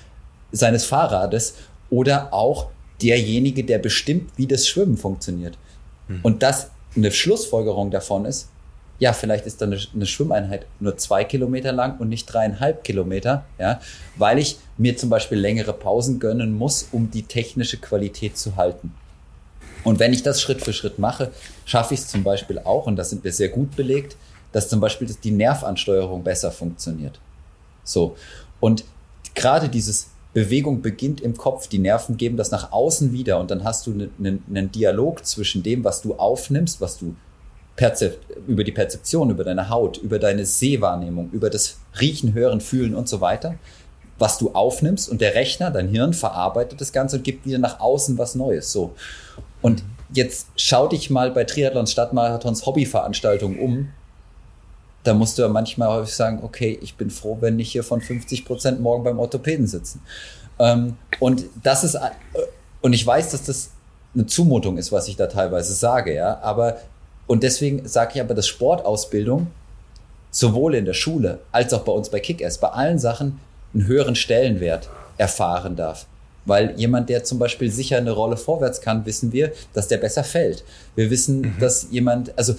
[0.53, 1.55] seines Fahrrades
[1.91, 2.69] oder auch
[3.03, 5.59] derjenige, der bestimmt, wie das Schwimmen funktioniert.
[6.09, 6.21] Mhm.
[6.23, 8.49] Und das eine Schlussfolgerung davon ist,
[8.99, 13.81] ja, vielleicht ist dann eine, Schwimmeinheit nur zwei Kilometer lang und nicht dreieinhalb Kilometer, ja,
[14.17, 18.95] weil ich mir zum Beispiel längere Pausen gönnen muss, um die technische Qualität zu halten.
[19.85, 21.31] Und wenn ich das Schritt für Schritt mache,
[21.65, 24.17] schaffe ich es zum Beispiel auch, und da sind wir sehr gut belegt,
[24.53, 27.21] dass zum Beispiel die Nervansteuerung besser funktioniert.
[27.85, 28.17] So.
[28.59, 28.85] Und
[29.35, 33.65] gerade dieses Bewegung beginnt im Kopf, die Nerven geben das nach außen wieder und dann
[33.65, 37.15] hast du einen, einen, einen Dialog zwischen dem, was du aufnimmst, was du
[37.77, 42.95] Perzep über die Perzeption, über deine Haut, über deine Sehwahrnehmung, über das Riechen, Hören, Fühlen
[42.95, 43.57] und so weiter,
[44.19, 47.81] was du aufnimmst und der Rechner, dein Hirn verarbeitet das Ganze und gibt wieder nach
[47.81, 48.73] außen was Neues.
[48.73, 48.95] So.
[49.61, 53.89] Und jetzt schau dich mal bei Triathlons, Stadtmarathons, Hobbyveranstaltungen um.
[55.05, 58.01] Da musst du ja manchmal häufig sagen, okay, ich bin froh, wenn nicht hier von
[58.01, 60.01] 50 Prozent morgen beim Orthopäden sitzen.
[60.59, 62.11] Ähm, und das ist, äh,
[62.81, 63.71] und ich weiß, dass das
[64.15, 66.79] eine Zumutung ist, was ich da teilweise sage, ja, aber
[67.27, 69.49] und deswegen sage ich aber, dass Sportausbildung
[70.31, 73.41] sowohl in der Schule als auch bei uns bei Kick-Ass bei allen Sachen
[73.75, 76.07] einen höheren Stellenwert erfahren darf.
[76.45, 80.23] Weil jemand, der zum Beispiel sicher eine Rolle vorwärts kann, wissen wir, dass der besser
[80.23, 80.63] fällt.
[80.95, 81.55] Wir wissen, mhm.
[81.59, 82.55] dass jemand, also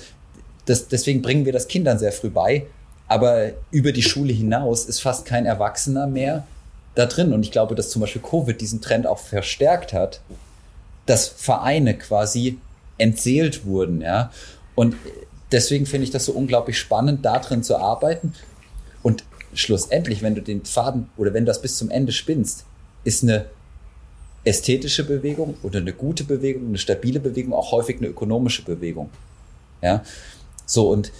[0.65, 2.65] das, deswegen bringen wir das Kindern sehr früh bei.
[3.07, 6.45] Aber über die Schule hinaus ist fast kein Erwachsener mehr
[6.95, 7.31] da drin.
[7.31, 10.19] Und ich glaube, dass zum Beispiel Covid diesen Trend auch verstärkt hat,
[11.05, 12.57] dass Vereine quasi
[12.97, 14.31] entseelt wurden, ja.
[14.77, 14.95] Und
[15.51, 18.33] deswegen finde ich das so unglaublich spannend, da drin zu arbeiten.
[19.01, 19.23] Und
[19.55, 22.63] schlussendlich, wenn du den Faden oder wenn du das bis zum Ende spinnst,
[23.03, 23.45] ist eine
[24.43, 29.09] ästhetische Bewegung oder eine gute Bewegung, eine stabile Bewegung, auch häufig eine ökonomische Bewegung.
[29.81, 30.03] Ja,
[30.67, 31.11] so und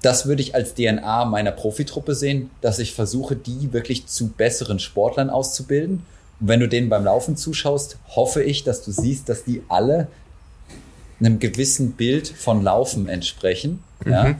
[0.00, 4.78] das würde ich als DNA meiner Profitruppe sehen, dass ich versuche, die wirklich zu besseren
[4.78, 6.06] Sportlern auszubilden.
[6.38, 10.06] Und wenn du denen beim Laufen zuschaust, hoffe ich, dass du siehst, dass die alle
[11.20, 14.12] einem gewissen Bild von Laufen entsprechen, mhm.
[14.12, 14.34] ja,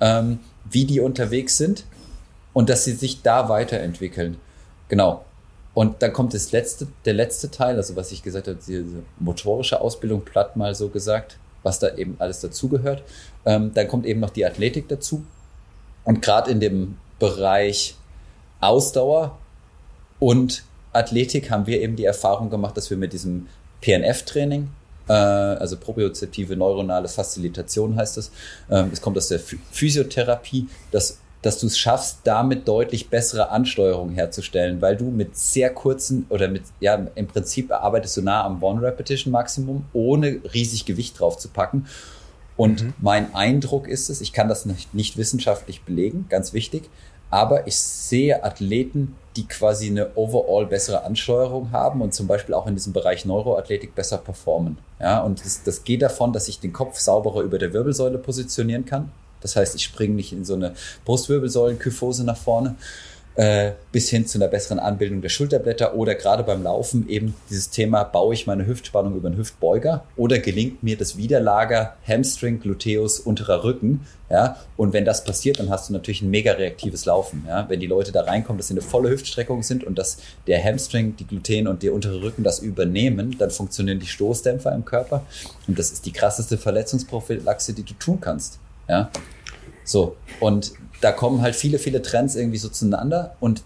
[0.00, 0.38] ähm,
[0.70, 1.84] wie die unterwegs sind
[2.52, 4.36] und dass sie sich da weiterentwickeln.
[4.88, 5.24] Genau.
[5.74, 8.84] Und dann kommt das letzte, der letzte Teil, also was ich gesagt habe, diese
[9.18, 13.02] motorische Ausbildung, platt mal so gesagt, was da eben alles dazugehört.
[13.46, 15.24] Ähm, dann kommt eben noch die Athletik dazu.
[16.04, 17.96] Und gerade in dem Bereich
[18.60, 19.38] Ausdauer
[20.18, 23.48] und Athletik haben wir eben die Erfahrung gemacht, dass wir mit diesem
[23.80, 24.68] PNF-Training,
[25.12, 28.30] also propriozeptive neuronale Facilitation heißt es.
[28.70, 34.10] Ähm, es kommt aus der Physiotherapie, dass dass du es schaffst, damit deutlich bessere Ansteuerung
[34.10, 38.62] herzustellen, weil du mit sehr kurzen oder mit, ja, im Prinzip arbeitest du nah am
[38.62, 41.86] One-Repetition-Maximum, ohne riesig Gewicht drauf zu packen.
[42.56, 42.94] Und mhm.
[43.00, 46.88] mein Eindruck ist es, ich kann das nicht, nicht wissenschaftlich belegen, ganz wichtig,
[47.32, 52.66] aber ich sehe Athleten, die quasi eine overall bessere Ansteuerung haben und zum Beispiel auch
[52.66, 54.76] in diesem Bereich Neuroathletik besser performen.
[55.00, 58.84] Ja, und das, das geht davon, dass ich den Kopf sauberer über der Wirbelsäule positionieren
[58.84, 59.10] kann.
[59.40, 60.74] Das heißt, ich springe nicht in so eine
[61.06, 62.76] Brustwirbelsäulenkyphose nach vorne,
[63.34, 67.70] äh, bis hin zu einer besseren Anbildung der Schulterblätter oder gerade beim Laufen eben dieses
[67.70, 73.20] Thema, baue ich meine Hüftspannung über einen Hüftbeuger oder gelingt mir das Widerlager Hamstring, Gluteus,
[73.20, 77.44] unterer Rücken, ja, und wenn das passiert, dann hast du natürlich ein mega reaktives Laufen,
[77.46, 80.16] ja, wenn die Leute da reinkommen, dass sie eine volle Hüftstreckung sind und dass
[80.46, 84.86] der Hamstring, die Gluten und der untere Rücken das übernehmen, dann funktionieren die Stoßdämpfer im
[84.86, 85.26] Körper.
[85.68, 88.58] Und das ist die krasseste Verletzungsprophylaxe, die du tun kannst,
[88.88, 89.10] ja,
[89.92, 93.62] so und da kommen halt viele, viele Trends irgendwie so zueinander und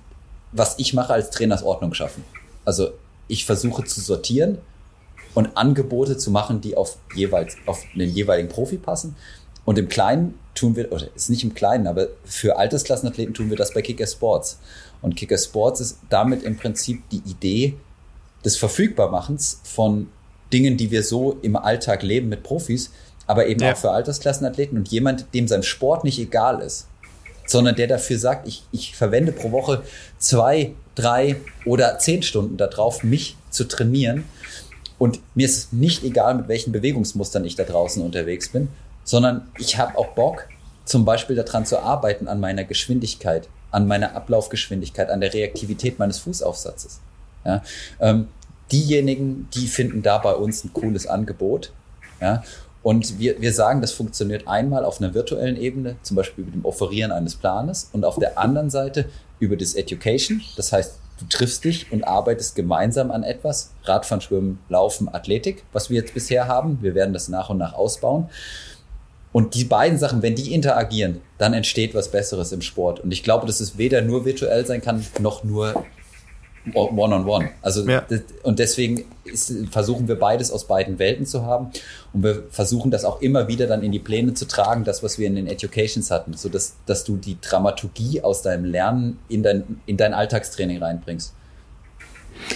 [0.52, 2.24] was ich mache als Trainer ist Ordnung schaffen.
[2.64, 2.90] Also
[3.28, 4.58] ich versuche zu sortieren
[5.34, 9.16] und Angebote zu machen, die auf jeweils auf den jeweiligen Profi passen.
[9.64, 13.56] Und im Kleinen tun wir, oder ist nicht im Kleinen, aber für Altersklassenathleten tun wir
[13.56, 14.58] das bei Kicker Sports.
[15.02, 17.74] Und Kicker Sports ist damit im Prinzip die Idee
[18.44, 20.08] des Verfügbarmachens von
[20.52, 22.92] Dingen, die wir so im Alltag leben mit Profis,
[23.26, 23.72] aber eben ja.
[23.72, 26.86] auch für Altersklassenathleten und jemand, dem sein Sport nicht egal ist
[27.46, 29.82] sondern der dafür sagt, ich, ich verwende pro Woche
[30.18, 34.24] zwei, drei oder zehn Stunden darauf, mich zu trainieren.
[34.98, 38.68] Und mir ist nicht egal, mit welchen Bewegungsmustern ich da draußen unterwegs bin,
[39.04, 40.48] sondern ich habe auch Bock,
[40.84, 46.18] zum Beispiel daran zu arbeiten, an meiner Geschwindigkeit, an meiner Ablaufgeschwindigkeit, an der Reaktivität meines
[46.18, 47.00] Fußaufsatzes.
[47.44, 47.62] Ja?
[48.00, 48.28] Ähm,
[48.72, 51.72] diejenigen, die finden da bei uns ein cooles Angebot.
[52.20, 52.42] Ja?
[52.86, 56.64] Und wir, wir sagen, das funktioniert einmal auf einer virtuellen Ebene, zum Beispiel mit dem
[56.64, 59.06] Offerieren eines Planes und auf der anderen Seite
[59.40, 60.40] über das Education.
[60.56, 63.72] Das heißt, du triffst dich und arbeitest gemeinsam an etwas.
[63.82, 66.78] Radfahren, Schwimmen, Laufen, Athletik, was wir jetzt bisher haben.
[66.80, 68.28] Wir werden das nach und nach ausbauen.
[69.32, 73.00] Und die beiden Sachen, wenn die interagieren, dann entsteht was Besseres im Sport.
[73.00, 75.84] Und ich glaube, dass es weder nur virtuell sein kann, noch nur
[76.74, 77.14] One-on-one.
[77.14, 77.48] -on -one.
[77.62, 78.04] Also ja.
[78.42, 81.70] und deswegen ist, versuchen wir beides aus beiden Welten zu haben
[82.12, 85.18] und wir versuchen das auch immer wieder dann in die Pläne zu tragen, das was
[85.18, 89.42] wir in den Educations hatten, so dass dass du die Dramaturgie aus deinem Lernen in
[89.42, 91.34] dein in dein Alltagstraining reinbringst.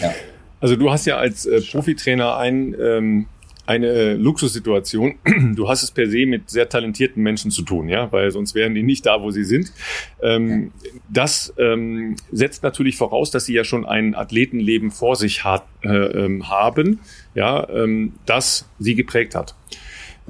[0.02, 0.12] Ja.
[0.60, 3.26] Also du hast ja als äh, Profitrainer ein ähm,
[3.70, 5.14] eine Luxussituation.
[5.54, 8.74] Du hast es per se mit sehr talentierten Menschen zu tun, ja, weil sonst wären
[8.74, 9.72] die nicht da, wo sie sind.
[10.22, 10.72] Ähm,
[11.08, 15.88] das ähm, setzt natürlich voraus, dass sie ja schon ein Athletenleben vor sich hat, äh,
[15.88, 17.00] ähm, haben,
[17.34, 19.54] ja, ähm, das sie geprägt hat.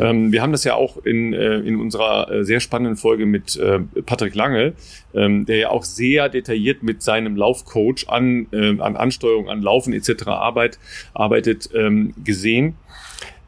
[0.00, 3.56] Ähm, wir haben das ja auch in, äh, in unserer äh, sehr spannenden Folge mit
[3.56, 4.72] äh, Patrick Lange,
[5.14, 9.92] ähm, der ja auch sehr detailliert mit seinem Laufcoach an, äh, an Ansteuerung, an Laufen
[9.92, 10.26] etc.
[10.28, 10.78] Arbeit,
[11.14, 12.74] arbeitet, ähm, gesehen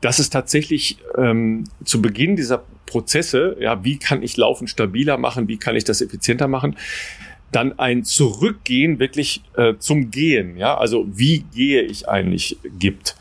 [0.03, 5.49] dass es tatsächlich ähm, zu Beginn dieser Prozesse, ja, wie kann ich Laufen stabiler machen,
[5.49, 6.77] wie kann ich das effizienter machen,
[7.53, 13.15] dann ein Zurückgehen wirklich äh, zum Gehen, ja, also wie gehe ich eigentlich gibt.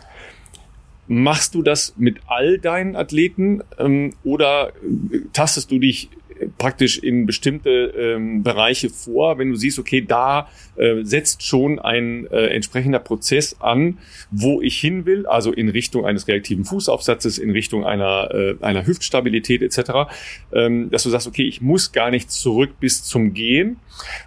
[1.14, 6.10] Machst du das mit all deinen Athleten ähm, oder äh, tastest du dich
[6.58, 12.28] praktisch in bestimmte ähm, Bereiche vor, wenn du siehst, okay, da äh, setzt schon ein
[12.28, 13.98] äh, entsprechender Prozess an,
[14.32, 18.86] wo ich hin will, also in Richtung eines reaktiven Fußaufsatzes, in Richtung einer, äh, einer
[18.86, 20.12] Hüftstabilität etc.,
[20.54, 23.78] ähm, dass du sagst, okay, ich muss gar nicht zurück bis zum Gehen,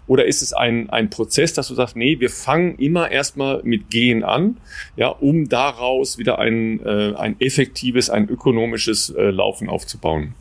[0.06, 3.90] oder ist es ein, ein Prozess, dass du sagst, nee, wir fangen immer erstmal mit
[3.90, 4.58] Gehen an,
[4.96, 10.34] ja, um daraus wieder ein, äh, ein effektives, ein ökonomisches äh, Laufen aufzubauen?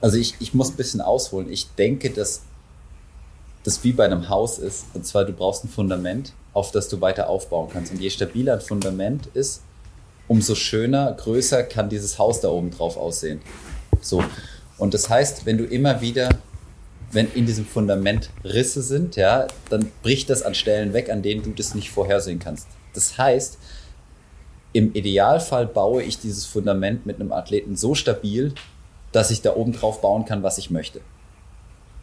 [0.00, 1.50] Also ich, ich muss ein bisschen ausholen.
[1.50, 2.42] Ich denke, dass
[3.64, 4.86] das wie bei einem Haus ist.
[4.94, 7.92] Und zwar, du brauchst ein Fundament, auf das du weiter aufbauen kannst.
[7.92, 9.62] Und je stabiler ein Fundament ist,
[10.28, 13.40] umso schöner, größer kann dieses Haus da oben drauf aussehen.
[14.00, 14.22] So.
[14.78, 16.28] Und das heißt, wenn du immer wieder,
[17.12, 21.42] wenn in diesem Fundament Risse sind, ja, dann bricht das an Stellen weg, an denen
[21.42, 22.66] du das nicht vorhersehen kannst.
[22.92, 23.58] Das heißt,
[24.74, 28.52] im Idealfall baue ich dieses Fundament mit einem Athleten so stabil,
[29.12, 31.00] dass ich da oben drauf bauen kann, was ich möchte.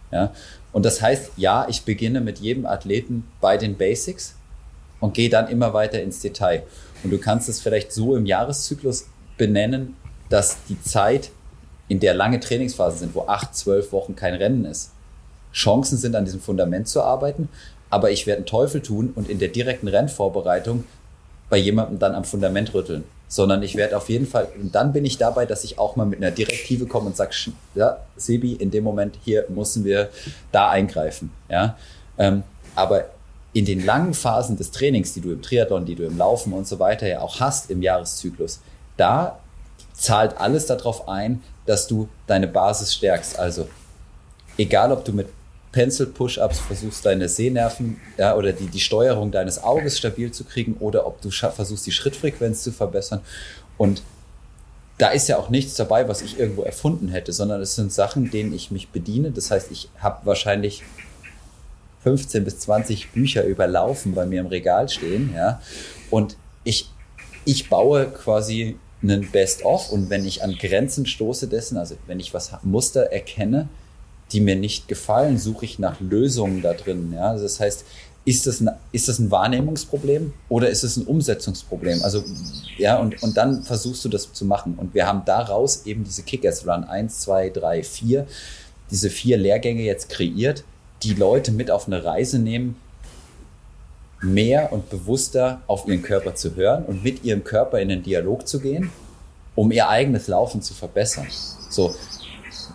[0.10, 0.32] Ja?
[0.72, 4.36] Und das heißt, ja, ich beginne mit jedem Athleten bei den Basics
[5.02, 6.64] und gehe dann immer weiter ins Detail.
[7.04, 9.08] Und du kannst es vielleicht so im Jahreszyklus
[9.38, 9.98] benennen,
[10.30, 11.30] dass die Zeit,
[11.90, 14.92] in der lange Trainingsphasen sind, wo acht, zwölf Wochen kein Rennen ist,
[15.52, 17.50] Chancen sind, an diesem Fundament zu arbeiten.
[17.90, 20.86] Aber ich werde einen Teufel tun und in der direkten Rennvorbereitung
[21.52, 25.04] bei jemandem dann am Fundament rütteln, sondern ich werde auf jeden Fall, und dann bin
[25.04, 27.36] ich dabei, dass ich auch mal mit einer Direktive komme und sage,
[27.76, 30.10] ja, Sebi, in dem Moment hier müssen wir
[30.54, 31.30] da eingreifen.
[31.50, 31.78] Ja?
[32.18, 33.08] Ähm, aber
[33.52, 36.66] in den langen Phasen des Trainings, die du im Triathlon, die du im Laufen und
[36.66, 38.62] so weiter ja auch hast im Jahreszyklus,
[38.96, 39.38] da
[39.92, 43.38] zahlt alles darauf ein, dass du deine Basis stärkst.
[43.38, 43.68] Also
[44.58, 45.28] egal, ob du mit
[45.72, 51.08] Pencil-Push-Ups versuchst, deine Sehnerven ja, oder die, die Steuerung deines Auges stabil zu kriegen oder
[51.08, 53.22] ob du versuchst, die Schrittfrequenz zu verbessern.
[53.78, 54.04] Und
[54.98, 58.30] da ist ja auch nichts dabei, was ich irgendwo erfunden hätte, sondern es sind Sachen,
[58.30, 59.32] denen ich mich bediene.
[59.32, 60.84] Das heißt, ich habe wahrscheinlich
[62.04, 65.62] 15 bis 20 Bücher überlaufen bei mir im Regal stehen, ja.
[66.10, 66.90] Und ich,
[67.46, 72.34] ich baue quasi einen Best-of und wenn ich an Grenzen stoße dessen, also wenn ich
[72.34, 73.70] was Muster erkenne,
[74.32, 77.12] die mir nicht gefallen, suche ich nach Lösungen da drin.
[77.14, 77.32] Ja?
[77.32, 77.86] Also das heißt,
[78.24, 82.04] ist das, ein, ist das ein Wahrnehmungsproblem oder ist es ein Umsetzungsproblem?
[82.04, 82.24] Also,
[82.78, 84.76] ja, und, und dann versuchst du das zu machen.
[84.78, 88.28] Und wir haben daraus eben diese Kickers Run 1, 2, 3, 4,
[88.92, 90.64] diese vier Lehrgänge jetzt kreiert,
[91.02, 92.76] die Leute mit auf eine Reise nehmen,
[94.22, 98.48] mehr und bewusster auf ihren Körper zu hören und mit ihrem Körper in den Dialog
[98.48, 98.92] zu gehen,
[99.56, 101.26] um ihr eigenes Laufen zu verbessern.
[101.70, 101.96] So,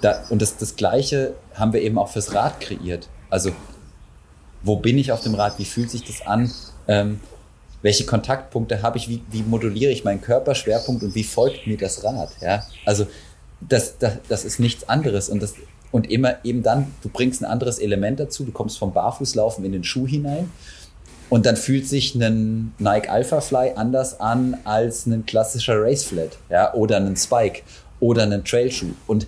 [0.00, 3.08] da, und das, das Gleiche haben wir eben auch fürs Rad kreiert.
[3.30, 3.50] Also,
[4.62, 5.58] wo bin ich auf dem Rad?
[5.58, 6.50] Wie fühlt sich das an?
[6.88, 7.20] Ähm,
[7.82, 9.08] welche Kontaktpunkte habe ich?
[9.08, 12.30] Wie, wie moduliere ich meinen Körperschwerpunkt und wie folgt mir das Rad?
[12.40, 13.06] Ja, also,
[13.60, 15.28] das, das, das ist nichts anderes.
[15.28, 15.54] Und, das,
[15.92, 18.44] und immer eben dann, du bringst ein anderes Element dazu.
[18.44, 20.50] Du kommst vom Barfußlaufen in den Schuh hinein.
[21.28, 26.38] Und dann fühlt sich ein Nike Alpha Fly anders an als ein klassischer Race Flat,
[26.50, 27.62] ja, oder ein Spike
[27.98, 28.92] oder ein Trailschuh.
[29.06, 29.26] Und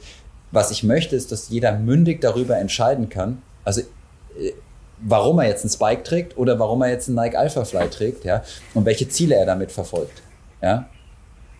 [0.51, 4.53] was ich möchte, ist, dass jeder mündig darüber entscheiden kann, also äh,
[5.01, 8.25] warum er jetzt einen Spike trägt oder warum er jetzt einen Nike Alpha Fly trägt,
[8.25, 8.43] ja,
[8.75, 10.23] und welche Ziele er damit verfolgt,
[10.63, 10.89] ja.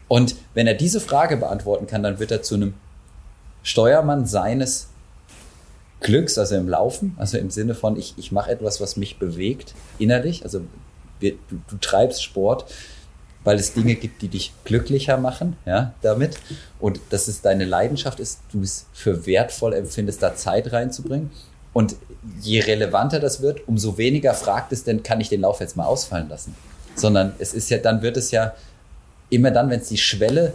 [0.09, 2.75] Und wenn er diese Frage beantworten kann, dann wird er zu einem
[3.63, 4.89] Steuermann seines
[6.01, 9.75] Glücks, also im Laufen, also im Sinne von, ich, ich mache etwas, was mich bewegt,
[9.99, 10.63] innerlich, also
[11.21, 12.73] wir, du, du treibst Sport,
[13.45, 16.37] weil es Dinge gibt, die dich glücklicher machen, ja, damit.
[16.81, 21.31] Und dass es deine Leidenschaft ist, du es für wertvoll empfindest, da Zeit reinzubringen.
[21.73, 21.97] Und
[22.41, 25.87] je relevanter das wird, umso weniger fragt es denn, kann ich den Lauf jetzt mal
[25.87, 26.55] ausfallen lassen?
[26.95, 28.55] Sondern es ist ja, dann wird es ja
[29.31, 30.55] immer dann, wenn es die Schwelle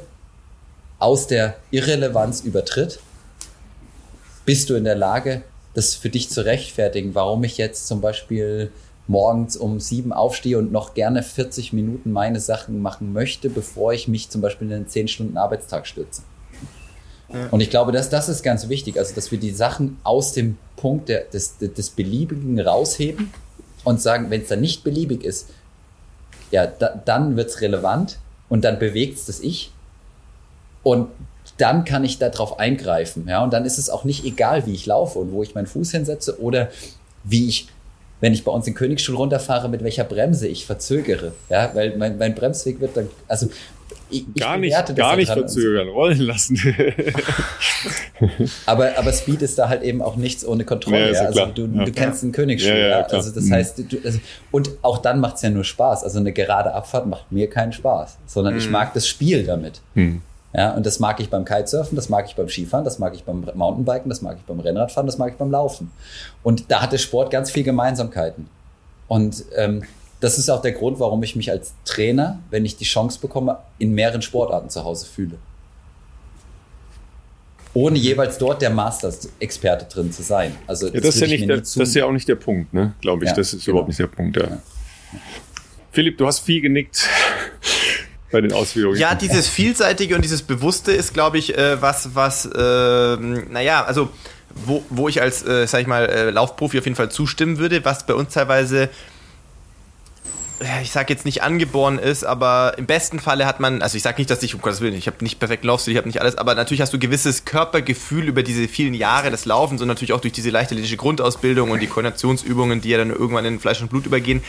[0.99, 2.99] aus der Irrelevanz übertritt,
[4.45, 5.43] bist du in der Lage,
[5.73, 8.71] das für dich zu rechtfertigen, warum ich jetzt zum Beispiel
[9.07, 14.07] morgens um sieben aufstehe und noch gerne 40 Minuten meine Sachen machen möchte, bevor ich
[14.07, 16.21] mich zum Beispiel in einen 10 Stunden Arbeitstag stürze.
[17.29, 17.47] Ja.
[17.51, 20.57] Und ich glaube, dass das ist ganz wichtig, also dass wir die Sachen aus dem
[20.75, 23.33] Punkt der, des, des Beliebigen rausheben
[23.83, 25.49] und sagen, wenn es dann nicht beliebig ist,
[26.51, 28.19] ja, da, dann wird es relevant
[28.49, 29.71] und dann bewegt es das Ich.
[30.83, 31.09] Und
[31.57, 33.27] dann kann ich darauf eingreifen.
[33.27, 35.67] Ja, und dann ist es auch nicht egal, wie ich laufe und wo ich meinen
[35.67, 36.69] Fuß hinsetze oder
[37.23, 37.67] wie ich
[38.23, 41.33] wenn ich bei uns in Königsstuhl runterfahre, mit welcher Bremse ich verzögere.
[41.49, 43.49] Ja, weil mein, mein Bremsweg wird dann, also
[44.09, 46.57] ich, gar nicht, gar nicht verzögern, rollen lassen.
[48.65, 51.11] aber, aber Speed ist da halt eben auch nichts ohne Kontrolle.
[51.11, 51.83] Ja, also du, ja.
[51.83, 52.77] du kennst den Königsstuhl.
[52.77, 53.53] Ja, also das mhm.
[53.55, 54.19] heißt, du, also,
[54.51, 56.05] und auch dann macht es ja nur Spaß.
[56.05, 58.59] Also eine gerade Abfahrt macht mir keinen Spaß, sondern mhm.
[58.59, 59.81] ich mag das Spiel damit.
[59.95, 60.21] Mhm.
[60.55, 63.23] Ja, und das mag ich beim Kitesurfen, das mag ich beim Skifahren, das mag ich
[63.23, 65.91] beim Mountainbiken, das mag ich beim Rennradfahren, das mag ich beim Laufen.
[66.43, 68.47] Und da hat der Sport ganz viel Gemeinsamkeiten.
[69.07, 69.83] Und ähm,
[70.19, 73.57] das ist auch der Grund, warum ich mich als Trainer, wenn ich die Chance bekomme,
[73.79, 75.37] in mehreren Sportarten zu Hause fühle.
[77.73, 80.55] Ohne jeweils dort der Masters-Experte drin zu sein.
[80.67, 82.93] Also ja, das, ist ja nicht der, das ist ja auch nicht der Punkt, ne?
[83.01, 83.31] glaube ich.
[83.31, 83.77] Ja, das ist genau.
[83.77, 84.37] überhaupt nicht der Punkt.
[84.37, 84.43] Ja.
[84.43, 84.61] ja.
[85.91, 87.09] Philipp, du hast viel genickt
[88.33, 88.99] bei den Ausführungen.
[88.99, 94.09] Ja, dieses Vielseitige und dieses Bewusste ist, glaube ich, äh, was, was, äh, naja, also
[94.53, 97.85] wo, wo ich als, äh, sag ich mal, äh, Laufprofi auf jeden Fall zustimmen würde,
[97.85, 98.89] was bei uns teilweise
[100.81, 104.17] ich sage jetzt nicht angeboren ist, aber im besten Falle hat man, also ich sage
[104.19, 106.37] nicht, dass ich, um Gottes Willen, ich habe nicht perfekt Laufstil, ich habe nicht alles,
[106.37, 110.21] aber natürlich hast du gewisses Körpergefühl über diese vielen Jahre des Laufens und natürlich auch
[110.21, 114.05] durch diese leichtathletische Grundausbildung und die Koordinationsübungen, die ja dann irgendwann in Fleisch und Blut
[114.05, 114.41] übergehen,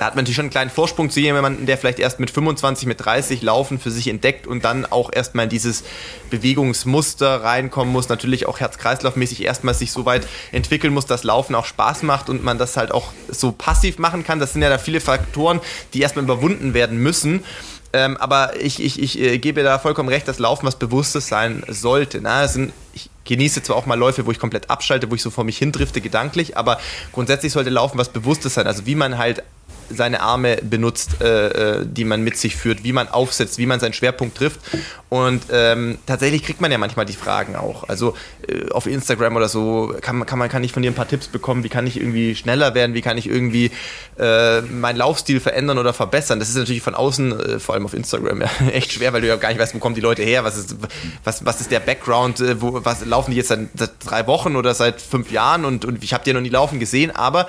[0.00, 2.88] da hat man natürlich schon einen kleinen Vorsprung zu jemandem, der vielleicht erst mit 25,
[2.88, 5.84] mit 30 Laufen für sich entdeckt und dann auch erstmal in dieses
[6.30, 8.08] Bewegungsmuster reinkommen muss.
[8.08, 12.42] Natürlich auch herz-kreislauf-mäßig erstmal sich so weit entwickeln muss, dass Laufen auch Spaß macht und
[12.42, 14.40] man das halt auch so passiv machen kann.
[14.40, 15.60] Das sind ja da viele Faktoren,
[15.92, 17.44] die erstmal überwunden werden müssen.
[17.92, 21.62] Ähm, aber ich, ich, ich äh, gebe da vollkommen recht, dass Laufen was Bewusstes sein
[21.68, 22.20] sollte.
[22.22, 25.30] Na, sind, ich genieße zwar auch mal Läufe, wo ich komplett abschalte, wo ich so
[25.30, 26.80] vor mich hindrifte gedanklich, aber
[27.12, 28.66] grundsätzlich sollte Laufen was Bewusstes sein.
[28.66, 29.42] Also wie man halt
[29.94, 33.80] seine Arme benutzt, äh, äh, die man mit sich führt, wie man aufsetzt, wie man
[33.80, 34.60] seinen Schwerpunkt trifft.
[35.08, 37.88] Und ähm, tatsächlich kriegt man ja manchmal die Fragen auch.
[37.88, 38.14] Also
[38.46, 41.26] äh, auf Instagram oder so kann, kann man kann ich von dir ein paar Tipps
[41.26, 43.72] bekommen, wie kann ich irgendwie schneller werden, wie kann ich irgendwie
[44.18, 46.38] äh, meinen Laufstil verändern oder verbessern.
[46.38, 49.26] Das ist natürlich von außen, äh, vor allem auf Instagram, ja, echt schwer, weil du
[49.26, 50.76] ja gar nicht weißt, wo kommen die Leute her, was ist,
[51.24, 54.54] was, was ist der Background, äh, wo, was laufen die jetzt seit, seit drei Wochen
[54.54, 57.48] oder seit fünf Jahren und, und ich habe die noch nie laufen gesehen, aber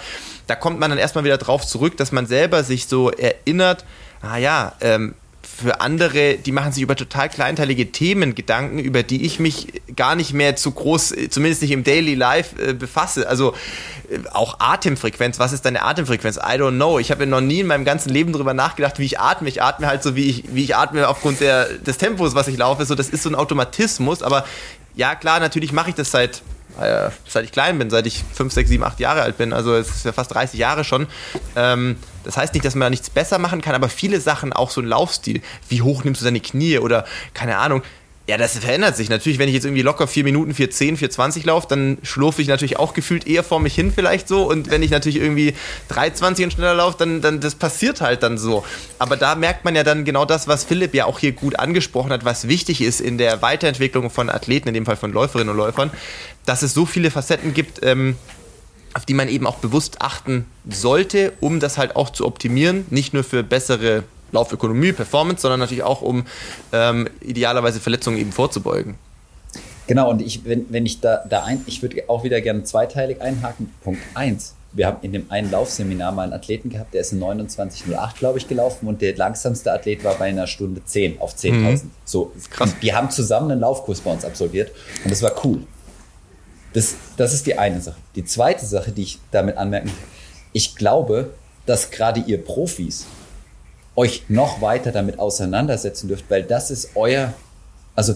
[0.51, 3.85] da kommt man dann erstmal wieder drauf zurück, dass man selber sich so erinnert,
[4.21, 9.25] ah ja, ähm, für andere, die machen sich über total kleinteilige Themen Gedanken, über die
[9.25, 13.29] ich mich gar nicht mehr zu groß, zumindest nicht im Daily Life äh, befasse.
[13.29, 13.53] Also
[14.09, 16.35] äh, auch Atemfrequenz, was ist deine Atemfrequenz?
[16.35, 16.99] I don't know.
[16.99, 19.47] Ich habe ja noch nie in meinem ganzen Leben darüber nachgedacht, wie ich atme.
[19.47, 22.57] Ich atme halt so, wie ich, wie ich atme aufgrund der, des Tempos, was ich
[22.57, 22.83] laufe.
[22.83, 24.43] So, das ist so ein Automatismus, aber
[24.95, 26.41] ja, klar, natürlich mache ich das seit
[26.79, 29.53] äh, seit ich klein bin, seit ich 5, 6, 7, 8 Jahre alt bin.
[29.53, 31.07] Also es ist ja fast 30 Jahre schon.
[31.55, 34.69] Ähm, das heißt nicht, dass man da nichts besser machen kann, aber viele Sachen, auch
[34.69, 37.81] so ein Laufstil, wie hoch nimmst du deine Knie oder keine Ahnung,
[38.27, 39.09] ja, das verändert sich.
[39.09, 42.77] Natürlich, wenn ich jetzt irgendwie locker 4 Minuten, 4,10, 4,20 laufe, dann schlurfe ich natürlich
[42.77, 44.47] auch gefühlt eher vor mich hin vielleicht so.
[44.47, 45.55] Und wenn ich natürlich irgendwie
[45.89, 48.63] 3,20 und schneller laufe, dann, dann das passiert halt dann so.
[48.99, 52.11] Aber da merkt man ja dann genau das, was Philipp ja auch hier gut angesprochen
[52.11, 55.57] hat, was wichtig ist in der Weiterentwicklung von Athleten, in dem Fall von Läuferinnen und
[55.57, 55.89] Läufern,
[56.45, 58.15] dass es so viele Facetten gibt, ähm,
[58.93, 62.85] auf die man eben auch bewusst achten sollte, um das halt auch zu optimieren.
[62.91, 66.25] Nicht nur für bessere Laufökonomie, Performance, sondern natürlich auch, um
[66.71, 68.95] ähm, idealerweise Verletzungen eben vorzubeugen.
[69.87, 73.21] Genau, und ich, wenn, wenn ich da, da ein, ich würde auch wieder gerne zweiteilig
[73.21, 73.73] einhaken.
[73.83, 74.55] Punkt 1.
[74.73, 78.39] wir haben in dem einen Laufseminar mal einen Athleten gehabt, der ist in 29,08, glaube
[78.39, 81.51] ich, gelaufen und der langsamste Athlet war bei einer Stunde 10 auf 10.000.
[81.51, 81.91] Mhm.
[82.05, 82.73] So, krass.
[82.81, 84.71] Die, haben zusammen einen Laufkurs bei uns absolviert
[85.03, 85.63] und das war cool.
[86.73, 87.97] Das, das ist die eine Sache.
[88.15, 89.91] Die zweite Sache, die ich damit anmerken,
[90.53, 91.31] ich glaube,
[91.65, 93.05] dass gerade ihr Profis
[94.01, 97.33] euch noch weiter damit auseinandersetzen dürft, weil das ist euer,
[97.95, 98.15] also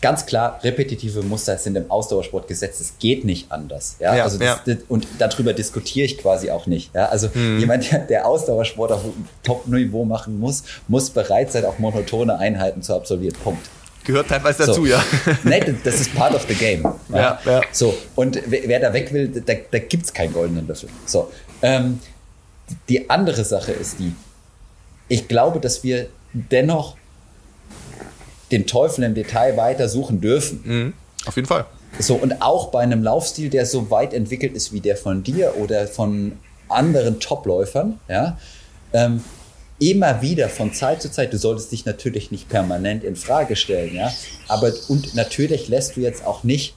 [0.00, 2.80] ganz klar, repetitive Muster sind im Ausdauersport gesetzt.
[2.80, 3.96] Es geht nicht anders.
[4.00, 4.76] Ja, ja also das, ja.
[4.88, 6.92] und darüber diskutiere ich quasi auch nicht.
[6.92, 7.60] Ja, also hm.
[7.60, 9.02] jemand, der, der Ausdauersport auf
[9.44, 13.36] Top-Niveau machen muss, muss bereit sein, auch monotone Einheiten zu absolvieren.
[13.44, 13.70] Punkt.
[14.04, 14.86] Gehört teilweise dazu, so.
[14.86, 15.04] ja.
[15.44, 16.82] Nein, das ist part of the game.
[17.10, 17.40] Ja, ja.
[17.46, 17.60] ja.
[17.70, 20.88] So, und wer da weg will, da, da gibt es keinen goldenen Löffel.
[21.06, 21.30] So,
[21.62, 22.00] ähm,
[22.88, 24.12] die andere Sache ist die,
[25.08, 26.96] ich glaube, dass wir dennoch
[28.50, 30.60] den Teufel im Detail weiter suchen dürfen.
[30.64, 30.92] Mhm.
[31.26, 31.66] Auf jeden Fall.
[31.98, 35.54] So, und auch bei einem Laufstil, der so weit entwickelt ist wie der von dir
[35.58, 36.32] oder von
[36.68, 38.38] anderen Topläufern, ja,
[38.92, 39.22] ähm,
[39.78, 43.94] immer wieder von Zeit zu Zeit, du solltest dich natürlich nicht permanent in Frage stellen,
[43.94, 44.12] ja,
[44.48, 46.74] aber und natürlich lässt du jetzt auch nicht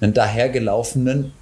[0.00, 1.32] einen dahergelaufenen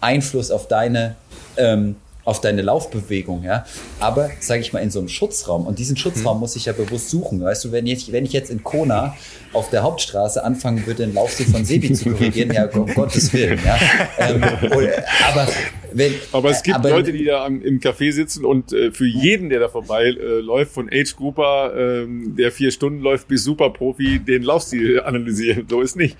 [0.00, 1.16] Einfluss auf deine
[1.56, 3.64] ähm, auf deine Laufbewegung, ja.
[4.00, 6.40] Aber, sage ich mal, in so einem Schutzraum, und diesen Schutzraum mhm.
[6.40, 7.40] muss ich ja bewusst suchen.
[7.40, 9.14] Weißt du, wenn ich, wenn ich jetzt in Kona
[9.52, 13.60] auf der Hauptstraße anfangen würde, den Laufstil von Sebi zu korrigieren, ja, um Gottes Willen,
[13.64, 13.78] ja.
[14.18, 15.46] Ähm, aber
[15.92, 19.06] wenn, aber es gibt aber, Leute, die da am, im Café sitzen und äh, für
[19.06, 23.44] jeden, der da vorbei äh, läuft, von Age Grouper, äh, der vier Stunden läuft, bis
[23.44, 25.66] Superprofi, den Laufstil analysieren.
[25.70, 26.16] So ist nicht.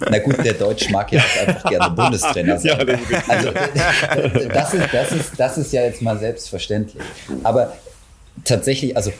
[0.00, 2.78] Na gut, der Deutsch mag ja auch einfach gerne Bundestrainer sein.
[2.78, 3.50] Ja, das ist also
[4.48, 7.02] das ist, das, ist, das ist ja jetzt mal selbstverständlich.
[7.42, 7.72] Aber
[8.44, 9.12] tatsächlich, also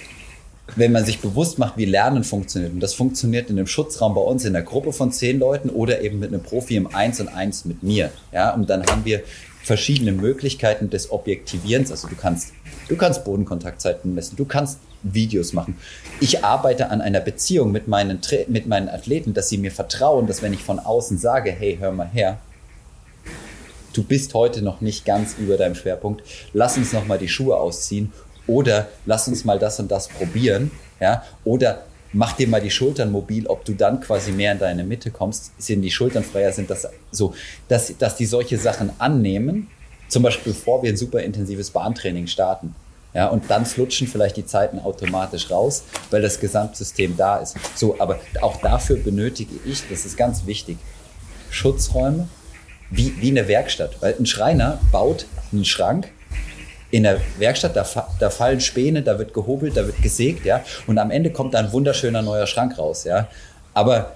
[0.77, 4.21] wenn man sich bewusst macht, wie Lernen funktioniert, und das funktioniert in einem Schutzraum bei
[4.21, 7.29] uns in einer Gruppe von zehn Leuten oder eben mit einem Profi im Eins und
[7.29, 8.11] Eins mit mir.
[8.33, 9.23] Ja, und dann haben wir
[9.63, 11.91] verschiedene Möglichkeiten des Objektivierens.
[11.91, 12.53] Also du kannst,
[12.89, 15.77] du kannst Bodenkontaktzeiten messen, du kannst Videos machen.
[16.21, 20.43] Ich arbeite an einer Beziehung mit meinen, mit meinen Athleten, dass sie mir vertrauen, dass
[20.43, 22.39] wenn ich von außen sage, hey, hör mal her,
[23.93, 26.23] du bist heute noch nicht ganz über deinem Schwerpunkt,
[26.53, 28.13] lass uns noch mal die Schuhe ausziehen
[28.47, 30.71] oder lass uns mal das und das probieren,
[31.01, 34.85] ja, oder mach dir mal die Schultern mobil, ob du dann quasi mehr in deine
[34.85, 37.35] Mitte kommst, sind die Schultern freier, sind das so,
[37.69, 39.69] dass, dass die solche Sachen annehmen,
[40.09, 42.75] zum Beispiel bevor wir ein super intensives Bahntraining starten.
[43.15, 47.57] Ja, und dann flutschen vielleicht die Zeiten automatisch raus, weil das Gesamtsystem da ist.
[47.75, 50.77] So, aber auch dafür benötige ich, das ist ganz wichtig,
[51.51, 52.29] Schutzräume
[52.91, 54.01] wie, wie eine Werkstatt.
[54.01, 56.11] Weil ein Schreiner baut einen Schrank
[56.91, 57.87] in der Werkstatt, da,
[58.19, 60.65] da fallen Späne, da wird gehobelt, da wird gesägt, ja.
[60.87, 63.29] Und am Ende kommt da ein wunderschöner neuer Schrank raus, ja.
[63.75, 64.15] Aber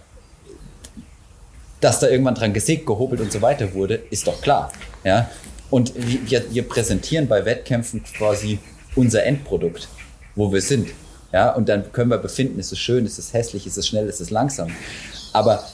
[1.81, 4.73] dass da irgendwann dran gesägt, gehobelt und so weiter wurde, ist doch klar,
[5.05, 5.31] ja.
[5.70, 8.59] Und wir, wir präsentieren bei Wettkämpfen quasi
[8.94, 9.89] unser Endprodukt,
[10.35, 10.90] wo wir sind.
[11.32, 14.06] Ja, und dann können wir befinden, ist es schön, ist es hässlich, ist es schnell,
[14.06, 14.70] ist es langsam.
[15.32, 15.64] Aber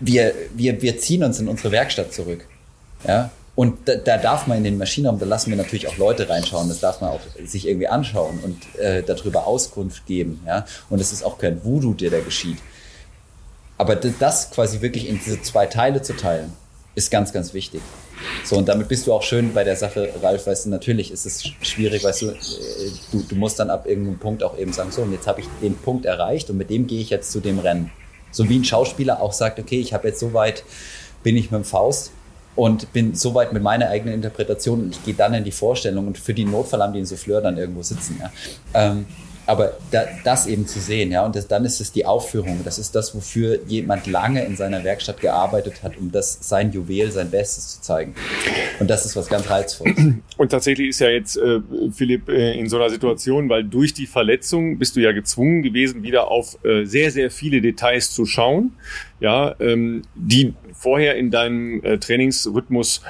[0.00, 2.46] wir, wir, wir ziehen uns in unsere Werkstatt zurück.
[3.06, 6.28] Ja, und da, da, darf man in den Maschinenraum, da lassen wir natürlich auch Leute
[6.28, 10.40] reinschauen, das darf man auch sich irgendwie anschauen und äh, darüber Auskunft geben.
[10.46, 10.64] Ja?
[10.88, 12.58] Und es ist auch kein Voodoo, der da geschieht.
[13.76, 16.52] Aber das quasi wirklich in diese zwei Teile zu teilen,
[16.94, 17.80] ist ganz, ganz wichtig.
[18.44, 21.26] So, und damit bist du auch schön bei der Sache, Ralf, weißt du, natürlich ist
[21.26, 22.34] es schwierig, weißt du, äh,
[23.12, 25.46] du, du musst dann ab irgendeinem Punkt auch eben sagen, so, und jetzt habe ich
[25.62, 27.90] den Punkt erreicht und mit dem gehe ich jetzt zu dem Rennen.
[28.30, 30.64] So wie ein Schauspieler auch sagt, okay, ich habe jetzt so weit,
[31.22, 32.12] bin ich mit dem Faust,
[32.58, 36.18] und bin soweit mit meiner eigenen Interpretation und ich gehe dann in die Vorstellung und
[36.18, 38.20] für die Notfall haben die einen Souffleur dann irgendwo sitzen.
[38.20, 38.32] Ja.
[38.74, 39.06] Ähm,
[39.48, 42.60] aber da, das eben zu sehen, ja, und das, dann ist es die Aufführung.
[42.64, 47.10] Das ist das, wofür jemand lange in seiner Werkstatt gearbeitet hat, um das sein Juwel,
[47.10, 48.14] sein Bestes zu zeigen.
[48.78, 49.96] Und das ist was ganz reizvolles.
[50.36, 51.60] Und tatsächlich ist ja jetzt äh,
[51.90, 56.02] Philipp äh, in so einer Situation, weil durch die Verletzung bist du ja gezwungen gewesen,
[56.02, 58.72] wieder auf äh, sehr, sehr viele Details zu schauen,
[59.18, 63.00] ja, ähm, die vorher in deinem äh, Trainingsrhythmus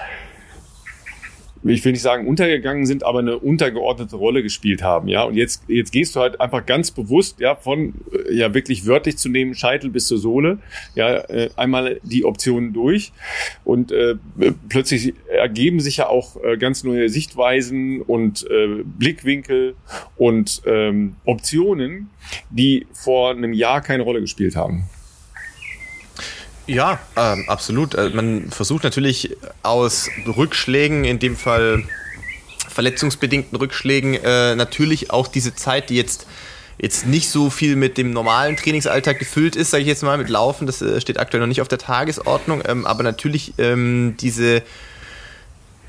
[1.65, 5.23] ich will nicht sagen untergegangen sind, aber eine untergeordnete Rolle gespielt haben, ja.
[5.25, 9.17] Und jetzt, jetzt gehst du halt einfach ganz bewusst, ja, von, äh, ja, wirklich wörtlich
[9.19, 10.59] zu nehmen, Scheitel bis zur Sohle,
[10.95, 13.13] ja, äh, einmal die Optionen durch
[13.65, 14.17] und äh,
[14.69, 19.75] plötzlich ergeben sich ja auch äh, ganz neue Sichtweisen und äh, Blickwinkel
[20.17, 22.11] und ähm, Optionen,
[22.51, 24.85] die vor einem Jahr keine Rolle gespielt haben.
[26.69, 27.97] Ja, ähm, absolut.
[27.97, 31.83] Also man versucht natürlich aus Rückschlägen, in dem Fall
[32.69, 36.27] verletzungsbedingten Rückschlägen, äh, natürlich auch diese Zeit, die jetzt
[36.81, 40.29] jetzt nicht so viel mit dem normalen Trainingsalltag gefüllt ist, sage ich jetzt mal, mit
[40.29, 44.63] Laufen, das äh, steht aktuell noch nicht auf der Tagesordnung, ähm, aber natürlich ähm, diese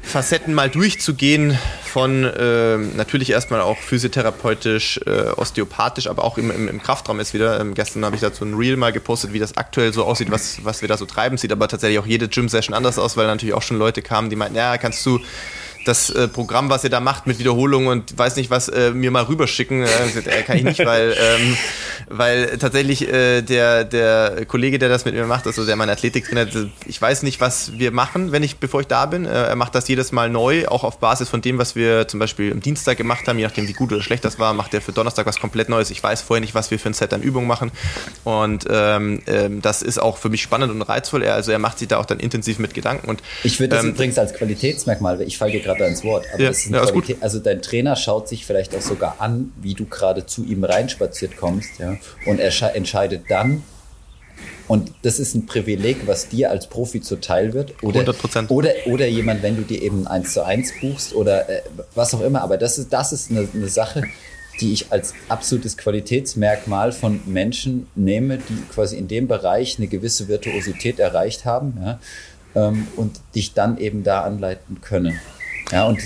[0.01, 6.67] Facetten mal durchzugehen von äh, natürlich erstmal auch physiotherapeutisch, äh, osteopathisch, aber auch im, im,
[6.67, 7.59] im Kraftraum ist wieder.
[7.59, 10.63] Ähm, gestern habe ich dazu ein Reel mal gepostet, wie das aktuell so aussieht, was,
[10.63, 11.37] was wir da so treiben.
[11.37, 14.35] Sieht aber tatsächlich auch jede Gym-Session anders aus, weil natürlich auch schon Leute kamen, die
[14.35, 15.19] meinten, ja, kannst du
[15.89, 19.11] das äh, Programm, was ihr da macht mit Wiederholungen und weiß nicht was, äh, mir
[19.11, 19.83] mal rüberschicken.
[19.83, 21.57] Äh, kann ich nicht, weil, ähm,
[22.07, 26.47] weil tatsächlich äh, der, der Kollege, der das mit mir macht, also der mein Athletiktrainer,
[26.85, 29.25] ich weiß nicht, was wir machen, wenn ich, bevor ich da bin.
[29.25, 32.19] Äh, er macht das jedes Mal neu, auch auf Basis von dem, was wir zum
[32.19, 34.81] Beispiel am Dienstag gemacht haben, je nachdem wie gut oder schlecht das war, macht er
[34.81, 35.89] für Donnerstag was komplett Neues.
[35.89, 37.71] Ich weiß vorher nicht, was wir für ein Set an Übungen machen.
[38.23, 41.23] Und ähm, ähm, das ist auch für mich spannend und reizvoll.
[41.23, 43.09] Er, also er macht sich da auch dann intensiv mit Gedanken.
[43.09, 46.43] Und, ich würde das ähm, übrigens als Qualitätsmerkmal, ich falle dir gerade ins Wort, aber
[46.43, 50.25] ja, ja, Qualität, also dein Trainer schaut sich vielleicht auch sogar an, wie du gerade
[50.25, 53.63] zu ihm reinspaziert kommst, ja, und er entscheidet dann,
[54.69, 57.81] und das ist ein Privileg, was dir als Profi zuteil wird.
[57.83, 58.49] Oder, 100%.
[58.49, 61.61] Oder, oder jemand, wenn du dir eben eins zu eins buchst oder äh,
[61.95, 62.43] was auch immer.
[62.43, 64.03] Aber das ist, das ist eine, eine Sache,
[64.61, 70.27] die ich als absolutes Qualitätsmerkmal von Menschen nehme, die quasi in dem Bereich eine gewisse
[70.27, 71.99] Virtuosität erreicht haben ja,
[72.55, 75.19] ähm, und dich dann eben da anleiten können.
[75.71, 75.99] Ja, und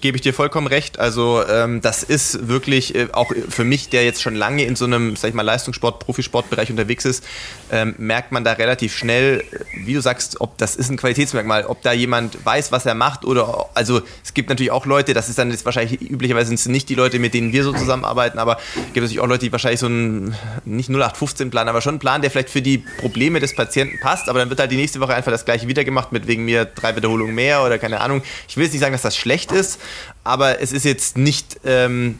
[0.00, 0.98] gebe ich dir vollkommen recht.
[0.98, 4.84] Also ähm, das ist wirklich äh, auch für mich, der jetzt schon lange in so
[4.84, 7.24] einem, sag ich mal, Leistungssport, Profisportbereich unterwegs ist,
[7.72, 9.44] ähm, merkt man da relativ schnell,
[9.74, 13.24] wie du sagst, ob das ist ein Qualitätsmerkmal, ob da jemand weiß, was er macht
[13.24, 16.66] oder also es gibt natürlich auch Leute, das ist dann jetzt wahrscheinlich üblicherweise sind es
[16.66, 19.52] nicht die Leute, mit denen wir so zusammenarbeiten, aber es gibt natürlich auch Leute, die
[19.52, 23.40] wahrscheinlich so einen nicht 0815 Plan, aber schon einen Plan, der vielleicht für die Probleme
[23.40, 26.12] des Patienten passt, aber dann wird halt die nächste Woche einfach das gleiche wieder gemacht
[26.12, 28.22] mit wegen mir drei Wiederholungen mehr oder keine Ahnung.
[28.48, 29.80] Ich will jetzt nicht sagen, dass das schlecht ist,
[30.24, 32.18] aber es ist jetzt nicht ähm,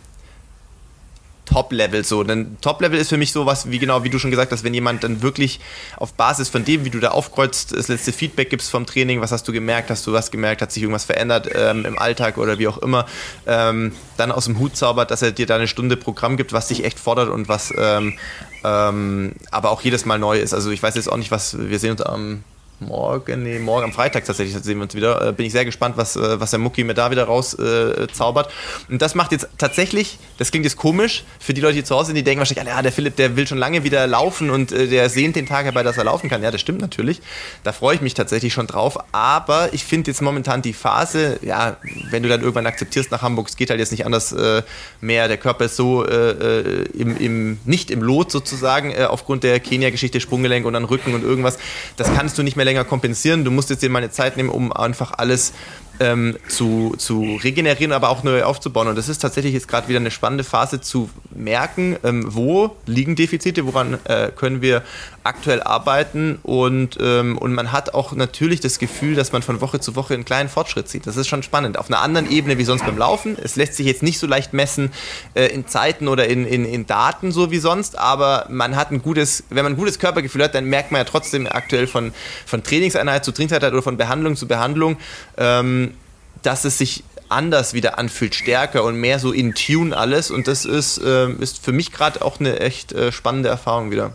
[1.47, 2.23] Top-Level so.
[2.23, 5.05] Denn Top-Level ist für mich sowas, wie genau, wie du schon gesagt hast, wenn jemand
[5.05, 5.61] dann wirklich
[5.97, 9.33] auf Basis von dem, wie du da aufkreuzt, das letzte Feedback gibst vom Training, was
[9.33, 12.59] hast du gemerkt, hast du was gemerkt, hat sich irgendwas verändert ähm, im Alltag oder
[12.59, 13.07] wie auch immer,
[13.47, 16.69] ähm, dann aus dem Hut zaubert, dass er dir da eine Stunde Programm gibt, was
[16.69, 18.19] dich echt fordert und was ähm,
[18.65, 20.53] ähm aber auch jedes Mal neu ist.
[20.53, 22.43] Also ich weiß jetzt auch nicht, was, wir sehen uns am
[22.81, 25.29] morgen, nee, morgen am Freitag tatsächlich sehen wir uns wieder.
[25.29, 28.49] Äh, bin ich sehr gespannt, was, äh, was der Mucki mir da wieder rauszaubert.
[28.49, 31.95] Äh, und das macht jetzt tatsächlich, das klingt jetzt komisch, für die Leute, die zu
[31.95, 34.73] Hause sind, die denken wahrscheinlich, ja, der Philipp, der will schon lange wieder laufen und
[34.73, 36.43] äh, der sehnt den Tag herbei, dass er laufen kann.
[36.43, 37.23] Ja, das stimmt natürlich.
[37.65, 38.99] Da freue ich mich tatsächlich schon drauf.
[39.13, 41.79] Aber ich finde jetzt momentan die Phase, ja,
[42.11, 44.63] wenn du dann irgendwann akzeptierst nach Hamburg, es geht halt jetzt nicht anders äh,
[45.01, 45.29] mehr.
[45.29, 50.67] Der Körper ist so äh, im, im, nicht im Lot sozusagen, aufgrund der Kenia-Geschichte, Sprunggelenk
[50.67, 51.59] und dann Rücken und irgendwas.
[51.97, 53.45] Das kannst du nicht mehr länger kompensieren.
[53.45, 55.55] Du musst jetzt dir mal eine Zeit nehmen, um einfach alles
[56.01, 58.89] ähm, zu, zu regenerieren, aber auch neu aufzubauen.
[58.89, 63.17] Und das ist tatsächlich jetzt gerade wieder eine spannende Phase zu merken, ähm, wo liegen
[63.17, 64.83] Defizite, woran äh, können wir
[65.27, 69.81] aktuell arbeiten und, ähm, und man hat auch natürlich das Gefühl, dass man von Woche
[69.81, 71.07] zu Woche einen kleinen Fortschritt sieht.
[71.07, 71.79] Das ist schon spannend.
[71.79, 73.37] Auf einer anderen Ebene wie sonst beim Laufen.
[73.43, 74.93] Es lässt sich jetzt nicht so leicht messen
[75.35, 79.03] äh, in Zeiten oder in, in, in Daten so wie sonst, aber man hat ein
[79.03, 82.13] gutes, wenn man ein gutes Körpergefühl hat, dann merkt man ja trotzdem aktuell von,
[82.47, 84.97] von Trainingseinheit zu Trainingseinheit oder von Behandlung zu Behandlung,
[85.37, 85.95] ähm,
[86.43, 90.31] dass es sich anders wieder anfühlt, stärker und mehr so in Tune alles.
[90.31, 94.15] Und das ist, äh, ist für mich gerade auch eine echt äh, spannende Erfahrung wieder.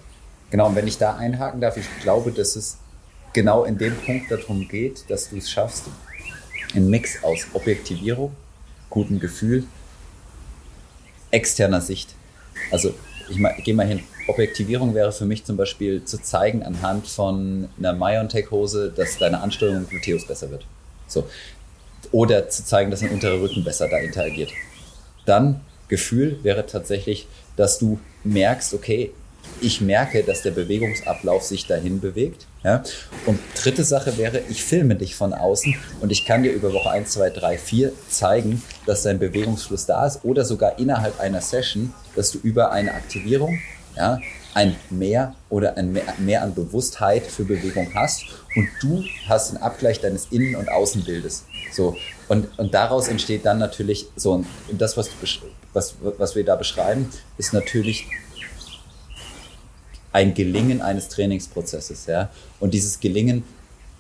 [0.52, 2.78] Genau, und wenn ich da einhaken darf, ich glaube, dass es
[3.34, 5.86] genau in dem Punkt darum geht, dass du es schaffst,
[6.76, 8.36] einen Mix aus Objektivierung,
[8.90, 9.66] gutem Gefühl,
[11.32, 12.14] externer Sicht.
[12.70, 12.94] Also
[13.30, 14.04] ich, gehe mal hin.
[14.28, 19.78] Objektivierung wäre für mich zum Beispiel zu zeigen anhand von einer Myontech-Hose, dass deine Ansteuerung
[19.78, 20.66] im Gluteus besser wird.
[21.08, 21.28] So.
[22.12, 24.52] Oder zu zeigen, dass ein unterer Rücken besser da interagiert.
[25.26, 29.12] Dann Gefühl wäre tatsächlich, dass du merkst, okay,
[29.62, 32.48] ich merke, dass der Bewegungsablauf sich dahin bewegt.
[32.64, 32.84] Ja?
[33.26, 36.90] Und dritte Sache wäre, ich filme dich von außen und ich kann dir über Woche
[36.90, 41.94] 1, 2, 3, 4 zeigen, dass dein Bewegungsfluss da ist oder sogar innerhalb einer Session,
[42.16, 43.60] dass du über eine Aktivierung
[43.96, 44.20] ja,
[44.54, 48.24] ein Mehr oder ein Mehr, mehr an Bewusstheit für Bewegung hast
[48.56, 51.46] und du hast einen Abgleich deines Innen- und Außenbildes.
[51.72, 51.96] So,
[52.28, 55.10] und, und daraus entsteht dann natürlich so, und das, was,
[55.74, 58.08] was, was wir da beschreiben, ist natürlich
[60.14, 62.06] ein Gelingen eines Trainingsprozesses.
[62.06, 62.30] Ja?
[62.60, 63.44] Und dieses Gelingen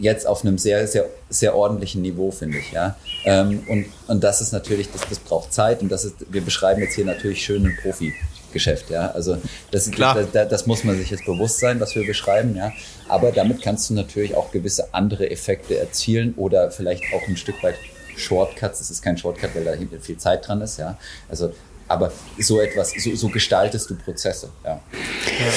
[0.02, 2.72] jetzt auf einem sehr, sehr, sehr ordentlichen Niveau, finde ich.
[2.72, 2.96] Ja?
[3.24, 6.82] Ähm, und, und das ist natürlich, das, das braucht Zeit und das ist, wir beschreiben
[6.82, 8.90] jetzt hier natürlich schön ein Profi-Geschäft.
[8.90, 9.12] Ja?
[9.12, 9.38] Also
[9.70, 10.26] das, Klar.
[10.34, 12.56] Das, das, muss man sich jetzt bewusst sein, was wir beschreiben.
[12.56, 12.74] Ja?
[13.08, 17.62] Aber damit kannst du natürlich auch gewisse andere Effekte erzielen oder vielleicht auch ein Stück
[17.64, 17.76] weit
[18.18, 18.82] Shortcuts.
[18.82, 20.78] Es ist kein Shortcut, weil da hinten viel Zeit dran ist.
[20.80, 20.98] Ja?
[21.30, 21.54] Also
[21.92, 24.50] aber so etwas, so, so gestaltest du Prozesse.
[24.64, 24.72] Ja.
[24.72, 25.52] ja.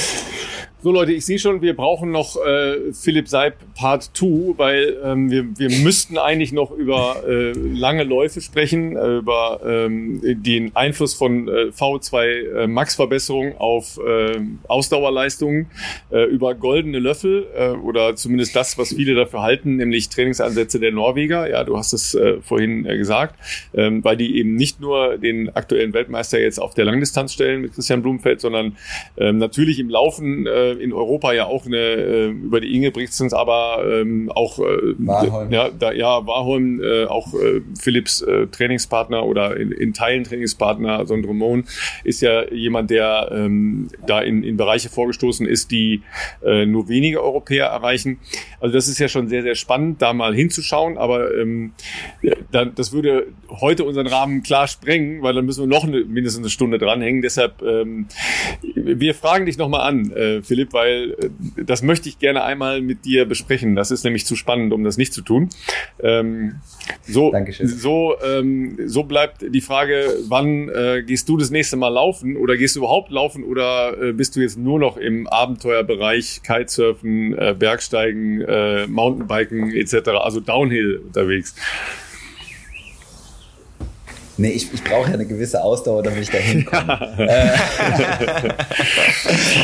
[0.85, 5.31] So Leute, ich sehe schon, wir brauchen noch äh, Philipp Seib Part 2, weil ähm,
[5.31, 11.15] wir, wir müssten eigentlich noch über äh, lange Läufe sprechen, äh, über ähm, den Einfluss
[11.15, 14.39] von äh, V2 äh, Max Verbesserung auf äh,
[14.69, 15.70] Ausdauerleistungen,
[16.11, 20.93] äh, über goldene Löffel äh, oder zumindest das, was viele dafür halten, nämlich Trainingsansätze der
[20.93, 21.48] Norweger.
[21.48, 23.36] Ja, du hast es äh, vorhin äh, gesagt,
[23.73, 27.73] ähm, weil die eben nicht nur den aktuellen Weltmeister jetzt auf der Langdistanz stellen mit
[27.73, 28.77] Christian Blumenfeld, sondern
[29.16, 33.84] ähm, natürlich im Laufen äh, in Europa ja auch eine äh, über die Ingebrigtsens, aber
[33.86, 35.52] ähm, auch äh, Warholm.
[35.52, 41.06] ja, da, ja Warholm, äh, auch äh, Philips äh, Trainingspartner oder in, in Teilen Trainingspartner,
[41.06, 41.64] Sondre Mohn,
[42.05, 46.02] ist ja jemand, der ähm, da in, in Bereiche vorgestoßen ist, die
[46.44, 48.18] äh, nur wenige Europäer erreichen.
[48.60, 51.72] Also das ist ja schon sehr, sehr spannend, da mal hinzuschauen, aber ähm,
[52.51, 56.44] da, das würde heute unseren Rahmen klar sprengen, weil dann müssen wir noch eine, mindestens
[56.44, 57.22] eine Stunde dranhängen.
[57.22, 58.06] Deshalb, ähm,
[58.74, 63.05] wir fragen dich nochmal an, äh, Philipp, weil äh, das möchte ich gerne einmal mit
[63.05, 63.77] dir besprechen.
[63.77, 65.49] Das ist nämlich zu spannend, um das nicht zu tun.
[66.03, 66.57] Ähm,
[67.03, 67.69] so, Dankeschön.
[67.69, 72.57] so, ähm, so bleibt die Frage, wann äh, gehst du das nächste Mal laufen oder
[72.57, 77.55] gehst du überhaupt laufen oder äh, bist du jetzt nur noch im Abenteuerbereich Kitesurfen, äh,
[77.59, 81.55] Bergsteigen, äh, Mountainbiken etc., also Downhill unterwegs?
[84.36, 87.16] Nee, ich, ich brauche ja eine gewisse Ausdauer, damit ich da hinkomme.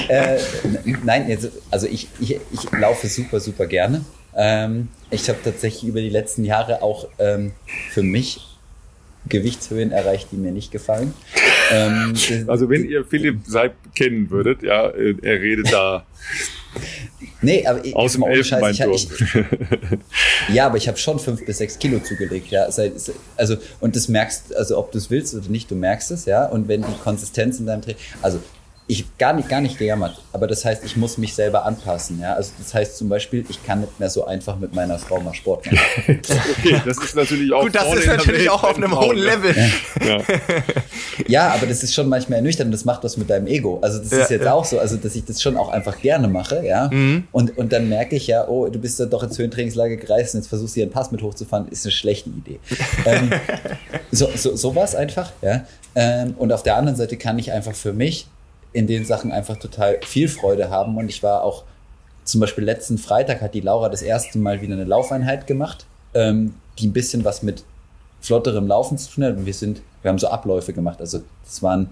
[0.09, 0.40] äh, äh,
[1.05, 1.38] nein,
[1.70, 4.05] also ich, ich, ich laufe super, super gerne.
[4.36, 7.52] Ähm, ich habe tatsächlich über die letzten Jahre auch ähm,
[7.90, 8.47] für mich
[9.28, 11.14] Gewichtshöhen erreicht, die mir nicht gefallen.
[11.70, 12.14] Ähm,
[12.47, 16.06] also wenn ihr Philipp Seib kennen würdet, ja, äh, er redet da
[17.42, 18.92] Nee, aber ich, aus dem Elfenbeinturm.
[18.92, 22.68] Ich, ich, ja, aber ich habe schon fünf bis sechs Kilo zugelegt, ja.
[23.36, 26.47] Also und das merkst, also ob du es willst oder nicht, du merkst es, ja.
[26.47, 28.40] Und wenn die Konsistenz in deinem Training, also
[28.90, 32.20] ich gar nicht, gar nicht gejammert, aber das heißt, ich muss mich selber anpassen.
[32.20, 32.34] Ja?
[32.34, 35.32] Also das heißt zum Beispiel, ich kann nicht mehr so einfach mit meiner Frau mal
[35.32, 35.78] Sport machen.
[36.58, 39.54] okay, das ist natürlich auch Gut, das ist natürlich auch auf einem hohen Level.
[40.04, 40.18] Ja.
[41.28, 41.48] ja.
[41.54, 43.78] aber das ist schon manchmal ernüchternd und das macht was mit deinem Ego.
[43.80, 44.52] Also das ja, ist jetzt ja.
[44.52, 46.88] auch so, also dass ich das schon auch einfach gerne mache, ja.
[46.90, 47.28] Mhm.
[47.30, 50.40] Und, und dann merke ich ja, oh, du bist ja doch ins Höhentrainingslager gereist und
[50.40, 52.58] jetzt versuchst du hier einen Pass mit hochzufahren, ist eine schlechte Idee.
[53.06, 53.30] ähm,
[54.10, 55.64] so, so, so war es einfach, ja.
[55.94, 58.26] Ähm, und auf der anderen Seite kann ich einfach für mich
[58.72, 60.97] in den Sachen einfach total viel Freude haben.
[60.97, 61.64] Und ich war auch,
[62.24, 66.55] zum Beispiel letzten Freitag hat die Laura das erste Mal wieder eine Laufeinheit gemacht, ähm,
[66.78, 67.64] die ein bisschen was mit
[68.20, 69.36] flotterem Laufen zu tun hat.
[69.36, 71.01] Und wir sind, wir haben so Abläufe gemacht.
[71.01, 71.90] Also das waren,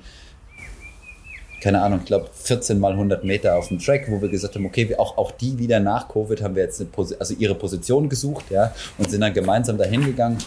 [1.60, 4.66] keine Ahnung, ich glaube 14 mal 100 Meter auf dem Track, wo wir gesagt haben,
[4.66, 8.50] okay, auch, auch die wieder nach Covid haben wir jetzt eine, also ihre Position gesucht,
[8.50, 10.38] ja, und sind dann gemeinsam dahin gegangen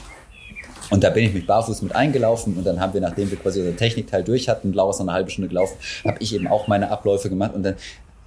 [0.91, 3.59] und da bin ich mit barfuß mit eingelaufen und dann haben wir, nachdem wir quasi
[3.59, 6.67] unseren Technikteil durch hatten, Laura ist noch eine halbe Stunde gelaufen, habe ich eben auch
[6.67, 7.75] meine Abläufe gemacht und dann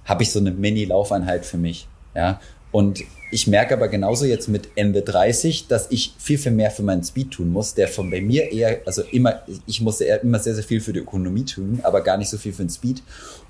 [0.03, 1.87] habe ich so eine Mini-Laufeinheit für mich.
[2.15, 2.39] Ja,
[2.71, 3.01] und
[3.31, 7.03] ich merke aber genauso jetzt mit Ende 30, dass ich viel, viel mehr für meinen
[7.03, 10.55] Speed tun muss, der von bei mir eher, also immer, ich musste eher immer sehr,
[10.55, 13.01] sehr viel für die Ökonomie tun, aber gar nicht so viel für den Speed.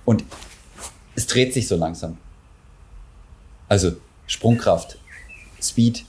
[0.05, 0.23] Und
[1.15, 2.17] es dreht sich so langsam.
[3.67, 3.93] Also
[4.27, 4.97] Sprungkraft,
[5.61, 6.05] Speed,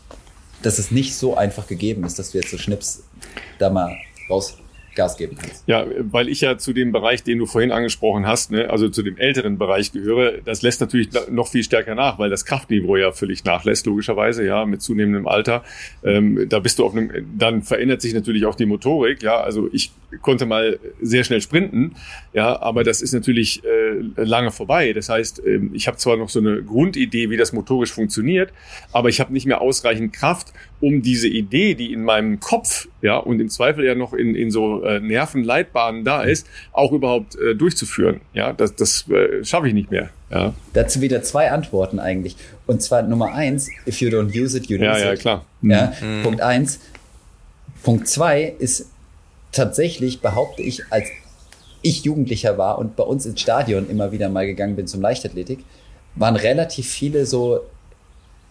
[0.67, 3.05] dass es nicht so einfach gegeben ist, dass du jetzt so Schnips
[3.61, 3.97] da mal
[4.29, 4.59] raus
[4.97, 5.63] Gas geben kannst.
[5.67, 9.03] Ja, weil ich ja zu dem Bereich, den du vorhin angesprochen hast, ne, also zu
[9.03, 13.13] dem älteren Bereich gehöre, das lässt natürlich noch viel stärker nach, weil das Kraftniveau ja
[13.13, 15.63] völlig nachlässt, logischerweise, ja, mit zunehmendem Alter.
[16.03, 19.69] Ähm, da bist du auf einem, dann verändert sich natürlich auch die Motorik, ja, also
[19.73, 19.93] ich
[20.23, 21.95] konnte mal sehr schnell sprinten,
[22.33, 24.93] ja, aber das ist natürlich äh, lange vorbei.
[24.93, 28.53] Das heißt, äh, ich habe zwar noch so eine Grundidee, wie das motorisch funktioniert,
[28.93, 33.17] aber ich habe nicht mehr ausreichend Kraft, um diese Idee, die in meinem Kopf, ja,
[33.17, 37.55] und im Zweifel ja noch in, in so äh, Nervenleitbahnen da ist, auch überhaupt äh,
[37.55, 38.21] durchzuführen.
[38.33, 40.11] Ja, das, das äh, schaffe ich nicht mehr.
[40.31, 40.55] Ja.
[40.73, 42.37] Dazu wieder zwei Antworten eigentlich.
[42.67, 45.05] Und zwar Nummer eins, if you don't use it, you lose ja, it.
[45.05, 45.45] Ja, klar.
[45.63, 46.23] Ja, mhm.
[46.23, 46.81] Punkt eins.
[47.83, 48.91] Punkt zwei ist
[49.53, 51.09] tatsächlich, behaupte ich, als
[51.83, 55.61] ich Jugendlicher war und bei uns ins Stadion immer wieder mal gegangen bin zum Leichtathletik,
[56.17, 57.61] waren relativ viele so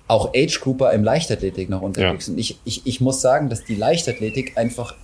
[0.08, 2.28] auch Age-Grouper im Leichtathletik noch unterwegs.
[2.28, 2.34] Ja.
[2.34, 4.96] Und ich, ich, ich muss sagen, dass die Leichtathletik einfach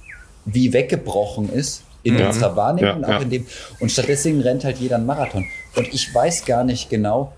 [0.46, 2.28] wie weggebrochen ist in ja.
[2.28, 3.48] unserer Wahrnehmung ja, auch in dem.
[3.80, 5.46] Und stattdessen rennt halt jeder einen Marathon.
[5.76, 7.34] Und ich weiß gar nicht genau,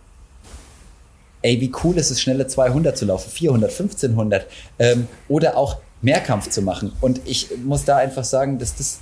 [1.41, 4.47] ey, wie cool ist es, schnelle 200 zu laufen, 400, 1500
[4.79, 6.93] ähm, oder auch Mehrkampf zu machen.
[7.01, 8.99] Und ich muss da einfach sagen, dass das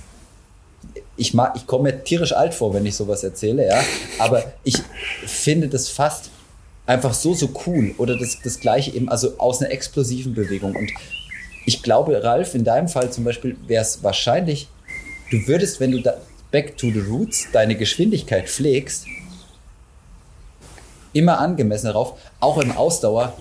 [1.16, 3.80] ich mag, ich komme mir tierisch alt vor, wenn ich sowas erzähle, ja.
[4.18, 4.78] Aber ich
[5.24, 6.30] finde das fast
[6.86, 7.94] einfach so, so cool.
[7.98, 10.74] Oder das, das gleiche eben, also aus einer explosiven Bewegung.
[10.74, 10.90] Und
[11.64, 14.68] ich glaube, Ralf, in deinem Fall zum Beispiel wäre es wahrscheinlich,
[15.30, 16.02] du würdest, wenn du
[16.50, 19.06] back to the roots deine Geschwindigkeit pflegst,
[21.12, 23.34] immer angemessen darauf, auch im Ausdauer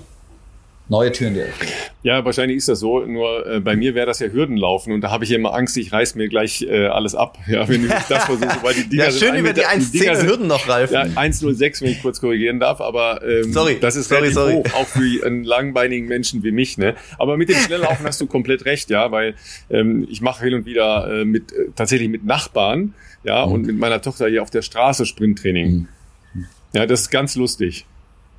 [0.92, 1.70] neue Türen dir öffnen.
[2.04, 3.00] Ja, wahrscheinlich ist das so.
[3.00, 5.94] Nur äh, bei mir wäre das ja Hürdenlaufen und da habe ich immer Angst, ich
[5.94, 7.38] reiß mir gleich äh, alles ab.
[7.48, 10.68] Ja, wenn ich das versuche, weil die Dinger ja, schön über die 1,10 Hürden noch,
[10.68, 10.92] Ralf.
[10.92, 14.56] Ja, 1,06, wenn ich kurz korrigieren darf, aber ähm, sorry, das ist sorry, sorry.
[14.56, 16.78] hoch, auch für einen langbeinigen Menschen wie mich.
[16.78, 16.96] Ne?
[17.18, 19.36] Aber mit dem Schnelllaufen hast du komplett recht, ja, weil
[19.70, 22.94] ähm, ich mache hin und wieder äh, mit äh, tatsächlich mit Nachbarn,
[23.24, 23.54] ja, mhm.
[23.54, 25.88] und mit meiner Tochter hier auf der Straße Sprinttraining.
[26.34, 26.46] Mhm.
[26.74, 27.86] Ja, das ist ganz lustig.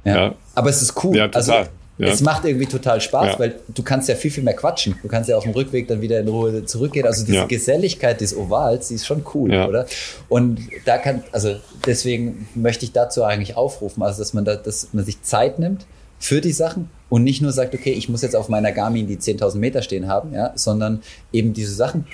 [0.05, 0.15] Ja.
[0.15, 0.35] ja.
[0.55, 1.16] Aber es ist cool.
[1.16, 1.59] Ja, total.
[1.59, 2.09] Also, ja.
[2.09, 3.39] Es macht irgendwie total Spaß, ja.
[3.39, 4.97] weil du kannst ja viel, viel mehr quatschen.
[5.02, 7.06] Du kannst ja auf dem Rückweg dann wieder in Ruhe zurückgehen.
[7.06, 7.44] Also diese ja.
[7.44, 9.86] Geselligkeit des Ovals, die ist schon cool, oder?
[10.28, 11.56] Und da kann, also
[11.86, 15.86] deswegen möchte ich dazu eigentlich aufrufen, also dass man da, dass man sich Zeit nimmt
[16.19, 19.19] für die Sachen und nicht nur sagt, okay, ich muss jetzt auf meiner Garmin die
[19.19, 21.02] 10.000 Meter stehen haben, ja, sondern
[21.32, 22.06] eben diese Sachen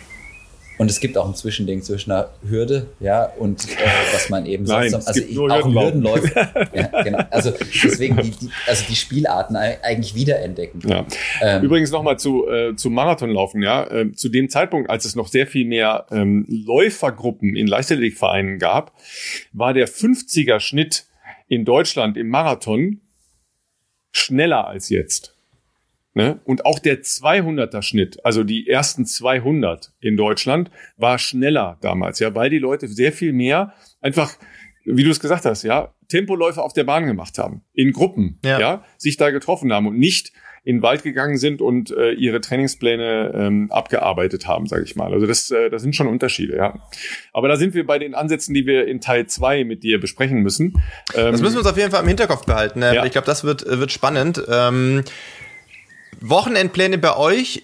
[0.78, 3.76] und es gibt auch ein Zwischending zwischen einer Hürde, ja, und äh,
[4.12, 6.70] was man eben Nein, sonst, also ich, auch ein Hürdenläufer.
[6.74, 7.18] ja, genau.
[7.30, 10.80] Also deswegen die, die, also die Spielarten eigentlich wiederentdecken.
[10.88, 11.04] Ja.
[11.42, 13.86] Ähm, Übrigens nochmal zu, äh, zu Marathonlaufen, ja.
[13.86, 18.92] Äh, zu dem Zeitpunkt, als es noch sehr viel mehr ähm, Läufergruppen in Leichtathletikvereinen gab,
[19.52, 21.06] war der 50er Schnitt
[21.48, 23.00] in Deutschland im Marathon
[24.12, 25.37] schneller als jetzt.
[26.18, 26.40] Ne?
[26.42, 32.34] Und auch der 200er Schnitt, also die ersten 200 in Deutschland, war schneller damals, ja,
[32.34, 34.32] weil die Leute sehr viel mehr einfach,
[34.84, 38.58] wie du es gesagt hast, ja, Tempoläufe auf der Bahn gemacht haben, in Gruppen, ja,
[38.58, 40.32] ja sich da getroffen haben und nicht
[40.64, 45.12] in den Wald gegangen sind und äh, ihre Trainingspläne ähm, abgearbeitet haben, sage ich mal.
[45.12, 46.74] Also das, äh, das sind schon Unterschiede, ja.
[47.32, 50.40] Aber da sind wir bei den Ansätzen, die wir in Teil zwei mit dir besprechen
[50.40, 50.82] müssen.
[51.14, 52.80] Ähm, das müssen wir uns auf jeden Fall im Hinterkopf behalten.
[52.80, 52.92] Ne?
[52.92, 53.04] Ja.
[53.04, 54.42] Ich glaube, das wird, wird spannend.
[54.50, 55.04] Ähm
[56.20, 57.62] Wochenendpläne bei euch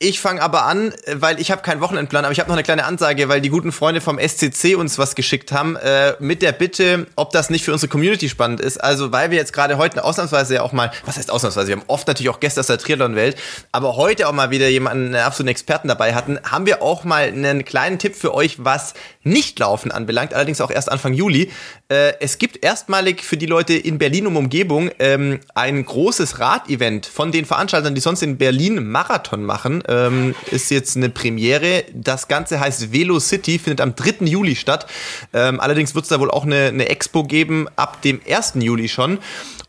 [0.00, 2.84] ich fange aber an, weil ich habe keinen Wochenendplan, aber ich habe noch eine kleine
[2.84, 7.08] Ansage, weil die guten Freunde vom SCC uns was geschickt haben, äh, mit der Bitte,
[7.16, 8.78] ob das nicht für unsere Community spannend ist.
[8.78, 11.84] Also, weil wir jetzt gerade heute ausnahmsweise ja auch mal, was heißt ausnahmsweise, wir haben
[11.88, 13.36] oft natürlich auch Gäste aus der Triathlon-Welt,
[13.72, 17.24] aber heute auch mal wieder jemanden, einen absoluten Experten dabei hatten, haben wir auch mal
[17.24, 18.94] einen kleinen Tipp für euch, was
[19.24, 21.50] Nichtlaufen anbelangt, allerdings auch erst Anfang Juli.
[21.88, 27.06] Äh, es gibt erstmalig für die Leute in Berlin um Umgebung ähm, ein großes Radevent
[27.06, 31.84] von den Veranstaltern, die sonst in Berlin Marathon machen ähm, ist jetzt eine Premiere.
[31.92, 34.26] Das Ganze heißt Velo City, findet am 3.
[34.26, 34.86] Juli statt.
[35.32, 38.54] Ähm, allerdings wird es da wohl auch eine, eine Expo geben ab dem 1.
[38.56, 39.18] Juli schon.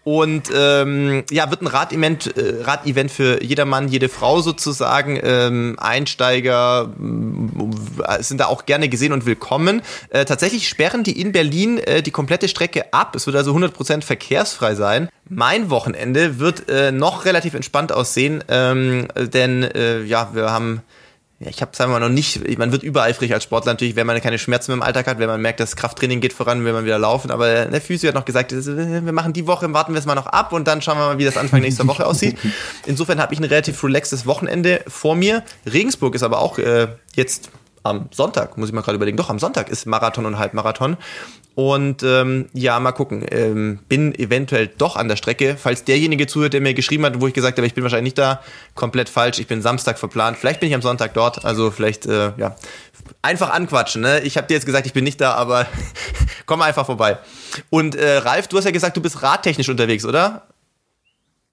[0.09, 5.19] Und ähm, ja, wird ein Radevent, äh, Radevent für jedermann, jede Frau sozusagen.
[5.21, 6.89] Ähm, Einsteiger
[8.07, 9.83] äh, sind da auch gerne gesehen und willkommen.
[10.09, 13.15] Äh, tatsächlich sperren die in Berlin äh, die komplette Strecke ab.
[13.15, 15.09] Es wird also 100% verkehrsfrei sein.
[15.29, 20.81] Mein Wochenende wird äh, noch relativ entspannt aussehen, ähm, denn äh, ja, wir haben
[21.41, 24.05] ja, ich habe sagen wir mal noch nicht, man wird übereifrig als Sportler natürlich, wenn
[24.05, 26.83] man keine Schmerzen im Alltag hat, wenn man merkt, das Krafttraining geht voran, wenn man
[26.83, 30.05] wieder laufen, aber der Physio hat noch gesagt, wir machen die Woche, warten wir es
[30.05, 32.37] mal noch ab und dann schauen wir mal, wie das Anfang nächster Woche aussieht.
[32.85, 35.43] Insofern habe ich ein relativ relaxtes Wochenende vor mir.
[35.65, 37.51] Regensburg ist aber auch äh, jetzt
[37.83, 40.97] am Sonntag, muss ich mal gerade überlegen, doch am Sonntag ist Marathon und Halbmarathon.
[41.59, 43.25] Und ähm, ja, mal gucken.
[43.29, 45.57] Ähm, bin eventuell doch an der Strecke.
[45.59, 48.17] Falls derjenige zuhört, der mir geschrieben hat, wo ich gesagt habe, ich bin wahrscheinlich nicht
[48.17, 48.41] da,
[48.75, 49.39] komplett falsch.
[49.39, 50.37] Ich bin Samstag verplant.
[50.37, 51.43] Vielleicht bin ich am Sonntag dort.
[51.43, 52.55] Also vielleicht, äh, ja,
[53.21, 54.01] einfach anquatschen.
[54.01, 54.21] Ne?
[54.21, 55.67] Ich habe dir jetzt gesagt, ich bin nicht da, aber
[56.45, 57.17] komm einfach vorbei.
[57.69, 60.47] Und äh, Ralf, du hast ja gesagt, du bist radtechnisch unterwegs, oder?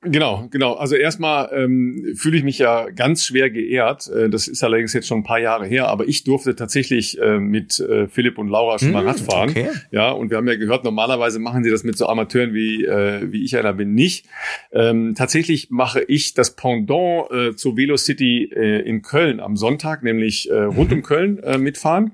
[0.08, 0.74] Genau, genau.
[0.74, 4.08] Also erstmal ähm, fühle ich mich ja ganz schwer geehrt.
[4.08, 7.38] Äh, das ist allerdings jetzt schon ein paar Jahre her, aber ich durfte tatsächlich äh,
[7.38, 9.50] mit äh, Philipp und Laura schon mal hm, Radfahren.
[9.50, 9.68] Okay.
[9.90, 13.32] Ja, und wir haben ja gehört, normalerweise machen sie das mit so Amateuren wie äh,
[13.32, 14.26] wie ich einer bin nicht.
[14.72, 20.50] Ähm, tatsächlich mache ich das Pendant äh, zur Velocity äh, in Köln am Sonntag, nämlich
[20.50, 22.12] äh, rund um Köln äh, mitfahren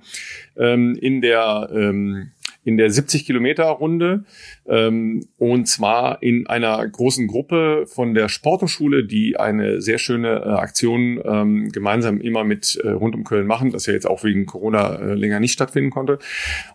[0.56, 2.30] ähm, in der ähm,
[2.64, 4.24] in der 70 Kilometer Runde
[4.66, 10.48] ähm, und zwar in einer großen Gruppe von der Sporthochschule, die eine sehr schöne äh,
[10.50, 14.46] Aktion ähm, gemeinsam immer mit äh, rund um Köln machen, das ja jetzt auch wegen
[14.46, 16.18] Corona äh, länger nicht stattfinden konnte.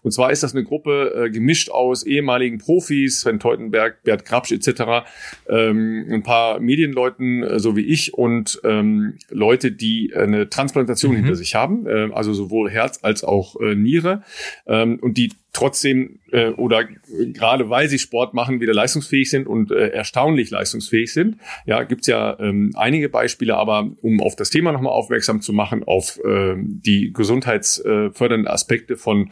[0.03, 5.07] Und zwar ist das eine Gruppe gemischt aus ehemaligen Profis, Sven Teutenberg, Bert Grabsch etc.,
[5.47, 11.17] ähm, ein paar Medienleuten, so wie ich und ähm, Leute, die eine Transplantation mhm.
[11.17, 14.23] hinter sich haben, also sowohl Herz als auch Niere
[14.65, 16.19] und die trotzdem
[16.57, 16.85] oder
[17.33, 21.37] gerade weil sie Sport machen, wieder leistungsfähig sind und äh, erstaunlich leistungsfähig sind.
[21.67, 25.83] Ja, gibt's ja ähm, einige Beispiele, aber um auf das Thema nochmal aufmerksam zu machen,
[25.83, 29.29] auf äh, die gesundheitsfördernden Aspekte von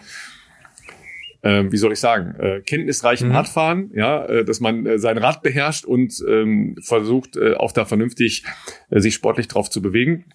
[1.41, 3.35] äh, wie soll ich sagen, äh, kenntnisreichem mhm.
[3.35, 7.85] Radfahren, ja, äh, dass man äh, sein Rad beherrscht und ähm, versucht, äh, auch da
[7.85, 8.43] vernünftig
[8.89, 10.26] äh, sich sportlich drauf zu bewegen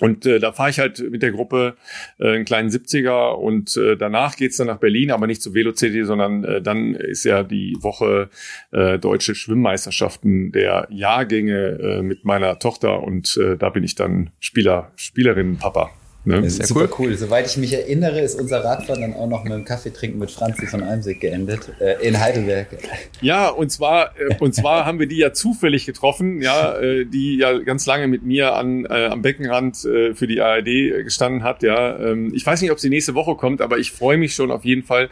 [0.00, 1.76] Und äh, da fahre ich halt mit der Gruppe
[2.18, 6.04] äh, einen kleinen 70er und äh, danach geht's dann nach Berlin, aber nicht zu Velocity,
[6.04, 8.30] sondern äh, dann ist ja die Woche
[8.70, 14.30] äh, deutsche Schwimmmeisterschaften der Jahrgänge äh, mit meiner Tochter und äh, da bin ich dann
[14.40, 15.90] Spieler, Spielerin, Papa.
[16.24, 16.40] Ne?
[16.40, 17.08] Das ist super cool.
[17.08, 17.14] cool.
[17.16, 20.30] Soweit ich mich erinnere, ist unser Radfahren dann auch noch mit dem Kaffee trinken mit
[20.30, 22.68] Franzi von Almsig geendet, äh, in Heidelberg.
[23.20, 27.38] Ja, und zwar, äh, und zwar haben wir die ja zufällig getroffen, ja, äh, die
[27.38, 31.64] ja ganz lange mit mir an, äh, am Beckenrand äh, für die ARD gestanden hat,
[31.64, 31.98] ja.
[31.98, 34.64] Ähm, ich weiß nicht, ob sie nächste Woche kommt, aber ich freue mich schon auf
[34.64, 35.08] jeden Fall,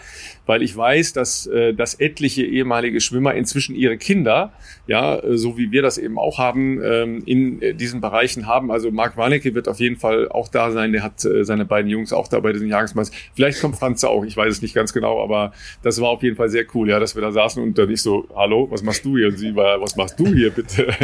[0.46, 4.52] weil ich weiß, dass, äh, dass etliche ehemalige Schwimmer inzwischen ihre Kinder,
[4.86, 8.70] ja, so wie wir das eben auch haben, ähm, in diesen Bereichen haben.
[8.70, 11.90] Also Marc Warnecke wird auf jeden Fall auch da sein, der hat äh, seine beiden
[11.90, 13.16] Jungs auch da bei diesen Jahresmeister.
[13.34, 15.52] Vielleicht kommt Franz auch, ich weiß es nicht ganz genau, aber
[15.82, 18.02] das war auf jeden Fall sehr cool, ja, dass wir da saßen und dann ich
[18.02, 19.28] so, hallo, was machst du hier?
[19.28, 20.88] Und sie war, was machst du hier bitte?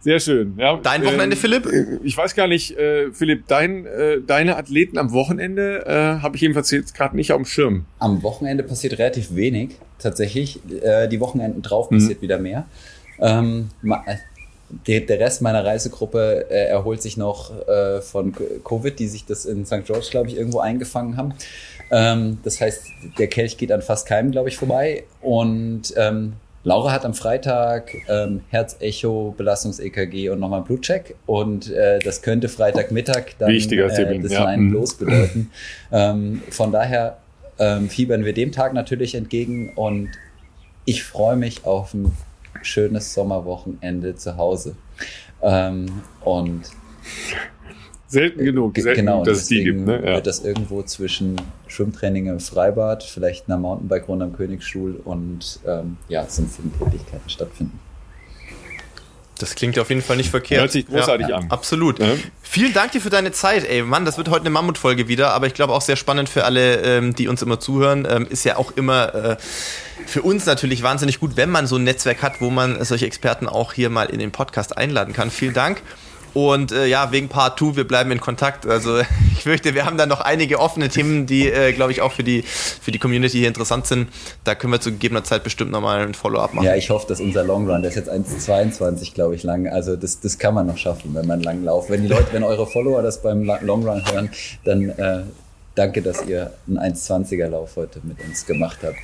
[0.00, 0.54] Sehr schön.
[0.56, 1.68] Ja, dein Wochenende, ähm, Philipp?
[2.04, 6.42] Ich weiß gar nicht, äh, Philipp, dein, äh, deine Athleten am Wochenende äh, habe ich
[6.42, 7.84] jedenfalls jetzt gerade nicht auf dem Schirm.
[7.98, 10.60] Am Wochenende passiert relativ wenig, tatsächlich.
[10.82, 11.96] Äh, die Wochenenden drauf mhm.
[11.96, 12.66] passiert wieder mehr.
[13.18, 13.70] Ähm,
[14.86, 18.34] der, der Rest meiner Reisegruppe äh, erholt sich noch äh, von
[18.64, 19.84] Covid, die sich das in St.
[19.84, 21.34] George, glaube ich, irgendwo eingefangen haben.
[21.90, 22.82] Ähm, das heißt,
[23.18, 25.04] der Kelch geht an fast keinem, glaube ich, vorbei.
[25.20, 26.34] Und ähm,
[26.64, 31.14] Laura hat am Freitag ähm, Herzecho, Belastungs-EKG und nochmal Blutcheck.
[31.24, 34.44] Und äh, das könnte Freitagmittag dann Wichtiger äh, das ja.
[34.44, 35.50] Line los bedeuten.
[35.92, 37.18] ähm, von daher
[37.58, 40.10] ähm, fiebern wir dem Tag natürlich entgegen und
[40.84, 42.12] ich freue mich auf ein
[42.62, 44.76] schönes Sommerwochenende zu Hause.
[45.42, 45.86] Ähm,
[46.24, 46.62] und
[48.08, 49.86] selten genug, selten genau, dass es die gibt.
[49.86, 50.00] Ne?
[50.04, 50.14] Ja.
[50.14, 51.36] Wird das irgendwo zwischen
[51.66, 57.78] Schwimmtraining im Freibad, vielleicht einer Mountainbike-Runde am Königsschul und ähm, ja, sonstigen Tätigkeiten stattfinden.
[59.38, 60.60] Das klingt auf jeden Fall nicht verkehrt.
[60.60, 61.46] Hört sich großartig ja, an.
[61.50, 61.98] Absolut.
[61.98, 62.06] Ja.
[62.42, 63.82] Vielen Dank dir für deine Zeit, ey.
[63.82, 66.76] Mann, das wird heute eine Mammutfolge wieder, aber ich glaube auch sehr spannend für alle,
[66.82, 68.06] ähm, die uns immer zuhören.
[68.10, 69.36] Ähm, ist ja auch immer äh,
[70.06, 73.46] für uns natürlich wahnsinnig gut, wenn man so ein Netzwerk hat, wo man solche Experten
[73.46, 75.30] auch hier mal in den Podcast einladen kann.
[75.30, 75.82] Vielen Dank.
[76.34, 78.66] Und äh, ja, wegen Part 2, wir bleiben in Kontakt.
[78.66, 79.00] Also
[79.32, 82.24] ich fürchte, wir haben da noch einige offene Themen, die, äh, glaube ich, auch für
[82.24, 84.08] die, für die Community hier interessant sind.
[84.44, 86.64] Da können wir zu gegebener Zeit bestimmt nochmal ein Follow-up machen.
[86.66, 89.68] Ja, ich hoffe, dass unser Long Run, der ist jetzt 1,22, glaube ich, lang.
[89.68, 91.90] Also das, das kann man noch schaffen, wenn man lang lauft.
[91.90, 94.30] Wenn die Leute, wenn eure Follower das beim Long Run hören,
[94.64, 95.22] dann äh,
[95.74, 98.98] danke, dass ihr einen 1,20er Lauf heute mit uns gemacht habt.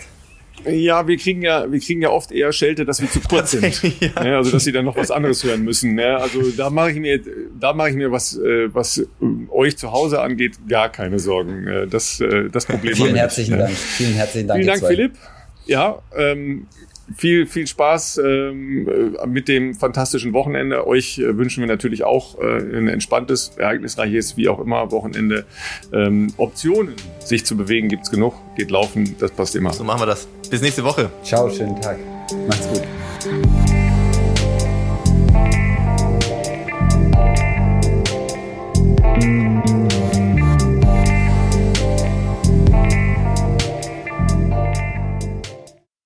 [0.67, 3.83] Ja, wir kriegen ja, wir kriegen ja oft eher Schelte, dass wir zu kurz sind.
[4.01, 4.25] Ja.
[4.25, 5.99] Ja, also dass sie dann noch was anderes hören müssen.
[5.99, 7.21] Ja, also da mache ich mir,
[7.59, 9.07] da mache ich mir was, äh, was äh,
[9.51, 11.67] euch zu Hause angeht, gar keine Sorgen.
[11.67, 12.23] Äh, das,
[12.53, 12.95] das Problem.
[12.95, 13.73] Vielen herzlichen Dank.
[13.73, 14.63] Vielen herzlichen Dank.
[14.63, 15.13] Vielen Dank, Philipp.
[15.67, 16.67] Ja, ähm,
[17.17, 18.89] viel, viel Spaß ähm,
[19.27, 20.87] mit dem fantastischen Wochenende.
[20.87, 25.45] Euch wünschen wir natürlich auch äh, ein entspanntes, ereignisreiches, wie auch immer, Wochenende.
[25.93, 28.35] Ähm, Optionen, sich zu bewegen, gibt's genug.
[28.57, 29.73] Geht laufen, das passt immer.
[29.73, 30.29] So machen wir das.
[30.55, 31.11] Bis nächste Woche.
[31.25, 31.99] Ciao, schönen Tag.
[32.47, 32.83] Macht's gut.